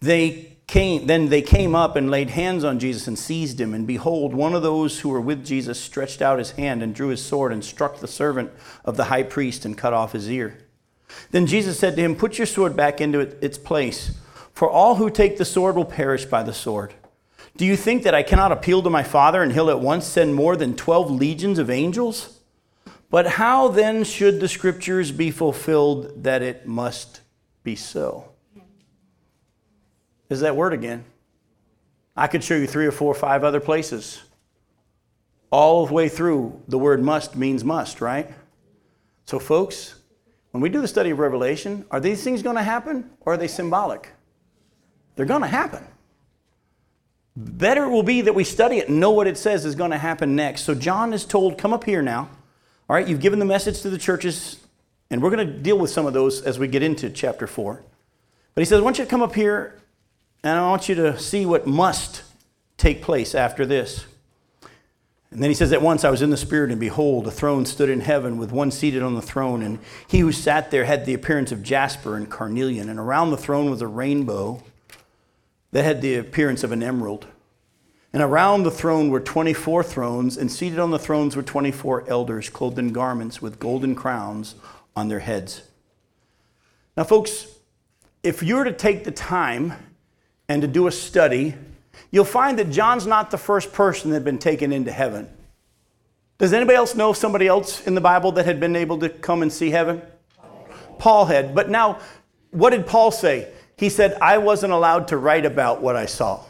They 0.00 0.56
came, 0.66 1.06
then 1.06 1.28
they 1.28 1.40
came 1.40 1.72
up 1.72 1.94
and 1.94 2.10
laid 2.10 2.30
hands 2.30 2.64
on 2.64 2.80
Jesus 2.80 3.06
and 3.06 3.16
seized 3.16 3.60
him. 3.60 3.74
And 3.74 3.86
behold, 3.86 4.34
one 4.34 4.56
of 4.56 4.64
those 4.64 4.98
who 4.98 5.10
were 5.10 5.20
with 5.20 5.46
Jesus 5.46 5.80
stretched 5.80 6.20
out 6.20 6.40
his 6.40 6.50
hand 6.50 6.82
and 6.82 6.92
drew 6.92 7.10
his 7.10 7.24
sword 7.24 7.52
and 7.52 7.64
struck 7.64 8.00
the 8.00 8.08
servant 8.08 8.50
of 8.84 8.96
the 8.96 9.04
high 9.04 9.22
priest 9.22 9.64
and 9.64 9.78
cut 9.78 9.92
off 9.92 10.14
his 10.14 10.28
ear. 10.28 10.58
Then 11.30 11.46
Jesus 11.46 11.78
said 11.78 11.94
to 11.94 12.02
him, 12.02 12.16
Put 12.16 12.38
your 12.38 12.46
sword 12.48 12.74
back 12.74 13.00
into 13.00 13.20
its 13.20 13.56
place, 13.56 14.18
for 14.52 14.68
all 14.68 14.96
who 14.96 15.10
take 15.10 15.38
the 15.38 15.44
sword 15.44 15.76
will 15.76 15.84
perish 15.84 16.24
by 16.24 16.42
the 16.42 16.52
sword. 16.52 16.92
Do 17.56 17.64
you 17.64 17.76
think 17.76 18.02
that 18.02 18.16
I 18.16 18.24
cannot 18.24 18.50
appeal 18.50 18.82
to 18.82 18.90
my 18.90 19.04
Father 19.04 19.44
and 19.44 19.52
he'll 19.52 19.70
at 19.70 19.78
once 19.78 20.06
send 20.06 20.34
more 20.34 20.56
than 20.56 20.74
12 20.74 21.12
legions 21.12 21.60
of 21.60 21.70
angels? 21.70 22.34
But 23.10 23.26
how 23.26 23.68
then 23.68 24.04
should 24.04 24.40
the 24.40 24.48
scriptures 24.48 25.12
be 25.12 25.30
fulfilled 25.30 26.24
that 26.24 26.42
it 26.42 26.66
must 26.66 27.22
be 27.62 27.74
so? 27.74 28.30
Is 30.28 30.40
that 30.40 30.56
word 30.56 30.74
again? 30.74 31.04
I 32.14 32.26
could 32.26 32.44
show 32.44 32.56
you 32.56 32.66
three 32.66 32.86
or 32.86 32.92
four 32.92 33.10
or 33.10 33.14
five 33.14 33.44
other 33.44 33.60
places. 33.60 34.22
All 35.50 35.86
the 35.86 35.94
way 35.94 36.08
through, 36.08 36.60
the 36.68 36.76
word 36.76 37.02
must 37.02 37.34
means 37.34 37.64
must, 37.64 38.02
right? 38.02 38.30
So, 39.24 39.38
folks, 39.38 39.94
when 40.50 40.60
we 40.60 40.68
do 40.68 40.82
the 40.82 40.88
study 40.88 41.10
of 41.10 41.18
Revelation, 41.18 41.86
are 41.90 42.00
these 42.00 42.22
things 42.22 42.42
going 42.42 42.56
to 42.56 42.62
happen 42.62 43.08
or 43.20 43.34
are 43.34 43.36
they 43.38 43.48
symbolic? 43.48 44.10
They're 45.16 45.26
going 45.26 45.42
to 45.42 45.48
happen. 45.48 45.86
Better 47.34 47.84
it 47.84 47.90
will 47.90 48.02
be 48.02 48.20
that 48.22 48.34
we 48.34 48.44
study 48.44 48.78
it 48.78 48.88
and 48.88 49.00
know 49.00 49.10
what 49.12 49.26
it 49.26 49.38
says 49.38 49.64
is 49.64 49.74
going 49.74 49.92
to 49.92 49.98
happen 49.98 50.36
next. 50.36 50.62
So, 50.62 50.74
John 50.74 51.14
is 51.14 51.24
told, 51.24 51.56
Come 51.56 51.72
up 51.72 51.84
here 51.84 52.02
now. 52.02 52.28
All 52.88 52.96
right, 52.96 53.06
you've 53.06 53.20
given 53.20 53.38
the 53.38 53.44
message 53.44 53.82
to 53.82 53.90
the 53.90 53.98
churches, 53.98 54.56
and 55.10 55.22
we're 55.22 55.30
going 55.30 55.46
to 55.46 55.52
deal 55.52 55.76
with 55.76 55.90
some 55.90 56.06
of 56.06 56.14
those 56.14 56.40
as 56.40 56.58
we 56.58 56.68
get 56.68 56.82
into 56.82 57.10
chapter 57.10 57.46
4. 57.46 57.82
But 58.54 58.60
he 58.60 58.64
says, 58.64 58.80
I 58.80 58.82
want 58.82 58.98
you 58.98 59.04
to 59.04 59.10
come 59.10 59.20
up 59.20 59.34
here, 59.34 59.78
and 60.42 60.58
I 60.58 60.70
want 60.70 60.88
you 60.88 60.94
to 60.94 61.18
see 61.18 61.44
what 61.44 61.66
must 61.66 62.22
take 62.78 63.02
place 63.02 63.34
after 63.34 63.66
this. 63.66 64.06
And 65.30 65.42
then 65.42 65.50
he 65.50 65.54
says, 65.54 65.70
At 65.70 65.82
once 65.82 66.02
I 66.02 66.08
was 66.10 66.22
in 66.22 66.30
the 66.30 66.38
Spirit, 66.38 66.70
and 66.70 66.80
behold, 66.80 67.26
a 67.26 67.30
throne 67.30 67.66
stood 67.66 67.90
in 67.90 68.00
heaven 68.00 68.38
with 68.38 68.52
one 68.52 68.70
seated 68.70 69.02
on 69.02 69.14
the 69.14 69.20
throne. 69.20 69.62
And 69.62 69.80
he 70.06 70.20
who 70.20 70.32
sat 70.32 70.70
there 70.70 70.86
had 70.86 71.04
the 71.04 71.12
appearance 71.12 71.52
of 71.52 71.62
jasper 71.62 72.16
and 72.16 72.30
carnelian. 72.30 72.88
And 72.88 72.98
around 72.98 73.30
the 73.30 73.36
throne 73.36 73.68
was 73.68 73.82
a 73.82 73.86
rainbow 73.86 74.62
that 75.72 75.84
had 75.84 76.00
the 76.00 76.14
appearance 76.14 76.64
of 76.64 76.72
an 76.72 76.82
emerald. 76.82 77.26
And 78.12 78.22
around 78.22 78.62
the 78.62 78.70
throne 78.70 79.10
were 79.10 79.20
24 79.20 79.82
thrones, 79.84 80.36
and 80.36 80.50
seated 80.50 80.78
on 80.78 80.90
the 80.90 80.98
thrones 80.98 81.36
were 81.36 81.42
24 81.42 82.08
elders, 82.08 82.48
clothed 82.48 82.78
in 82.78 82.92
garments 82.92 83.42
with 83.42 83.58
golden 83.58 83.94
crowns 83.94 84.54
on 84.96 85.08
their 85.08 85.20
heads. 85.20 85.62
Now, 86.96 87.04
folks, 87.04 87.46
if 88.22 88.42
you 88.42 88.56
were 88.56 88.64
to 88.64 88.72
take 88.72 89.04
the 89.04 89.10
time 89.10 89.74
and 90.48 90.62
to 90.62 90.68
do 90.68 90.86
a 90.86 90.92
study, 90.92 91.54
you'll 92.10 92.24
find 92.24 92.58
that 92.58 92.70
John's 92.70 93.06
not 93.06 93.30
the 93.30 93.38
first 93.38 93.72
person 93.72 94.10
that 94.10 94.16
had 94.16 94.24
been 94.24 94.38
taken 94.38 94.72
into 94.72 94.90
heaven. 94.90 95.28
Does 96.38 96.52
anybody 96.52 96.76
else 96.76 96.94
know 96.94 97.12
somebody 97.12 97.46
else 97.46 97.86
in 97.86 97.94
the 97.94 98.00
Bible 98.00 98.32
that 98.32 98.46
had 98.46 98.58
been 98.58 98.76
able 98.76 98.98
to 98.98 99.08
come 99.08 99.42
and 99.42 99.52
see 99.52 99.70
heaven? 99.70 100.02
Paul 100.98 101.26
had. 101.26 101.54
But 101.54 101.68
now, 101.68 102.00
what 102.50 102.70
did 102.70 102.86
Paul 102.86 103.10
say? 103.10 103.52
He 103.76 103.88
said, 103.88 104.16
I 104.20 104.38
wasn't 104.38 104.72
allowed 104.72 105.08
to 105.08 105.16
write 105.16 105.44
about 105.44 105.82
what 105.82 105.94
I 105.94 106.06
saw. 106.06 106.44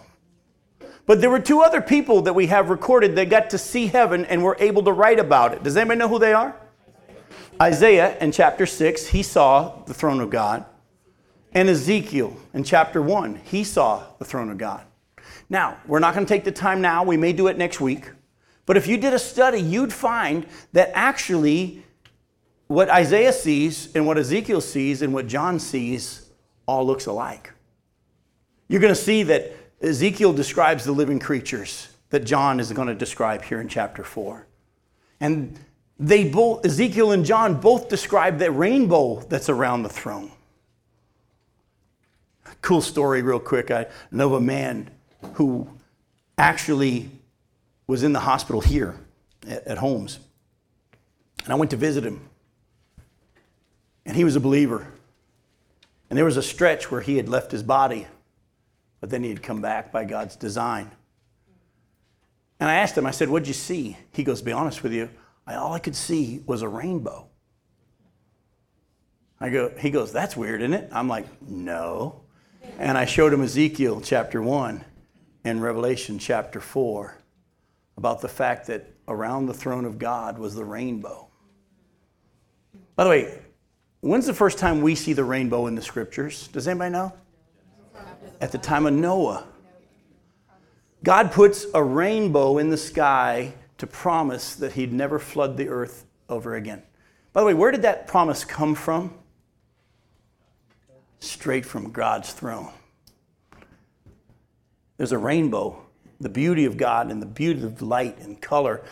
But 1.08 1.22
there 1.22 1.30
were 1.30 1.40
two 1.40 1.62
other 1.62 1.80
people 1.80 2.20
that 2.22 2.34
we 2.34 2.48
have 2.48 2.68
recorded 2.68 3.16
that 3.16 3.30
got 3.30 3.48
to 3.50 3.58
see 3.58 3.86
heaven 3.86 4.26
and 4.26 4.42
were 4.44 4.58
able 4.60 4.82
to 4.82 4.92
write 4.92 5.18
about 5.18 5.54
it. 5.54 5.62
Does 5.62 5.74
anybody 5.74 5.98
know 5.98 6.08
who 6.08 6.18
they 6.18 6.34
are? 6.34 6.54
Isaiah 7.60 8.18
in 8.18 8.30
chapter 8.30 8.66
6, 8.66 9.06
he 9.06 9.22
saw 9.22 9.82
the 9.86 9.94
throne 9.94 10.20
of 10.20 10.28
God. 10.28 10.66
And 11.54 11.70
Ezekiel 11.70 12.36
in 12.52 12.62
chapter 12.62 13.00
1, 13.00 13.36
he 13.36 13.64
saw 13.64 14.04
the 14.18 14.26
throne 14.26 14.50
of 14.50 14.58
God. 14.58 14.84
Now, 15.48 15.78
we're 15.86 15.98
not 15.98 16.12
going 16.12 16.26
to 16.26 16.28
take 16.28 16.44
the 16.44 16.52
time 16.52 16.82
now. 16.82 17.04
We 17.04 17.16
may 17.16 17.32
do 17.32 17.46
it 17.46 17.56
next 17.56 17.80
week. 17.80 18.10
But 18.66 18.76
if 18.76 18.86
you 18.86 18.98
did 18.98 19.14
a 19.14 19.18
study, 19.18 19.62
you'd 19.62 19.94
find 19.94 20.44
that 20.74 20.90
actually 20.92 21.84
what 22.66 22.90
Isaiah 22.90 23.32
sees 23.32 23.96
and 23.96 24.06
what 24.06 24.18
Ezekiel 24.18 24.60
sees 24.60 25.00
and 25.00 25.14
what 25.14 25.26
John 25.26 25.58
sees 25.58 26.28
all 26.66 26.86
looks 26.86 27.06
alike. 27.06 27.54
You're 28.68 28.82
going 28.82 28.94
to 28.94 29.00
see 29.00 29.22
that 29.22 29.54
Ezekiel 29.80 30.32
describes 30.32 30.84
the 30.84 30.92
living 30.92 31.18
creatures 31.18 31.88
that 32.10 32.24
John 32.24 32.58
is 32.58 32.72
going 32.72 32.88
to 32.88 32.94
describe 32.94 33.42
here 33.42 33.60
in 33.60 33.68
chapter 33.68 34.02
4. 34.02 34.46
And 35.20 35.58
they 35.98 36.28
both 36.28 36.64
Ezekiel 36.64 37.12
and 37.12 37.24
John 37.24 37.60
both 37.60 37.88
describe 37.88 38.38
that 38.38 38.52
rainbow 38.52 39.20
that's 39.20 39.48
around 39.48 39.82
the 39.82 39.88
throne. 39.88 40.30
Cool 42.62 42.80
story 42.80 43.22
real 43.22 43.40
quick. 43.40 43.70
I 43.70 43.86
know 44.10 44.26
of 44.26 44.32
a 44.34 44.40
man 44.40 44.90
who 45.34 45.68
actually 46.36 47.10
was 47.86 48.02
in 48.02 48.12
the 48.12 48.20
hospital 48.20 48.60
here 48.60 48.96
at, 49.46 49.66
at 49.66 49.78
Holmes. 49.78 50.18
And 51.44 51.52
I 51.52 51.56
went 51.56 51.70
to 51.70 51.76
visit 51.76 52.04
him. 52.04 52.28
And 54.04 54.16
he 54.16 54.24
was 54.24 54.36
a 54.36 54.40
believer. 54.40 54.86
And 56.10 56.16
there 56.16 56.24
was 56.24 56.36
a 56.36 56.42
stretch 56.42 56.90
where 56.90 57.00
he 57.00 57.16
had 57.16 57.28
left 57.28 57.52
his 57.52 57.62
body, 57.62 58.06
but 59.00 59.10
then 59.10 59.22
he 59.22 59.28
had 59.28 59.42
come 59.42 59.60
back 59.60 59.92
by 59.92 60.04
God's 60.04 60.36
design. 60.36 60.90
And 62.60 62.68
I 62.68 62.76
asked 62.76 62.96
him, 62.98 63.06
I 63.06 63.12
said, 63.12 63.28
What'd 63.28 63.48
you 63.48 63.54
see? 63.54 63.96
He 64.12 64.24
goes, 64.24 64.42
Be 64.42 64.52
honest 64.52 64.82
with 64.82 64.92
you, 64.92 65.08
I, 65.46 65.54
all 65.54 65.72
I 65.72 65.78
could 65.78 65.96
see 65.96 66.42
was 66.46 66.62
a 66.62 66.68
rainbow. 66.68 67.28
I 69.40 69.50
go, 69.50 69.72
he 69.78 69.90
goes, 69.90 70.12
That's 70.12 70.36
weird, 70.36 70.60
isn't 70.62 70.74
it? 70.74 70.88
I'm 70.92 71.08
like, 71.08 71.26
No. 71.42 72.22
And 72.78 72.98
I 72.98 73.04
showed 73.04 73.32
him 73.32 73.42
Ezekiel 73.42 74.00
chapter 74.00 74.42
1 74.42 74.84
and 75.44 75.62
Revelation 75.62 76.18
chapter 76.18 76.60
4 76.60 77.16
about 77.96 78.20
the 78.20 78.28
fact 78.28 78.66
that 78.66 78.92
around 79.06 79.46
the 79.46 79.54
throne 79.54 79.84
of 79.84 79.98
God 79.98 80.38
was 80.38 80.54
the 80.54 80.64
rainbow. 80.64 81.28
By 82.94 83.04
the 83.04 83.10
way, 83.10 83.38
when's 84.00 84.26
the 84.26 84.34
first 84.34 84.58
time 84.58 84.82
we 84.82 84.94
see 84.94 85.12
the 85.12 85.24
rainbow 85.24 85.66
in 85.66 85.74
the 85.74 85.82
scriptures? 85.82 86.48
Does 86.48 86.68
anybody 86.68 86.90
know? 86.90 87.12
At 88.40 88.52
the 88.52 88.58
time 88.58 88.86
of 88.86 88.94
Noah. 88.94 89.44
God 91.04 91.32
puts 91.32 91.66
a 91.74 91.82
rainbow 91.82 92.58
in 92.58 92.70
the 92.70 92.76
sky 92.76 93.52
to 93.78 93.86
promise 93.86 94.54
that 94.56 94.72
he'd 94.72 94.92
never 94.92 95.18
flood 95.18 95.56
the 95.56 95.68
earth 95.68 96.06
over 96.28 96.54
again. 96.56 96.82
By 97.32 97.40
the 97.40 97.46
way, 97.46 97.54
where 97.54 97.70
did 97.70 97.82
that 97.82 98.06
promise 98.06 98.44
come 98.44 98.74
from? 98.74 99.14
Straight 101.20 101.64
from 101.64 101.92
God's 101.92 102.32
throne. 102.32 102.72
There's 104.96 105.12
a 105.12 105.18
rainbow 105.18 105.84
the 106.20 106.28
beauty 106.28 106.64
of 106.64 106.76
God 106.76 107.10
and 107.10 107.22
the 107.22 107.26
beauty 107.26 107.62
of 107.62 107.80
light 107.80 108.18
and 108.18 108.40
color 108.40 108.82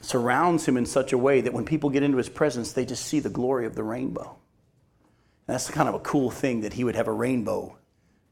surrounds 0.00 0.66
him 0.66 0.76
in 0.76 0.84
such 0.84 1.12
a 1.12 1.18
way 1.18 1.40
that 1.40 1.52
when 1.52 1.64
people 1.64 1.88
get 1.88 2.02
into 2.02 2.18
his 2.18 2.28
presence, 2.28 2.72
they 2.72 2.84
just 2.84 3.06
see 3.06 3.20
the 3.20 3.30
glory 3.30 3.64
of 3.64 3.74
the 3.74 3.82
rainbow. 3.82 4.36
And 5.46 5.54
that's 5.54 5.70
kind 5.70 5.88
of 5.88 5.94
a 5.94 6.00
cool 6.00 6.30
thing 6.30 6.62
that 6.62 6.72
he 6.72 6.84
would 6.84 6.96
have 6.96 7.08
a 7.08 7.12
rainbow 7.12 7.76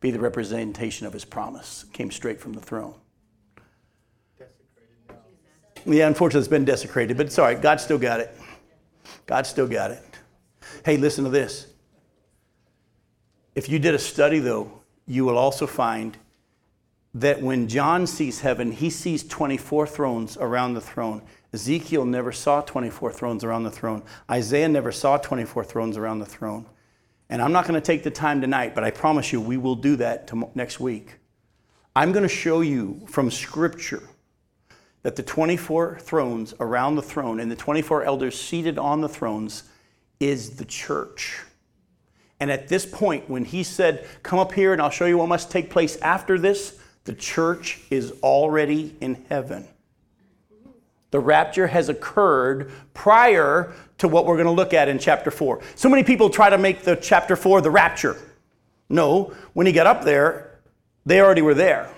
be 0.03 0.11
the 0.11 0.19
representation 0.19 1.07
of 1.07 1.13
his 1.15 1.25
promise. 1.25 1.85
It 1.85 1.95
came 1.95 2.11
straight 2.11 2.41
from 2.41 2.53
the 2.53 2.61
throne. 2.61 2.95
Yeah, 5.87 6.07
unfortunately, 6.07 6.41
it's 6.41 6.49
been 6.49 6.65
desecrated, 6.65 7.17
but 7.17 7.27
it's 7.27 7.39
all 7.39 7.47
right. 7.47 7.61
God 7.61 7.81
still 7.81 7.99
got 7.99 8.21
it. 8.21 8.37
God 9.27 9.47
still 9.47 9.67
got 9.67 9.91
it. 9.91 10.03
Hey, 10.85 10.97
listen 10.97 11.25
to 11.25 11.31
this. 11.31 11.69
If 13.55 13.69
you 13.69 13.79
did 13.79 13.95
a 13.95 13.99
study, 13.99 14.39
though, 14.39 14.71
you 15.07 15.25
will 15.25 15.39
also 15.39 15.67
find 15.67 16.17
that 17.15 17.43
when 17.43 17.69
John 17.69 18.07
sees 18.07 18.41
heaven, 18.41 18.73
he 18.73 18.91
sees 18.91 19.25
24 19.25 19.87
thrones 19.87 20.37
around 20.37 20.75
the 20.75 20.81
throne. 20.81 21.23
Ezekiel 21.53 22.05
never 22.05 22.33
saw 22.33 22.63
24 22.63 23.13
thrones 23.13 23.45
around 23.45 23.65
the 23.65 23.71
throne. 23.71 24.03
Isaiah 24.31 24.69
never 24.69 24.91
saw 24.91 25.19
24 25.19 25.65
thrones 25.65 25.97
around 25.97 26.21
the 26.21 26.27
throne. 26.27 26.67
And 27.33 27.41
I'm 27.41 27.53
not 27.53 27.67
going 27.67 27.81
to 27.81 27.85
take 27.85 28.03
the 28.03 28.11
time 28.11 28.43
tonight, 28.43 28.75
but 28.75 28.85
I 28.85 28.91
promise 28.91 29.33
you 29.33 29.41
we 29.41 29.57
will 29.57 29.75
do 29.75 29.97
that 29.97 30.31
next 30.55 30.79
week. 30.79 31.15
I'm 31.97 32.13
going 32.13 32.25
to 32.25 32.29
show 32.29 32.61
you 32.61 33.01
from 33.09 33.31
Scripture 33.31 34.03
that 35.03 35.17
the 35.17 35.23
24 35.23 35.99
thrones 35.99 36.53
around 36.61 36.97
the 36.97 37.03
throne 37.03 37.41
and 37.41 37.51
the 37.51 37.57
24 37.57 38.05
elders 38.05 38.39
seated 38.39 38.77
on 38.77 39.01
the 39.01 39.09
thrones 39.09 39.63
is 40.21 40.57
the 40.57 40.67
church. 40.67 41.41
And 42.39 42.51
at 42.51 42.69
this 42.69 42.85
point, 42.85 43.31
when 43.31 43.47
he 43.47 43.63
said, 43.63 44.07
Come 44.23 44.39
up 44.39 44.53
here 44.53 44.75
and 44.75 44.83
I'll 44.83 44.91
show 44.91 45.07
you 45.07 45.17
what 45.17 45.29
must 45.29 45.51
take 45.51 45.71
place 45.71 45.97
after 46.03 46.39
this, 46.39 46.79
the 47.05 47.15
church 47.15 47.81
is 47.89 48.13
already 48.23 48.95
in 49.01 49.25
heaven. 49.31 49.67
The 51.13 51.21
rapture 51.21 51.67
has 51.67 51.89
occurred 51.91 52.73
prior 52.95 53.73
to 53.99 54.09
what 54.09 54.27
we're 54.27 54.37
going 54.37 54.47
to 54.47 54.53
look 54.53 54.75
at 54.75 54.89
in 54.89 54.99
chapter 54.99 55.31
4. 55.31 55.61
So 55.77 55.89
many 55.89 56.03
people 56.03 56.31
try 56.31 56.51
to 56.51 56.59
make 56.59 56.83
the 56.83 56.97
chapter 56.97 57.37
4 57.37 57.61
the 57.61 57.71
rapture. 57.71 58.17
No, 58.89 59.33
when 59.53 59.67
he 59.67 59.73
got 59.73 59.87
up 59.87 60.05
there, 60.05 60.59
they 61.05 61.21
already 61.21 61.43
were 61.43 61.55
there. 61.55 61.89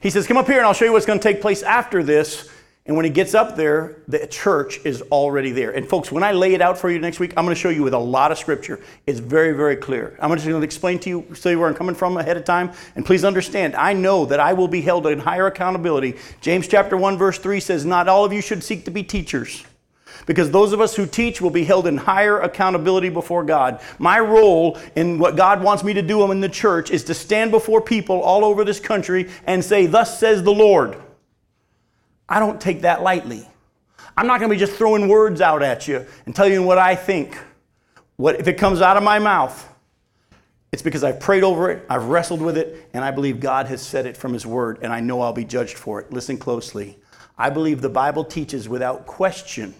He 0.00 0.10
says, 0.10 0.26
Come 0.26 0.36
up 0.36 0.46
here 0.46 0.58
and 0.58 0.66
I'll 0.66 0.74
show 0.74 0.84
you 0.84 0.92
what's 0.92 1.06
going 1.06 1.18
to 1.18 1.22
take 1.22 1.40
place 1.40 1.62
after 1.62 2.02
this. 2.02 2.50
And 2.86 2.96
when 2.96 3.06
he 3.06 3.10
gets 3.10 3.34
up 3.34 3.56
there, 3.56 3.96
the 4.08 4.26
church 4.26 4.78
is 4.84 5.00
already 5.10 5.52
there. 5.52 5.70
And 5.70 5.88
folks, 5.88 6.12
when 6.12 6.22
I 6.22 6.32
lay 6.32 6.52
it 6.52 6.60
out 6.60 6.76
for 6.76 6.90
you 6.90 6.98
next 6.98 7.18
week, 7.18 7.32
I'm 7.34 7.46
going 7.46 7.54
to 7.54 7.60
show 7.60 7.70
you 7.70 7.82
with 7.82 7.94
a 7.94 7.98
lot 7.98 8.30
of 8.30 8.36
scripture. 8.36 8.78
It's 9.06 9.20
very, 9.20 9.52
very 9.52 9.76
clear. 9.76 10.14
I'm 10.20 10.30
just 10.32 10.46
going 10.46 10.60
to 10.60 10.64
explain 10.64 10.98
to 10.98 11.08
you, 11.08 11.34
show 11.34 11.48
you 11.48 11.58
where 11.58 11.68
I'm 11.68 11.74
coming 11.74 11.94
from 11.94 12.18
ahead 12.18 12.36
of 12.36 12.44
time. 12.44 12.72
And 12.94 13.06
please 13.06 13.24
understand, 13.24 13.74
I 13.74 13.94
know 13.94 14.26
that 14.26 14.38
I 14.38 14.52
will 14.52 14.68
be 14.68 14.82
held 14.82 15.06
in 15.06 15.18
higher 15.18 15.46
accountability. 15.46 16.16
James 16.42 16.68
chapter 16.68 16.94
1, 16.94 17.16
verse 17.16 17.38
3 17.38 17.58
says, 17.58 17.86
Not 17.86 18.06
all 18.06 18.22
of 18.22 18.34
you 18.34 18.42
should 18.42 18.62
seek 18.62 18.84
to 18.84 18.90
be 18.90 19.02
teachers. 19.02 19.64
Because 20.26 20.50
those 20.50 20.74
of 20.74 20.80
us 20.82 20.94
who 20.94 21.06
teach 21.06 21.40
will 21.40 21.50
be 21.50 21.64
held 21.64 21.86
in 21.86 21.96
higher 21.96 22.38
accountability 22.38 23.08
before 23.08 23.44
God. 23.44 23.80
My 23.98 24.20
role 24.20 24.78
in 24.94 25.18
what 25.18 25.36
God 25.36 25.62
wants 25.62 25.84
me 25.84 25.94
to 25.94 26.02
do 26.02 26.30
in 26.30 26.42
the 26.42 26.50
church 26.50 26.90
is 26.90 27.04
to 27.04 27.14
stand 27.14 27.50
before 27.50 27.80
people 27.80 28.20
all 28.20 28.44
over 28.44 28.62
this 28.62 28.78
country 28.78 29.30
and 29.46 29.64
say, 29.64 29.86
Thus 29.86 30.20
says 30.20 30.42
the 30.42 30.52
Lord. 30.52 30.98
I 32.28 32.38
don't 32.38 32.60
take 32.60 32.82
that 32.82 33.02
lightly. 33.02 33.48
I'm 34.16 34.26
not 34.26 34.38
going 34.40 34.48
to 34.48 34.54
be 34.54 34.58
just 34.58 34.72
throwing 34.72 35.08
words 35.08 35.40
out 35.40 35.62
at 35.62 35.88
you 35.88 36.06
and 36.26 36.34
telling 36.34 36.52
you 36.52 36.62
what 36.62 36.78
I 36.78 36.94
think. 36.94 37.38
What 38.16 38.38
if 38.38 38.46
it 38.46 38.54
comes 38.54 38.80
out 38.80 38.96
of 38.96 39.02
my 39.02 39.18
mouth? 39.18 39.68
It's 40.72 40.82
because 40.82 41.04
I've 41.04 41.20
prayed 41.20 41.44
over 41.44 41.70
it, 41.70 41.84
I've 41.88 42.06
wrestled 42.06 42.42
with 42.42 42.56
it, 42.58 42.90
and 42.94 43.04
I 43.04 43.12
believe 43.12 43.38
God 43.38 43.66
has 43.66 43.80
said 43.80 44.06
it 44.06 44.16
from 44.16 44.32
His 44.32 44.44
Word, 44.44 44.80
and 44.82 44.92
I 44.92 44.98
know 44.98 45.20
I'll 45.20 45.32
be 45.32 45.44
judged 45.44 45.78
for 45.78 46.00
it. 46.00 46.12
Listen 46.12 46.36
closely. 46.36 46.98
I 47.38 47.50
believe 47.50 47.80
the 47.80 47.88
Bible 47.88 48.24
teaches 48.24 48.68
without 48.68 49.06
question 49.06 49.74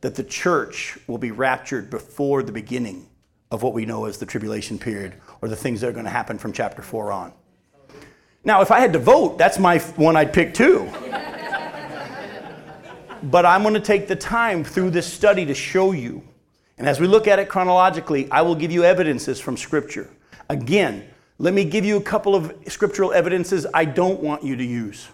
that 0.00 0.14
the 0.14 0.24
church 0.24 0.98
will 1.06 1.18
be 1.18 1.32
raptured 1.32 1.90
before 1.90 2.42
the 2.42 2.52
beginning 2.52 3.06
of 3.50 3.62
what 3.62 3.74
we 3.74 3.84
know 3.84 4.06
as 4.06 4.18
the 4.18 4.26
tribulation 4.26 4.78
period 4.78 5.14
or 5.42 5.48
the 5.48 5.56
things 5.56 5.80
that 5.80 5.88
are 5.88 5.92
going 5.92 6.04
to 6.04 6.10
happen 6.10 6.38
from 6.38 6.52
chapter 6.52 6.82
4 6.82 7.12
on. 7.12 7.32
Now, 8.44 8.62
if 8.62 8.70
I 8.70 8.80
had 8.80 8.92
to 8.94 8.98
vote, 8.98 9.38
that's 9.38 9.58
my 9.58 9.78
one 9.96 10.16
I'd 10.16 10.32
pick 10.32 10.54
too. 10.54 10.88
But 13.22 13.46
I'm 13.46 13.62
going 13.62 13.74
to 13.74 13.80
take 13.80 14.08
the 14.08 14.16
time 14.16 14.64
through 14.64 14.90
this 14.90 15.12
study 15.12 15.44
to 15.46 15.54
show 15.54 15.92
you. 15.92 16.22
And 16.78 16.88
as 16.88 17.00
we 17.00 17.06
look 17.06 17.26
at 17.26 17.38
it 17.38 17.48
chronologically, 17.48 18.30
I 18.30 18.42
will 18.42 18.54
give 18.54 18.70
you 18.70 18.84
evidences 18.84 19.40
from 19.40 19.56
Scripture. 19.56 20.10
Again, 20.48 21.08
let 21.38 21.52
me 21.52 21.64
give 21.64 21.84
you 21.84 21.96
a 21.96 22.02
couple 22.02 22.34
of 22.34 22.54
scriptural 22.68 23.12
evidences 23.12 23.66
I 23.74 23.84
don't 23.84 24.20
want 24.22 24.42
you 24.42 24.56
to 24.56 24.64
use. 24.64 25.08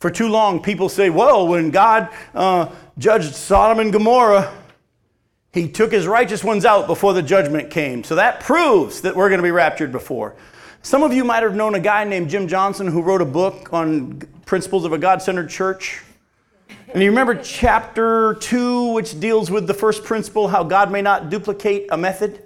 For 0.00 0.10
too 0.10 0.28
long, 0.28 0.62
people 0.62 0.88
say, 0.88 1.10
well, 1.10 1.46
when 1.48 1.70
God 1.70 2.08
uh, 2.34 2.70
judged 2.98 3.34
Sodom 3.34 3.80
and 3.80 3.92
Gomorrah, 3.92 4.54
he 5.52 5.68
took 5.68 5.90
his 5.90 6.06
righteous 6.06 6.44
ones 6.44 6.64
out 6.64 6.86
before 6.86 7.12
the 7.12 7.22
judgment 7.22 7.70
came. 7.70 8.04
So 8.04 8.14
that 8.14 8.40
proves 8.40 9.00
that 9.02 9.16
we're 9.16 9.28
going 9.28 9.40
to 9.40 9.44
be 9.44 9.50
raptured 9.50 9.90
before. 9.90 10.36
Some 10.82 11.02
of 11.02 11.12
you 11.12 11.24
might 11.24 11.42
have 11.42 11.56
known 11.56 11.74
a 11.74 11.80
guy 11.80 12.04
named 12.04 12.30
Jim 12.30 12.46
Johnson 12.46 12.86
who 12.86 13.02
wrote 13.02 13.20
a 13.20 13.26
book 13.26 13.72
on 13.72 14.20
principles 14.46 14.84
of 14.84 14.92
a 14.92 14.98
God 14.98 15.20
centered 15.20 15.50
church. 15.50 16.02
And 16.94 17.02
you 17.02 17.10
remember 17.10 17.34
chapter 17.34 18.34
2, 18.40 18.94
which 18.94 19.20
deals 19.20 19.50
with 19.50 19.66
the 19.66 19.74
first 19.74 20.04
principle 20.04 20.48
how 20.48 20.64
God 20.64 20.90
may 20.90 21.02
not 21.02 21.28
duplicate 21.28 21.88
a 21.90 21.98
method? 21.98 22.42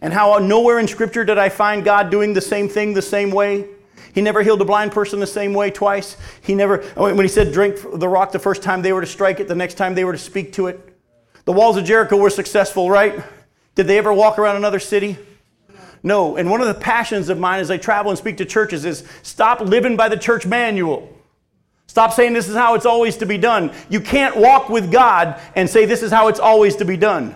And 0.00 0.10
how 0.10 0.38
nowhere 0.38 0.78
in 0.78 0.88
Scripture 0.88 1.22
did 1.22 1.36
I 1.36 1.50
find 1.50 1.84
God 1.84 2.10
doing 2.10 2.32
the 2.32 2.40
same 2.40 2.66
thing 2.66 2.94
the 2.94 3.02
same 3.02 3.30
way? 3.30 3.66
He 4.14 4.22
never 4.22 4.42
healed 4.42 4.62
a 4.62 4.64
blind 4.64 4.92
person 4.92 5.20
the 5.20 5.26
same 5.26 5.52
way 5.52 5.70
twice. 5.70 6.16
He 6.40 6.54
never, 6.54 6.82
oh, 6.96 7.14
when 7.14 7.24
he 7.24 7.28
said 7.28 7.52
drink 7.52 7.76
the 7.94 8.08
rock 8.08 8.32
the 8.32 8.38
first 8.38 8.62
time 8.62 8.80
they 8.80 8.92
were 8.94 9.02
to 9.02 9.06
strike 9.06 9.38
it, 9.38 9.48
the 9.48 9.54
next 9.54 9.74
time 9.74 9.94
they 9.94 10.04
were 10.04 10.12
to 10.12 10.18
speak 10.18 10.54
to 10.54 10.68
it. 10.68 10.96
The 11.44 11.52
walls 11.52 11.76
of 11.76 11.84
Jericho 11.84 12.16
were 12.16 12.30
successful, 12.30 12.90
right? 12.90 13.22
Did 13.74 13.86
they 13.86 13.98
ever 13.98 14.14
walk 14.14 14.38
around 14.38 14.56
another 14.56 14.80
city? 14.80 15.18
No. 16.02 16.36
And 16.36 16.50
one 16.50 16.62
of 16.62 16.68
the 16.68 16.74
passions 16.74 17.28
of 17.28 17.38
mine 17.38 17.60
as 17.60 17.70
I 17.70 17.76
travel 17.76 18.10
and 18.10 18.18
speak 18.18 18.38
to 18.38 18.46
churches 18.46 18.86
is 18.86 19.04
stop 19.22 19.60
living 19.60 19.94
by 19.94 20.08
the 20.08 20.16
church 20.16 20.46
manual. 20.46 21.18
Stop 21.92 22.14
saying 22.14 22.32
this 22.32 22.48
is 22.48 22.56
how 22.56 22.72
it's 22.72 22.86
always 22.86 23.18
to 23.18 23.26
be 23.26 23.36
done. 23.36 23.70
You 23.90 24.00
can't 24.00 24.34
walk 24.34 24.70
with 24.70 24.90
God 24.90 25.38
and 25.54 25.68
say 25.68 25.84
this 25.84 26.02
is 26.02 26.10
how 26.10 26.28
it's 26.28 26.40
always 26.40 26.74
to 26.76 26.86
be 26.86 26.96
done. 26.96 27.34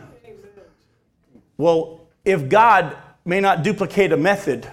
Well, 1.59 2.01
if 2.25 2.49
God 2.49 2.97
may 3.23 3.43
not 3.43 3.63
duplicate 3.63 4.13
a 4.13 4.17
method, 4.17 4.67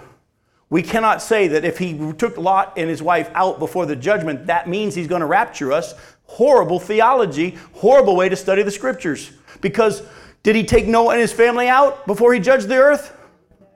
We 0.74 0.82
cannot 0.82 1.22
say 1.22 1.46
that 1.46 1.64
if 1.64 1.78
he 1.78 2.12
took 2.14 2.36
Lot 2.36 2.72
and 2.76 2.90
his 2.90 3.00
wife 3.00 3.30
out 3.34 3.60
before 3.60 3.86
the 3.86 3.94
judgment, 3.94 4.46
that 4.46 4.68
means 4.68 4.94
he's 4.94 5.06
going 5.06 5.20
to 5.20 5.26
rapture 5.26 5.72
us. 5.72 5.94
Horrible 6.24 6.80
theology, 6.80 7.56
horrible 7.74 8.16
way 8.16 8.28
to 8.28 8.34
study 8.34 8.64
the 8.64 8.72
scriptures. 8.72 9.30
Because 9.60 10.02
did 10.42 10.56
he 10.56 10.64
take 10.64 10.88
Noah 10.88 11.12
and 11.12 11.20
his 11.20 11.32
family 11.32 11.68
out 11.68 12.06
before 12.08 12.34
he 12.34 12.40
judged 12.40 12.66
the 12.66 12.74
earth? 12.74 13.16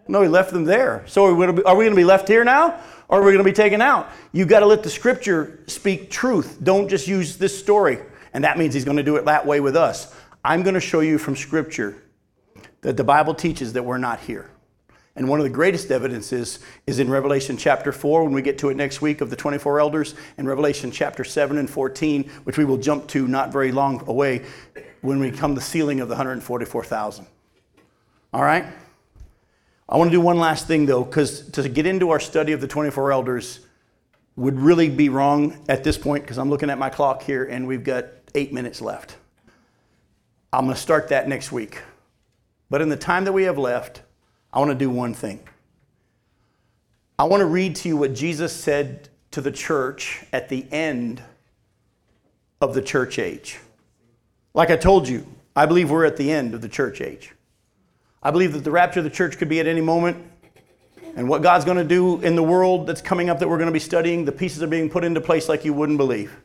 No, 0.09 0.23
he 0.23 0.29
left 0.29 0.53
them 0.53 0.65
there. 0.65 1.05
So 1.07 1.27
are 1.27 1.35
we 1.35 1.47
going 1.85 1.91
to 1.91 1.95
be 1.95 2.05
left 2.05 2.27
here 2.27 2.43
now? 2.43 2.81
Or 3.09 3.21
are 3.21 3.25
we 3.25 3.33
going 3.33 3.45
to 3.45 3.51
be 3.51 3.55
taken 3.55 3.81
out? 3.81 4.11
You've 4.33 4.49
got 4.49 4.61
to 4.61 4.67
let 4.67 4.83
the 4.83 4.91
scripture 4.91 5.61
speak 5.67 6.11
truth. 6.11 6.59
Don't 6.63 6.89
just 6.89 7.09
use 7.09 7.39
this 7.39 7.59
story. 7.59 7.99
And 8.35 8.45
that 8.45 8.59
means 8.59 8.75
he's 8.75 8.85
going 8.85 8.99
to 8.99 9.03
do 9.03 9.17
it 9.17 9.25
that 9.25 9.47
way 9.47 9.61
with 9.61 9.77
us. 9.77 10.15
I'm 10.45 10.63
going 10.63 10.75
to 10.75 10.81
show 10.81 11.01
you 11.01 11.19
from 11.19 11.35
scripture 11.35 12.03
that 12.83 12.97
the 12.97 13.05
Bible 13.05 13.35
teaches 13.35 13.73
that 13.73 13.85
we're 13.85 13.99
not 13.99 14.21
here. 14.21 14.51
And 15.17 15.29
one 15.29 15.41
of 15.41 15.45
the 15.45 15.51
greatest 15.51 15.91
evidences 15.91 16.61
is 16.87 17.01
in 17.01 17.11
Revelation 17.11 17.57
chapter 17.57 17.91
4, 17.91 18.23
when 18.23 18.33
we 18.33 18.41
get 18.41 18.59
to 18.59 18.69
it 18.69 18.77
next 18.77 19.03
week, 19.03 19.21
of 19.21 19.31
the 19.31 19.37
24 19.37 19.81
elders, 19.81 20.15
and 20.37 20.47
Revelation 20.47 20.93
chapter 20.93 21.25
7 21.25 21.59
and 21.59 21.69
14, 21.69 22.31
which 22.45 22.57
we 22.57 22.65
will 22.65 22.77
jump 22.77 23.09
to 23.09 23.27
not 23.27 23.53
very 23.53 23.73
long 23.73 24.05
away 24.07 24.45
when 25.01 25.19
we 25.19 25.33
come 25.33 25.57
the 25.57 25.61
sealing 25.61 26.01
of 26.01 26.09
the 26.09 26.15
144,000. 26.15 27.27
All 28.33 28.43
right? 28.43 28.67
I 29.89 29.97
want 29.97 30.11
to 30.11 30.13
do 30.17 30.21
one 30.21 30.39
last 30.39 30.67
thing, 30.67 30.85
though, 30.85 31.03
because 31.03 31.49
to 31.51 31.67
get 31.69 31.87
into 31.87 32.11
our 32.11 32.21
study 32.21 32.53
of 32.53 32.61
the 32.61 32.69
24 32.69 33.11
elders 33.11 33.61
would 34.37 34.59
really 34.61 34.91
be 34.91 35.09
wrong 35.09 35.65
at 35.69 35.83
this 35.83 35.97
point, 35.97 36.25
because 36.25 36.39
I'm 36.39 36.51
looking 36.51 36.71
at 36.71 36.79
my 36.79 36.91
clock 36.91 37.23
here 37.23 37.45
and 37.45 37.67
we've 37.67 37.85
got 37.85 38.07
eight 38.35 38.53
minutes 38.53 38.81
left. 38.83 39.17
I'm 40.53 40.67
going 40.67 40.75
to 40.75 40.81
start 40.81 41.09
that 41.09 41.29
next 41.29 41.53
week. 41.53 41.81
But 42.71 42.83
in 42.83 42.89
the 42.89 42.97
time 42.97 43.25
that 43.25 43.33
we 43.33 43.45
have 43.45 43.59
left, 43.59 44.03
I 44.53 44.59
want 44.59 44.71
to 44.71 44.75
do 44.75 44.91
one 44.91 45.15
thing. 45.15 45.41
I 47.19 47.25
want 47.25 47.41
to 47.41 47.47
read 47.47 47.75
to 47.77 47.89
you 47.89 47.97
what 47.97 48.15
Jesus 48.15 48.53
said 48.53 49.09
to 49.33 49.41
the 49.41 49.51
church 49.51 50.25
at 50.33 50.49
the 50.49 50.67
end 50.71 51.23
of 52.61 52.75
the 52.75 52.83
church 52.83 53.19
age. 53.19 53.59
Like 54.55 54.71
I 54.71 54.77
told 54.77 55.09
you, 55.09 55.27
I 55.57 55.67
believe 55.67 55.91
we're 55.91 56.05
at 56.05 56.17
the 56.17 56.31
end 56.31 56.55
of 56.55 56.61
the 56.61 56.69
church 56.69 57.01
age. 57.01 57.33
I 58.23 58.31
believe 58.31 58.53
that 58.53 58.65
the 58.65 58.71
rapture 58.71 59.01
of 59.01 59.05
the 59.05 59.11
church 59.11 59.39
could 59.39 59.49
be 59.49 59.61
at 59.61 59.67
any 59.67 59.81
moment. 59.81 60.25
And 61.17 61.29
what 61.29 61.43
God's 61.43 61.65
going 61.65 61.79
to 61.79 61.85
do 61.85 62.21
in 62.21 62.37
the 62.37 62.43
world 62.43 62.87
that's 62.87 63.01
coming 63.01 63.29
up 63.29 63.39
that 63.41 63.49
we're 63.49 63.57
going 63.57 63.67
to 63.69 63.73
be 63.73 63.79
studying, 63.79 64.25
the 64.25 64.33
pieces 64.33 64.63
are 64.63 64.69
being 64.69 64.89
put 64.89 65.05
into 65.05 65.21
place 65.21 65.49
like 65.49 65.65
you 65.65 65.73
wouldn't 65.73 65.99
believe 65.99 66.37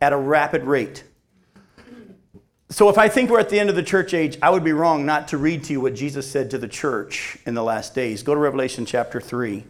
at 0.00 0.12
a 0.12 0.16
rapid 0.16 0.64
rate. 0.64 1.04
So, 2.70 2.88
if 2.88 2.98
I 2.98 3.08
think 3.08 3.30
we're 3.30 3.40
at 3.40 3.50
the 3.50 3.60
end 3.60 3.70
of 3.70 3.76
the 3.76 3.82
church 3.82 4.14
age, 4.14 4.38
I 4.42 4.50
would 4.50 4.64
be 4.64 4.72
wrong 4.72 5.06
not 5.06 5.28
to 5.28 5.38
read 5.38 5.64
to 5.64 5.72
you 5.72 5.80
what 5.80 5.94
Jesus 5.94 6.30
said 6.30 6.50
to 6.50 6.58
the 6.58 6.66
church 6.66 7.38
in 7.46 7.54
the 7.54 7.62
last 7.62 7.94
days. 7.94 8.22
Go 8.22 8.34
to 8.34 8.40
Revelation 8.40 8.86
chapter 8.86 9.20
3. 9.20 9.64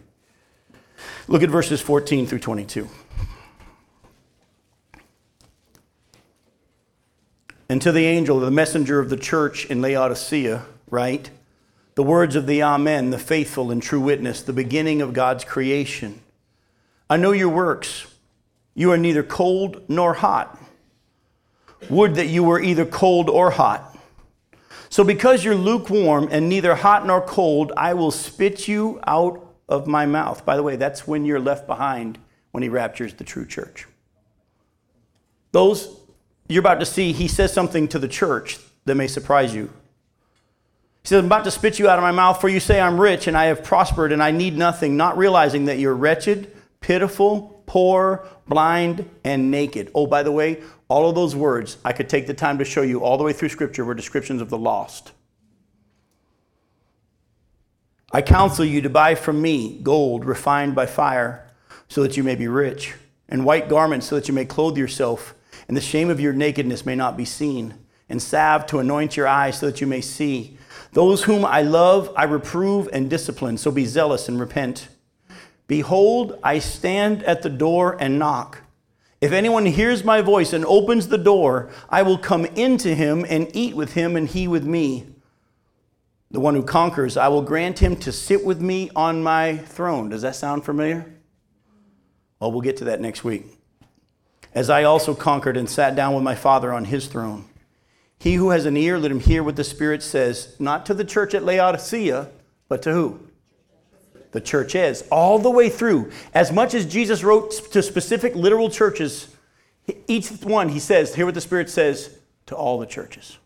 Look 1.28 1.42
at 1.42 1.50
verses 1.50 1.80
14 1.80 2.26
through 2.26 2.38
22. 2.38 2.88
And 7.68 7.82
to 7.82 7.92
the 7.92 8.06
angel, 8.06 8.40
the 8.40 8.50
messenger 8.50 9.00
of 9.00 9.10
the 9.10 9.16
church 9.16 9.66
in 9.66 9.82
Laodicea, 9.82 10.64
write 10.88 11.30
the 11.94 12.02
words 12.02 12.36
of 12.36 12.46
the 12.46 12.62
Amen, 12.62 13.10
the 13.10 13.18
faithful 13.18 13.70
and 13.70 13.82
true 13.82 14.00
witness, 14.00 14.42
the 14.42 14.52
beginning 14.52 15.00
of 15.00 15.12
God's 15.12 15.44
creation. 15.44 16.20
I 17.08 17.16
know 17.16 17.32
your 17.32 17.48
works. 17.48 18.06
You 18.74 18.90
are 18.92 18.96
neither 18.96 19.22
cold 19.22 19.82
nor 19.88 20.14
hot. 20.14 20.58
Would 21.88 22.16
that 22.16 22.26
you 22.26 22.42
were 22.42 22.60
either 22.60 22.84
cold 22.84 23.28
or 23.28 23.50
hot. 23.50 23.96
So, 24.88 25.04
because 25.04 25.44
you're 25.44 25.54
lukewarm 25.54 26.28
and 26.30 26.48
neither 26.48 26.74
hot 26.74 27.06
nor 27.06 27.20
cold, 27.20 27.72
I 27.76 27.94
will 27.94 28.10
spit 28.10 28.68
you 28.68 29.00
out 29.06 29.44
of 29.68 29.86
my 29.86 30.06
mouth. 30.06 30.44
By 30.44 30.56
the 30.56 30.62
way, 30.62 30.76
that's 30.76 31.06
when 31.06 31.24
you're 31.24 31.40
left 31.40 31.66
behind 31.66 32.18
when 32.52 32.62
he 32.62 32.68
raptures 32.68 33.14
the 33.14 33.24
true 33.24 33.46
church. 33.46 33.86
Those 35.52 36.00
you're 36.48 36.60
about 36.60 36.80
to 36.80 36.86
see, 36.86 37.12
he 37.12 37.28
says 37.28 37.52
something 37.52 37.88
to 37.88 37.98
the 37.98 38.08
church 38.08 38.58
that 38.84 38.94
may 38.94 39.06
surprise 39.06 39.54
you. 39.54 39.70
He 41.04 41.08
says, 41.08 41.18
I'm 41.18 41.26
about 41.26 41.44
to 41.44 41.50
spit 41.50 41.78
you 41.78 41.86
out 41.86 41.98
of 41.98 42.02
my 42.02 42.12
mouth, 42.12 42.40
for 42.40 42.48
you 42.48 42.58
say, 42.58 42.80
I'm 42.80 42.98
rich 42.98 43.26
and 43.26 43.36
I 43.36 43.44
have 43.44 43.62
prospered 43.62 44.10
and 44.10 44.22
I 44.22 44.30
need 44.30 44.56
nothing, 44.56 44.96
not 44.96 45.18
realizing 45.18 45.66
that 45.66 45.78
you're 45.78 45.94
wretched, 45.94 46.50
pitiful, 46.80 47.62
poor, 47.66 48.26
blind, 48.48 49.08
and 49.22 49.50
naked. 49.50 49.90
Oh, 49.94 50.06
by 50.06 50.22
the 50.22 50.32
way, 50.32 50.62
all 50.88 51.06
of 51.06 51.14
those 51.14 51.36
words, 51.36 51.76
I 51.84 51.92
could 51.92 52.08
take 52.08 52.26
the 52.26 52.32
time 52.32 52.56
to 52.56 52.64
show 52.64 52.80
you 52.80 53.04
all 53.04 53.18
the 53.18 53.24
way 53.24 53.34
through 53.34 53.50
Scripture, 53.50 53.84
were 53.84 53.92
descriptions 53.92 54.40
of 54.40 54.48
the 54.48 54.56
lost. 54.56 55.12
I 58.10 58.22
counsel 58.22 58.64
you 58.64 58.80
to 58.80 58.88
buy 58.88 59.14
from 59.14 59.42
me 59.42 59.80
gold 59.82 60.24
refined 60.24 60.74
by 60.74 60.86
fire, 60.86 61.46
so 61.86 62.02
that 62.02 62.16
you 62.16 62.22
may 62.22 62.34
be 62.34 62.48
rich, 62.48 62.94
and 63.28 63.44
white 63.44 63.68
garments, 63.68 64.06
so 64.06 64.14
that 64.14 64.28
you 64.28 64.32
may 64.32 64.46
clothe 64.46 64.78
yourself, 64.78 65.34
and 65.68 65.76
the 65.76 65.82
shame 65.82 66.08
of 66.08 66.20
your 66.20 66.32
nakedness 66.32 66.86
may 66.86 66.94
not 66.94 67.14
be 67.14 67.26
seen, 67.26 67.74
and 68.08 68.22
salve 68.22 68.64
to 68.66 68.78
anoint 68.78 69.18
your 69.18 69.26
eyes, 69.26 69.58
so 69.58 69.66
that 69.66 69.82
you 69.82 69.86
may 69.86 70.00
see. 70.00 70.56
Those 70.94 71.24
whom 71.24 71.44
I 71.44 71.62
love, 71.62 72.12
I 72.16 72.22
reprove 72.22 72.88
and 72.92 73.10
discipline, 73.10 73.58
so 73.58 73.72
be 73.72 73.84
zealous 73.84 74.28
and 74.28 74.38
repent. 74.38 74.88
Behold, 75.66 76.38
I 76.42 76.60
stand 76.60 77.24
at 77.24 77.42
the 77.42 77.50
door 77.50 77.96
and 77.98 78.16
knock. 78.16 78.62
If 79.20 79.32
anyone 79.32 79.66
hears 79.66 80.04
my 80.04 80.20
voice 80.20 80.52
and 80.52 80.64
opens 80.64 81.08
the 81.08 81.18
door, 81.18 81.70
I 81.90 82.02
will 82.02 82.16
come 82.16 82.44
into 82.44 82.94
him 82.94 83.26
and 83.28 83.48
eat 83.56 83.74
with 83.74 83.94
him 83.94 84.14
and 84.14 84.28
he 84.28 84.46
with 84.46 84.64
me. 84.64 85.06
The 86.30 86.38
one 86.38 86.54
who 86.54 86.62
conquers, 86.62 87.16
I 87.16 87.26
will 87.26 87.42
grant 87.42 87.80
him 87.80 87.96
to 87.96 88.12
sit 88.12 88.44
with 88.44 88.60
me 88.60 88.90
on 88.94 89.20
my 89.20 89.56
throne. 89.56 90.10
Does 90.10 90.22
that 90.22 90.36
sound 90.36 90.64
familiar? 90.64 91.12
Well, 92.38 92.52
we'll 92.52 92.60
get 92.60 92.76
to 92.78 92.84
that 92.84 93.00
next 93.00 93.24
week. 93.24 93.46
As 94.54 94.70
I 94.70 94.84
also 94.84 95.12
conquered 95.12 95.56
and 95.56 95.68
sat 95.68 95.96
down 95.96 96.14
with 96.14 96.22
my 96.22 96.36
Father 96.36 96.72
on 96.72 96.84
his 96.84 97.08
throne. 97.08 97.46
He 98.24 98.34
who 98.34 98.50
has 98.50 98.66
an 98.66 98.76
ear, 98.76 98.98
let 98.98 99.12
him 99.12 99.20
hear 99.20 99.44
what 99.44 99.54
the 99.54 99.62
Spirit 99.62 100.02
says, 100.02 100.56
not 100.58 100.86
to 100.86 100.94
the 100.94 101.04
church 101.04 101.34
at 101.34 101.44
Laodicea, 101.44 102.28
but 102.68 102.82
to 102.82 102.92
who? 102.92 103.20
the 104.34 104.40
church 104.40 104.74
is, 104.74 105.02
all 105.12 105.38
the 105.38 105.50
way 105.50 105.68
through. 105.68 106.10
As 106.34 106.50
much 106.50 106.74
as 106.74 106.84
Jesus 106.84 107.22
wrote 107.22 107.52
to 107.70 107.80
specific 107.80 108.34
literal 108.34 108.68
churches, 108.68 109.28
each 110.08 110.28
one, 110.42 110.68
he 110.68 110.80
says, 110.80 111.14
hear 111.14 111.24
what 111.24 111.34
the 111.34 111.40
Spirit 111.40 111.70
says 111.70 112.18
to 112.46 112.56
all 112.56 112.78
the 112.78 112.86
churches. 112.86 113.38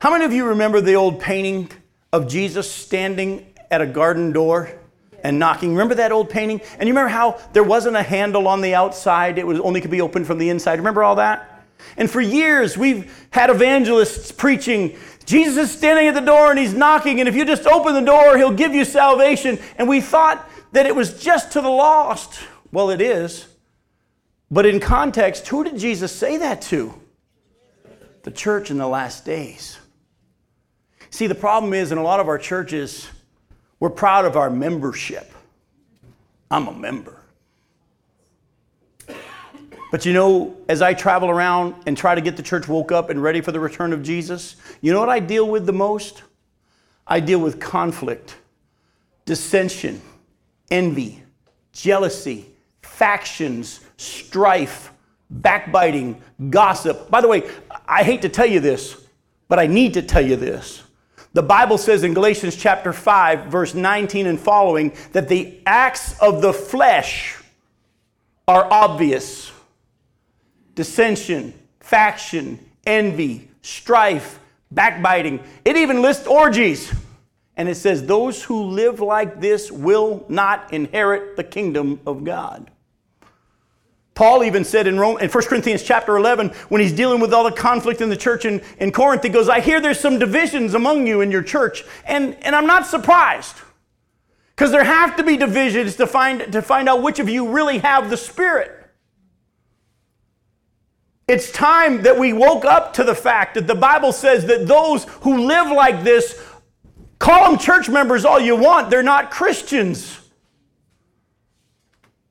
How 0.00 0.12
many 0.12 0.24
of 0.24 0.32
you 0.32 0.46
remember 0.46 0.80
the 0.80 0.94
old 0.94 1.18
painting 1.18 1.72
of 2.12 2.28
Jesus 2.28 2.70
standing 2.70 3.52
at 3.68 3.80
a 3.80 3.86
garden 3.86 4.30
door 4.30 4.70
and 5.24 5.40
knocking? 5.40 5.72
Remember 5.72 5.96
that 5.96 6.12
old 6.12 6.30
painting? 6.30 6.60
And 6.78 6.86
you 6.86 6.94
remember 6.94 7.08
how 7.08 7.40
there 7.52 7.64
wasn't 7.64 7.96
a 7.96 8.02
handle 8.04 8.46
on 8.46 8.60
the 8.60 8.76
outside, 8.76 9.38
it 9.38 9.46
was 9.46 9.58
only 9.58 9.80
could 9.80 9.90
be 9.90 10.00
opened 10.00 10.28
from 10.28 10.38
the 10.38 10.50
inside. 10.50 10.78
Remember 10.78 11.02
all 11.02 11.16
that? 11.16 11.47
And 11.96 12.10
for 12.10 12.20
years, 12.20 12.76
we've 12.76 13.26
had 13.30 13.50
evangelists 13.50 14.32
preaching 14.32 14.96
Jesus 15.28 15.58
is 15.58 15.76
standing 15.76 16.06
at 16.06 16.14
the 16.14 16.22
door 16.22 16.48
and 16.48 16.58
he's 16.58 16.72
knocking, 16.72 17.20
and 17.20 17.28
if 17.28 17.36
you 17.36 17.44
just 17.44 17.66
open 17.66 17.92
the 17.92 18.00
door, 18.00 18.38
he'll 18.38 18.50
give 18.50 18.74
you 18.74 18.86
salvation. 18.86 19.58
And 19.76 19.86
we 19.86 20.00
thought 20.00 20.48
that 20.72 20.86
it 20.86 20.96
was 20.96 21.22
just 21.22 21.52
to 21.52 21.60
the 21.60 21.68
lost. 21.68 22.40
Well, 22.72 22.88
it 22.88 23.02
is. 23.02 23.46
But 24.50 24.64
in 24.64 24.80
context, 24.80 25.46
who 25.48 25.64
did 25.64 25.76
Jesus 25.76 26.12
say 26.12 26.38
that 26.38 26.62
to? 26.62 26.94
The 28.22 28.30
church 28.30 28.70
in 28.70 28.78
the 28.78 28.88
last 28.88 29.26
days. 29.26 29.78
See, 31.10 31.26
the 31.26 31.34
problem 31.34 31.74
is 31.74 31.92
in 31.92 31.98
a 31.98 32.02
lot 32.02 32.20
of 32.20 32.28
our 32.28 32.38
churches, 32.38 33.06
we're 33.80 33.90
proud 33.90 34.24
of 34.24 34.34
our 34.34 34.48
membership. 34.48 35.30
I'm 36.50 36.68
a 36.68 36.72
member. 36.72 37.17
But 39.90 40.04
you 40.04 40.12
know, 40.12 40.56
as 40.68 40.82
I 40.82 40.94
travel 40.94 41.30
around 41.30 41.74
and 41.86 41.96
try 41.96 42.14
to 42.14 42.20
get 42.20 42.36
the 42.36 42.42
church 42.42 42.68
woke 42.68 42.92
up 42.92 43.08
and 43.08 43.22
ready 43.22 43.40
for 43.40 43.52
the 43.52 43.60
return 43.60 43.92
of 43.92 44.02
Jesus, 44.02 44.56
you 44.80 44.92
know 44.92 45.00
what 45.00 45.08
I 45.08 45.20
deal 45.20 45.48
with 45.48 45.64
the 45.64 45.72
most? 45.72 46.22
I 47.06 47.20
deal 47.20 47.38
with 47.38 47.58
conflict, 47.58 48.36
dissension, 49.24 50.02
envy, 50.70 51.22
jealousy, 51.72 52.46
factions, 52.82 53.80
strife, 53.96 54.92
backbiting, 55.30 56.20
gossip. 56.50 57.10
By 57.10 57.22
the 57.22 57.28
way, 57.28 57.48
I 57.86 58.02
hate 58.02 58.22
to 58.22 58.28
tell 58.28 58.46
you 58.46 58.60
this, 58.60 59.06
but 59.48 59.58
I 59.58 59.66
need 59.66 59.94
to 59.94 60.02
tell 60.02 60.24
you 60.24 60.36
this. 60.36 60.82
The 61.32 61.42
Bible 61.42 61.78
says 61.78 62.04
in 62.04 62.12
Galatians 62.12 62.56
chapter 62.56 62.92
5, 62.92 63.46
verse 63.46 63.74
19 63.74 64.26
and 64.26 64.40
following, 64.40 64.94
that 65.12 65.28
the 65.28 65.58
acts 65.64 66.18
of 66.20 66.42
the 66.42 66.52
flesh 66.52 67.36
are 68.46 68.70
obvious 68.70 69.50
dissension, 70.78 71.52
faction, 71.80 72.56
envy, 72.86 73.50
strife, 73.62 74.38
backbiting. 74.70 75.42
It 75.64 75.76
even 75.76 76.02
lists 76.02 76.28
orgies. 76.28 76.94
And 77.56 77.68
it 77.68 77.74
says, 77.74 78.06
Those 78.06 78.44
who 78.44 78.62
live 78.62 79.00
like 79.00 79.40
this 79.40 79.72
will 79.72 80.24
not 80.28 80.72
inherit 80.72 81.34
the 81.34 81.42
kingdom 81.42 81.98
of 82.06 82.22
God. 82.22 82.70
Paul 84.14 84.44
even 84.44 84.62
said 84.62 84.86
in, 84.86 85.00
Rome, 85.00 85.18
in 85.18 85.28
1 85.28 85.44
Corinthians 85.46 85.82
chapter 85.82 86.16
11, 86.16 86.50
when 86.68 86.80
he's 86.80 86.92
dealing 86.92 87.18
with 87.18 87.34
all 87.34 87.42
the 87.42 87.50
conflict 87.50 88.00
in 88.00 88.08
the 88.08 88.16
church 88.16 88.44
in, 88.44 88.62
in 88.78 88.92
Corinth, 88.92 89.24
he 89.24 89.30
goes, 89.30 89.48
I 89.48 89.58
hear 89.58 89.80
there's 89.80 89.98
some 89.98 90.20
divisions 90.20 90.74
among 90.74 91.08
you 91.08 91.22
in 91.22 91.32
your 91.32 91.42
church, 91.42 91.82
and, 92.04 92.36
and 92.42 92.54
I'm 92.54 92.68
not 92.68 92.86
surprised. 92.86 93.56
Because 94.54 94.70
there 94.70 94.84
have 94.84 95.16
to 95.16 95.24
be 95.24 95.36
divisions 95.36 95.96
to 95.96 96.06
find, 96.06 96.52
to 96.52 96.62
find 96.62 96.88
out 96.88 97.02
which 97.02 97.18
of 97.18 97.28
you 97.28 97.50
really 97.50 97.78
have 97.78 98.10
the 98.10 98.16
Spirit. 98.16 98.77
It's 101.28 101.52
time 101.52 102.02
that 102.02 102.18
we 102.18 102.32
woke 102.32 102.64
up 102.64 102.94
to 102.94 103.04
the 103.04 103.14
fact 103.14 103.54
that 103.54 103.66
the 103.66 103.74
Bible 103.74 104.12
says 104.12 104.46
that 104.46 104.66
those 104.66 105.04
who 105.20 105.46
live 105.46 105.70
like 105.70 106.02
this, 106.02 106.42
call 107.18 107.50
them 107.50 107.58
church 107.58 107.90
members 107.90 108.24
all 108.24 108.40
you 108.40 108.56
want, 108.56 108.88
they're 108.88 109.02
not 109.02 109.30
Christians. 109.30 110.18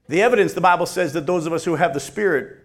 The 0.07 0.23
evidence, 0.23 0.53
the 0.53 0.61
Bible 0.61 0.87
says 0.87 1.13
that 1.13 1.27
those 1.27 1.45
of 1.45 1.53
us 1.53 1.63
who 1.63 1.75
have 1.75 1.93
the 1.93 1.99
Spirit, 1.99 2.63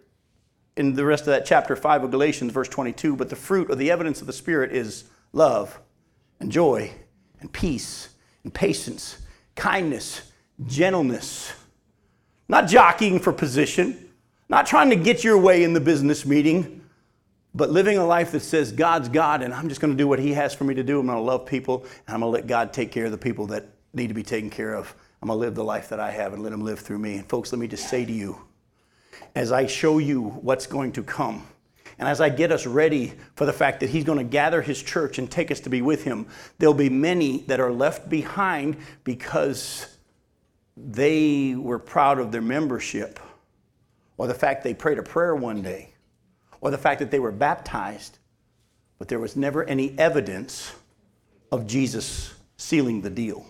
in 0.76 0.94
the 0.94 1.04
rest 1.04 1.22
of 1.22 1.26
that 1.26 1.44
chapter 1.44 1.76
5 1.76 2.04
of 2.04 2.10
Galatians, 2.10 2.50
verse 2.50 2.68
22, 2.68 3.14
but 3.14 3.28
the 3.28 3.36
fruit 3.36 3.70
or 3.70 3.74
the 3.74 3.90
evidence 3.90 4.22
of 4.22 4.26
the 4.26 4.32
Spirit 4.32 4.72
is 4.72 5.04
love 5.32 5.78
and 6.40 6.50
joy 6.50 6.90
and 7.40 7.52
peace 7.52 8.08
and 8.42 8.54
patience, 8.54 9.18
kindness, 9.54 10.32
gentleness. 10.66 11.52
Not 12.48 12.68
jockeying 12.68 13.18
for 13.18 13.32
position, 13.32 14.08
not 14.52 14.66
trying 14.66 14.90
to 14.90 14.96
get 14.96 15.24
your 15.24 15.38
way 15.38 15.64
in 15.64 15.72
the 15.72 15.80
business 15.80 16.26
meeting, 16.26 16.84
but 17.54 17.70
living 17.70 17.96
a 17.96 18.04
life 18.04 18.32
that 18.32 18.40
says 18.40 18.70
God's 18.70 19.08
God 19.08 19.40
and 19.40 19.54
I'm 19.54 19.66
just 19.70 19.80
going 19.80 19.94
to 19.94 19.96
do 19.96 20.06
what 20.06 20.18
He 20.18 20.34
has 20.34 20.52
for 20.52 20.64
me 20.64 20.74
to 20.74 20.82
do. 20.82 21.00
I'm 21.00 21.06
going 21.06 21.16
to 21.16 21.22
love 21.22 21.46
people 21.46 21.86
and 22.06 22.14
I'm 22.14 22.20
going 22.20 22.30
to 22.30 22.38
let 22.38 22.46
God 22.46 22.70
take 22.70 22.92
care 22.92 23.06
of 23.06 23.12
the 23.12 23.18
people 23.18 23.46
that 23.46 23.70
need 23.94 24.08
to 24.08 24.14
be 24.14 24.22
taken 24.22 24.50
care 24.50 24.74
of. 24.74 24.94
I'm 25.22 25.28
going 25.28 25.38
to 25.38 25.40
live 25.40 25.54
the 25.54 25.64
life 25.64 25.88
that 25.88 26.00
I 26.00 26.10
have 26.10 26.34
and 26.34 26.42
let 26.42 26.52
Him 26.52 26.60
live 26.60 26.80
through 26.80 26.98
me. 26.98 27.14
And 27.14 27.26
folks, 27.26 27.50
let 27.50 27.60
me 27.60 27.66
just 27.66 27.88
say 27.88 28.04
to 28.04 28.12
you, 28.12 28.42
as 29.34 29.52
I 29.52 29.66
show 29.66 29.96
you 29.96 30.20
what's 30.22 30.66
going 30.66 30.92
to 30.92 31.02
come, 31.02 31.46
and 31.98 32.06
as 32.06 32.20
I 32.20 32.28
get 32.28 32.52
us 32.52 32.66
ready 32.66 33.14
for 33.36 33.46
the 33.46 33.54
fact 33.54 33.80
that 33.80 33.88
He's 33.88 34.04
going 34.04 34.18
to 34.18 34.24
gather 34.24 34.60
His 34.60 34.82
church 34.82 35.18
and 35.18 35.30
take 35.30 35.50
us 35.50 35.60
to 35.60 35.70
be 35.70 35.80
with 35.80 36.04
Him, 36.04 36.26
there'll 36.58 36.74
be 36.74 36.90
many 36.90 37.38
that 37.46 37.58
are 37.58 37.72
left 37.72 38.10
behind 38.10 38.76
because 39.02 39.96
they 40.76 41.54
were 41.54 41.78
proud 41.78 42.18
of 42.18 42.32
their 42.32 42.42
membership 42.42 43.18
or 44.22 44.28
the 44.28 44.34
fact 44.34 44.62
they 44.62 44.72
prayed 44.72 44.98
a 44.98 45.02
prayer 45.02 45.34
one 45.34 45.62
day, 45.62 45.88
or 46.60 46.70
the 46.70 46.78
fact 46.78 47.00
that 47.00 47.10
they 47.10 47.18
were 47.18 47.32
baptized, 47.32 48.20
but 49.00 49.08
there 49.08 49.18
was 49.18 49.34
never 49.34 49.64
any 49.64 49.98
evidence 49.98 50.72
of 51.50 51.66
Jesus 51.66 52.32
sealing 52.56 53.00
the 53.00 53.10
deal. 53.10 53.44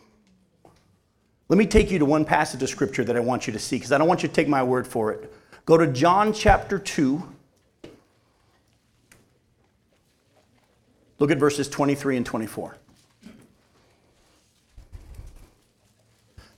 Let 1.50 1.58
me 1.58 1.66
take 1.66 1.90
you 1.90 1.98
to 1.98 2.06
one 2.06 2.24
passage 2.24 2.62
of 2.62 2.70
scripture 2.70 3.04
that 3.04 3.14
I 3.14 3.20
want 3.20 3.46
you 3.46 3.52
to 3.52 3.58
see, 3.58 3.76
because 3.76 3.92
I 3.92 3.98
don't 3.98 4.08
want 4.08 4.22
you 4.22 4.30
to 4.30 4.34
take 4.34 4.48
my 4.48 4.62
word 4.62 4.86
for 4.86 5.12
it. 5.12 5.30
Go 5.66 5.76
to 5.76 5.86
John 5.88 6.32
chapter 6.32 6.78
2. 6.78 7.22
Look 11.18 11.30
at 11.30 11.36
verses 11.36 11.68
23 11.68 12.16
and 12.16 12.24
24. 12.24 12.78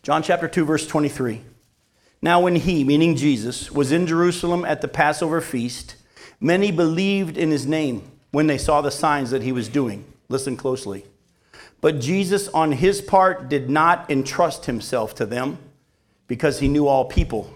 John 0.04 0.22
chapter 0.22 0.46
2, 0.46 0.64
verse 0.64 0.86
23. 0.86 1.40
Now, 2.24 2.40
when 2.40 2.56
he, 2.56 2.84
meaning 2.84 3.16
Jesus, 3.16 3.70
was 3.70 3.92
in 3.92 4.06
Jerusalem 4.06 4.64
at 4.64 4.80
the 4.80 4.88
Passover 4.88 5.42
feast, 5.42 5.96
many 6.40 6.70
believed 6.72 7.36
in 7.36 7.50
his 7.50 7.66
name 7.66 8.10
when 8.30 8.46
they 8.46 8.56
saw 8.56 8.80
the 8.80 8.90
signs 8.90 9.30
that 9.30 9.42
he 9.42 9.52
was 9.52 9.68
doing. 9.68 10.06
Listen 10.30 10.56
closely. 10.56 11.04
But 11.82 12.00
Jesus, 12.00 12.48
on 12.48 12.72
his 12.72 13.02
part, 13.02 13.50
did 13.50 13.68
not 13.68 14.10
entrust 14.10 14.64
himself 14.64 15.14
to 15.16 15.26
them 15.26 15.58
because 16.26 16.60
he 16.60 16.66
knew 16.66 16.86
all 16.86 17.04
people, 17.04 17.52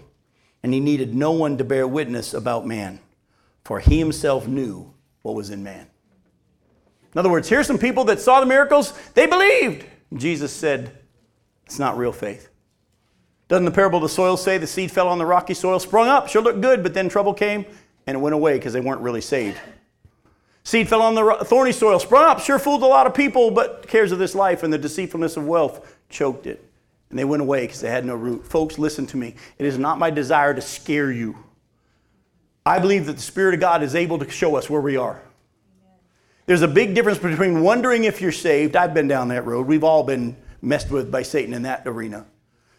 and 0.61 0.71
he 0.71 0.79
needed 0.79 1.15
no 1.15 1.31
one 1.31 1.57
to 1.57 1.63
bear 1.63 1.87
witness 1.87 2.35
about 2.35 2.67
man, 2.67 2.99
for 3.63 3.79
he 3.79 3.97
himself 3.97 4.47
knew 4.47 4.93
what 5.23 5.33
was 5.33 5.49
in 5.49 5.63
man. 5.63 5.87
In 7.11 7.17
other 7.17 7.31
words, 7.31 7.49
here's 7.49 7.65
some 7.65 7.79
people 7.79 8.03
that 8.03 8.19
saw 8.19 8.39
the 8.39 8.45
miracles, 8.45 8.93
they 9.15 9.25
believed. 9.25 9.83
Jesus 10.13 10.53
said, 10.53 10.95
It's 11.65 11.79
not 11.79 11.97
real 11.97 12.11
faith. 12.11 12.49
Doesn't 13.49 13.65
the 13.65 13.71
parable 13.71 13.97
of 13.97 14.03
the 14.03 14.09
soil 14.09 14.37
say 14.37 14.57
the 14.59 14.67
seed 14.67 14.91
fell 14.91 15.07
on 15.07 15.17
the 15.17 15.25
rocky 15.25 15.55
soil, 15.55 15.79
sprung 15.79 16.07
up, 16.07 16.29
sure 16.29 16.41
looked 16.41 16.61
good, 16.61 16.83
but 16.83 16.93
then 16.93 17.09
trouble 17.09 17.33
came 17.33 17.65
and 18.07 18.15
it 18.15 18.19
went 18.19 18.35
away 18.35 18.57
because 18.57 18.73
they 18.73 18.79
weren't 18.79 19.01
really 19.01 19.21
saved? 19.21 19.57
Seed 20.63 20.87
fell 20.87 21.01
on 21.01 21.15
the 21.15 21.43
thorny 21.45 21.71
soil, 21.71 21.99
sprung 21.99 22.25
up, 22.25 22.39
sure 22.39 22.59
fooled 22.59 22.83
a 22.83 22.85
lot 22.85 23.07
of 23.07 23.13
people, 23.15 23.49
but 23.49 23.87
cares 23.87 24.11
of 24.11 24.19
this 24.19 24.35
life 24.35 24.61
and 24.61 24.71
the 24.71 24.77
deceitfulness 24.77 25.35
of 25.35 25.47
wealth 25.47 25.97
choked 26.09 26.45
it. 26.45 26.63
And 27.09 27.17
they 27.17 27.25
went 27.25 27.41
away 27.41 27.61
because 27.61 27.81
they 27.81 27.89
had 27.89 28.05
no 28.05 28.13
root. 28.13 28.45
Folks, 28.45 28.77
listen 28.77 29.07
to 29.07 29.17
me. 29.17 29.33
It 29.57 29.65
is 29.65 29.79
not 29.79 29.97
my 29.97 30.11
desire 30.11 30.53
to 30.53 30.61
scare 30.61 31.11
you. 31.11 31.35
I 32.67 32.77
believe 32.77 33.07
that 33.07 33.15
the 33.15 33.21
Spirit 33.21 33.55
of 33.55 33.59
God 33.61 33.81
is 33.81 33.95
able 33.95 34.19
to 34.19 34.29
show 34.29 34.55
us 34.57 34.69
where 34.69 34.81
we 34.81 34.95
are. 34.95 35.19
There's 36.45 36.61
a 36.61 36.67
big 36.67 36.93
difference 36.93 37.17
between 37.17 37.61
wondering 37.61 38.03
if 38.03 38.21
you're 38.21 38.31
saved. 38.31 38.75
I've 38.75 38.93
been 38.93 39.07
down 39.07 39.29
that 39.29 39.45
road. 39.45 39.65
We've 39.65 39.83
all 39.83 40.03
been 40.03 40.35
messed 40.61 40.91
with 40.91 41.09
by 41.09 41.23
Satan 41.23 41.55
in 41.55 41.63
that 41.63 41.81
arena. 41.87 42.27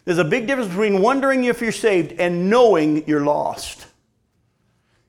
There's 0.05 0.17
a 0.17 0.23
big 0.23 0.47
difference 0.47 0.69
between 0.69 1.01
wondering 1.01 1.43
if 1.43 1.61
you're 1.61 1.71
saved 1.71 2.13
and 2.19 2.49
knowing 2.49 3.07
you're 3.07 3.25
lost. 3.25 3.87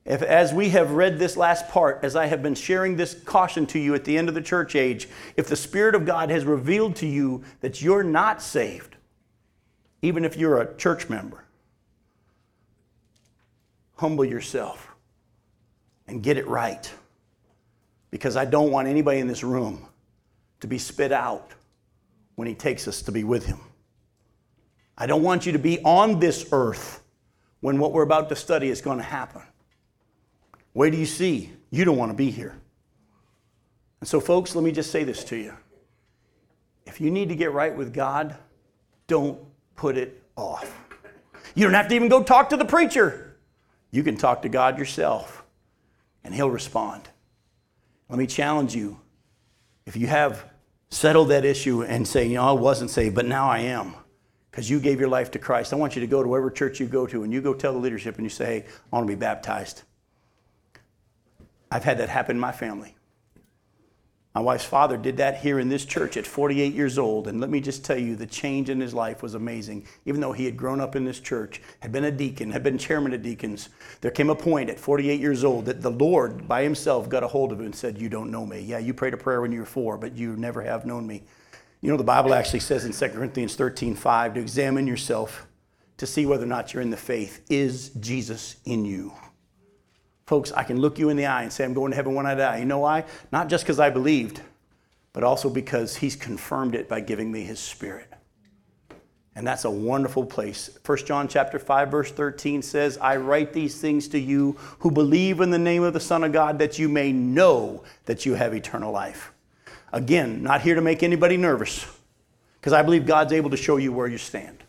If, 0.05 0.21
as 0.21 0.53
we 0.53 0.69
have 0.69 0.91
read 0.91 1.17
this 1.17 1.37
last 1.37 1.69
part, 1.69 1.99
as 2.03 2.15
I 2.15 2.25
have 2.25 2.43
been 2.43 2.55
sharing 2.55 2.97
this 2.97 3.13
caution 3.13 3.65
to 3.67 3.79
you 3.79 3.95
at 3.95 4.03
the 4.03 4.17
end 4.17 4.27
of 4.27 4.35
the 4.35 4.41
church 4.41 4.75
age, 4.75 5.07
if 5.37 5.47
the 5.47 5.55
Spirit 5.55 5.95
of 5.95 6.05
God 6.05 6.29
has 6.29 6.43
revealed 6.43 6.97
to 6.97 7.07
you 7.07 7.43
that 7.61 7.81
you're 7.81 8.03
not 8.03 8.41
saved, 8.41 8.97
even 10.01 10.25
if 10.25 10.35
you're 10.35 10.61
a 10.61 10.75
church 10.75 11.09
member, 11.09 11.45
humble 13.95 14.25
yourself 14.25 14.89
and 16.07 16.21
get 16.21 16.37
it 16.37 16.45
right. 16.47 16.91
Because 18.11 18.35
I 18.35 18.43
don't 18.43 18.71
want 18.71 18.89
anybody 18.89 19.19
in 19.19 19.27
this 19.27 19.43
room 19.43 19.87
to 20.59 20.67
be 20.67 20.77
spit 20.77 21.13
out 21.13 21.51
when 22.35 22.47
He 22.47 22.53
takes 22.53 22.87
us 22.89 23.01
to 23.03 23.11
be 23.13 23.23
with 23.23 23.45
Him. 23.45 23.59
I 24.97 25.07
don't 25.07 25.23
want 25.23 25.45
you 25.45 25.51
to 25.53 25.59
be 25.59 25.79
on 25.83 26.19
this 26.19 26.47
earth 26.51 27.01
when 27.61 27.79
what 27.79 27.91
we're 27.91 28.03
about 28.03 28.29
to 28.29 28.35
study 28.35 28.69
is 28.69 28.81
going 28.81 28.97
to 28.97 29.03
happen. 29.03 29.41
Wait 30.73 30.91
do 30.91 30.97
you 30.97 31.05
see? 31.05 31.51
You 31.71 31.85
don't 31.85 31.97
want 31.97 32.11
to 32.11 32.17
be 32.17 32.29
here. 32.29 32.55
And 33.99 34.07
so, 34.07 34.19
folks, 34.19 34.55
let 34.55 34.63
me 34.63 34.71
just 34.71 34.91
say 34.91 35.03
this 35.03 35.23
to 35.25 35.37
you. 35.37 35.53
If 36.85 36.99
you 36.99 37.09
need 37.09 37.29
to 37.29 37.35
get 37.35 37.53
right 37.53 37.75
with 37.75 37.93
God, 37.93 38.35
don't 39.07 39.39
put 39.75 39.97
it 39.97 40.21
off. 40.35 40.77
You 41.55 41.63
don't 41.63 41.73
have 41.73 41.87
to 41.87 41.95
even 41.95 42.09
go 42.09 42.21
talk 42.21 42.49
to 42.49 42.57
the 42.57 42.65
preacher. 42.65 43.37
You 43.91 44.03
can 44.03 44.17
talk 44.17 44.41
to 44.41 44.49
God 44.49 44.77
yourself, 44.77 45.43
and 46.23 46.33
He'll 46.33 46.49
respond. 46.49 47.07
Let 48.09 48.19
me 48.19 48.27
challenge 48.27 48.75
you. 48.75 48.99
If 49.85 49.95
you 49.95 50.07
have 50.07 50.45
settled 50.89 51.29
that 51.29 51.45
issue 51.45 51.83
and 51.83 52.07
say, 52.07 52.27
you 52.27 52.35
know, 52.35 52.49
I 52.49 52.51
wasn't 52.51 52.89
saved, 52.89 53.15
but 53.15 53.25
now 53.25 53.49
I 53.49 53.59
am 53.59 53.95
because 54.53 54.69
you 54.69 54.79
gave 54.79 54.99
your 54.99 55.09
life 55.09 55.31
to 55.31 55.39
Christ. 55.39 55.73
I 55.73 55.77
want 55.77 55.95
you 55.95 56.01
to 56.01 56.05
go 56.07 56.21
to 56.21 56.29
whatever 56.29 56.51
church 56.51 56.79
you 56.79 56.85
go 56.85 57.07
to 57.07 57.23
and 57.23 57.33
you 57.33 57.41
go 57.41 57.55
tell 57.55 57.73
the 57.73 57.79
leadership 57.79 58.17
and 58.17 58.23
you 58.23 58.29
say, 58.29 58.45
hey, 58.45 58.65
I 58.67 58.95
want 58.95 59.07
to 59.07 59.11
be 59.11 59.19
baptized. 59.19 59.81
I've 61.71 61.83
had 61.83 61.97
that 61.97 62.09
happen 62.09 62.35
in 62.35 62.39
my 62.39 62.51
family. 62.51 62.95
My 64.35 64.41
wife's 64.41 64.63
father 64.63 64.95
did 64.95 65.17
that 65.17 65.37
here 65.37 65.57
in 65.57 65.69
this 65.69 65.85
church 65.85 66.17
at 66.17 66.27
48 66.27 66.71
years 66.71 66.99
old. 66.99 67.27
And 67.27 67.41
let 67.41 67.49
me 67.49 67.61
just 67.61 67.83
tell 67.83 67.97
you, 67.97 68.15
the 68.15 68.27
change 68.27 68.69
in 68.69 68.79
his 68.79 68.93
life 68.93 69.23
was 69.23 69.33
amazing. 69.33 69.87
Even 70.05 70.21
though 70.21 70.33
he 70.33 70.45
had 70.45 70.55
grown 70.55 70.79
up 70.79 70.95
in 70.95 71.03
this 71.03 71.19
church, 71.19 71.59
had 71.79 71.91
been 71.91 72.03
a 72.03 72.11
deacon, 72.11 72.51
had 72.51 72.61
been 72.61 72.77
chairman 72.77 73.15
of 73.15 73.23
deacons, 73.23 73.69
there 74.01 74.11
came 74.11 74.29
a 74.29 74.35
point 74.35 74.69
at 74.69 74.79
48 74.79 75.19
years 75.19 75.43
old 75.43 75.65
that 75.65 75.81
the 75.81 75.89
Lord 75.89 76.47
by 76.47 76.61
himself 76.61 77.09
got 77.09 77.23
a 77.23 77.27
hold 77.27 77.51
of 77.51 77.59
him 77.59 77.65
and 77.65 77.75
said, 77.75 77.99
You 77.99 78.07
don't 78.07 78.29
know 78.29 78.45
me. 78.45 78.59
Yeah, 78.59 78.77
you 78.77 78.93
prayed 78.93 79.15
a 79.15 79.17
prayer 79.17 79.41
when 79.41 79.51
you 79.51 79.61
were 79.61 79.65
four, 79.65 79.97
but 79.97 80.15
you 80.15 80.35
never 80.35 80.61
have 80.61 80.85
known 80.85 81.07
me. 81.07 81.23
You 81.83 81.91
know, 81.91 81.97
the 81.97 82.03
Bible 82.05 82.33
actually 82.33 82.61
says 82.61 82.85
in 82.85 82.93
2 82.93 83.13
Corinthians 83.13 83.55
13 83.55 83.93
5 83.93 84.35
to 84.35 84.39
examine 84.39 84.87
yourself 84.87 85.45
to 85.97 86.07
see 86.07 86.25
whether 86.25 86.45
or 86.45 86.47
not 86.47 86.73
you're 86.73 86.81
in 86.81 86.89
the 86.89 86.95
faith. 86.95 87.41
Is 87.49 87.89
Jesus 87.89 88.55
in 88.63 88.85
you? 88.85 89.11
Folks, 90.25 90.53
I 90.53 90.63
can 90.63 90.79
look 90.79 90.97
you 90.97 91.09
in 91.09 91.17
the 91.17 91.25
eye 91.25 91.43
and 91.43 91.51
say, 91.51 91.65
I'm 91.65 91.73
going 91.73 91.91
to 91.91 91.95
heaven 91.97 92.15
when 92.15 92.25
I 92.25 92.35
die. 92.35 92.59
You 92.59 92.65
know 92.65 92.79
why? 92.79 93.03
Not 93.33 93.49
just 93.49 93.65
because 93.65 93.81
I 93.81 93.89
believed, 93.89 94.39
but 95.11 95.25
also 95.25 95.49
because 95.49 95.97
He's 95.97 96.15
confirmed 96.15 96.73
it 96.73 96.87
by 96.87 97.01
giving 97.01 97.29
me 97.29 97.43
His 97.43 97.59
Spirit. 97.59 98.07
And 99.35 99.45
that's 99.45 99.65
a 99.65 99.69
wonderful 99.69 100.25
place. 100.25 100.69
1 100.85 100.97
John 100.99 101.27
chapter 101.27 101.59
5 101.59 101.91
verse 101.91 102.11
13 102.13 102.61
says, 102.61 102.97
"I 102.99 103.17
write 103.17 103.51
these 103.51 103.81
things 103.81 104.07
to 104.09 104.19
you 104.19 104.55
who 104.79 104.89
believe 104.89 105.41
in 105.41 105.49
the 105.49 105.59
name 105.59 105.83
of 105.83 105.91
the 105.91 105.99
Son 105.99 106.23
of 106.23 106.31
God 106.31 106.59
that 106.59 106.79
you 106.79 106.87
may 106.87 107.11
know 107.11 107.83
that 108.05 108.25
you 108.25 108.35
have 108.35 108.55
eternal 108.55 108.93
life." 108.93 109.32
Again, 109.93 110.41
not 110.41 110.61
here 110.61 110.73
to 110.73 110.81
make 110.81 111.03
anybody 111.03 111.37
nervous, 111.37 111.85
because 112.59 112.73
I 112.73 112.81
believe 112.81 113.05
God's 113.05 113.31
able 113.31 113.51
to 113.51 113.57
show 113.57 113.77
you 113.77 113.93
where 113.93 114.07
you 114.07 114.17
stand. 114.17 114.63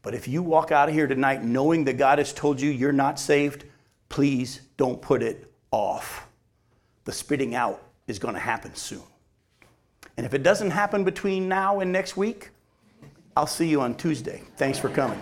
But 0.00 0.14
if 0.14 0.26
you 0.26 0.42
walk 0.42 0.72
out 0.72 0.88
of 0.88 0.94
here 0.94 1.06
tonight 1.06 1.44
knowing 1.44 1.84
that 1.84 1.94
God 1.94 2.18
has 2.18 2.32
told 2.32 2.60
you 2.60 2.70
you're 2.70 2.90
not 2.92 3.20
saved, 3.20 3.64
please 4.08 4.62
don't 4.78 5.00
put 5.00 5.22
it 5.22 5.52
off. 5.70 6.26
The 7.04 7.12
spitting 7.12 7.54
out 7.54 7.82
is 8.06 8.18
going 8.18 8.34
to 8.34 8.40
happen 8.40 8.74
soon. 8.74 9.02
And 10.16 10.24
if 10.24 10.32
it 10.32 10.42
doesn't 10.42 10.70
happen 10.70 11.04
between 11.04 11.48
now 11.48 11.80
and 11.80 11.92
next 11.92 12.16
week, 12.16 12.50
I'll 13.36 13.46
see 13.46 13.68
you 13.68 13.80
on 13.82 13.94
Tuesday. 13.96 14.42
Thanks 14.56 14.78
for 14.78 14.88
coming. 14.88 15.20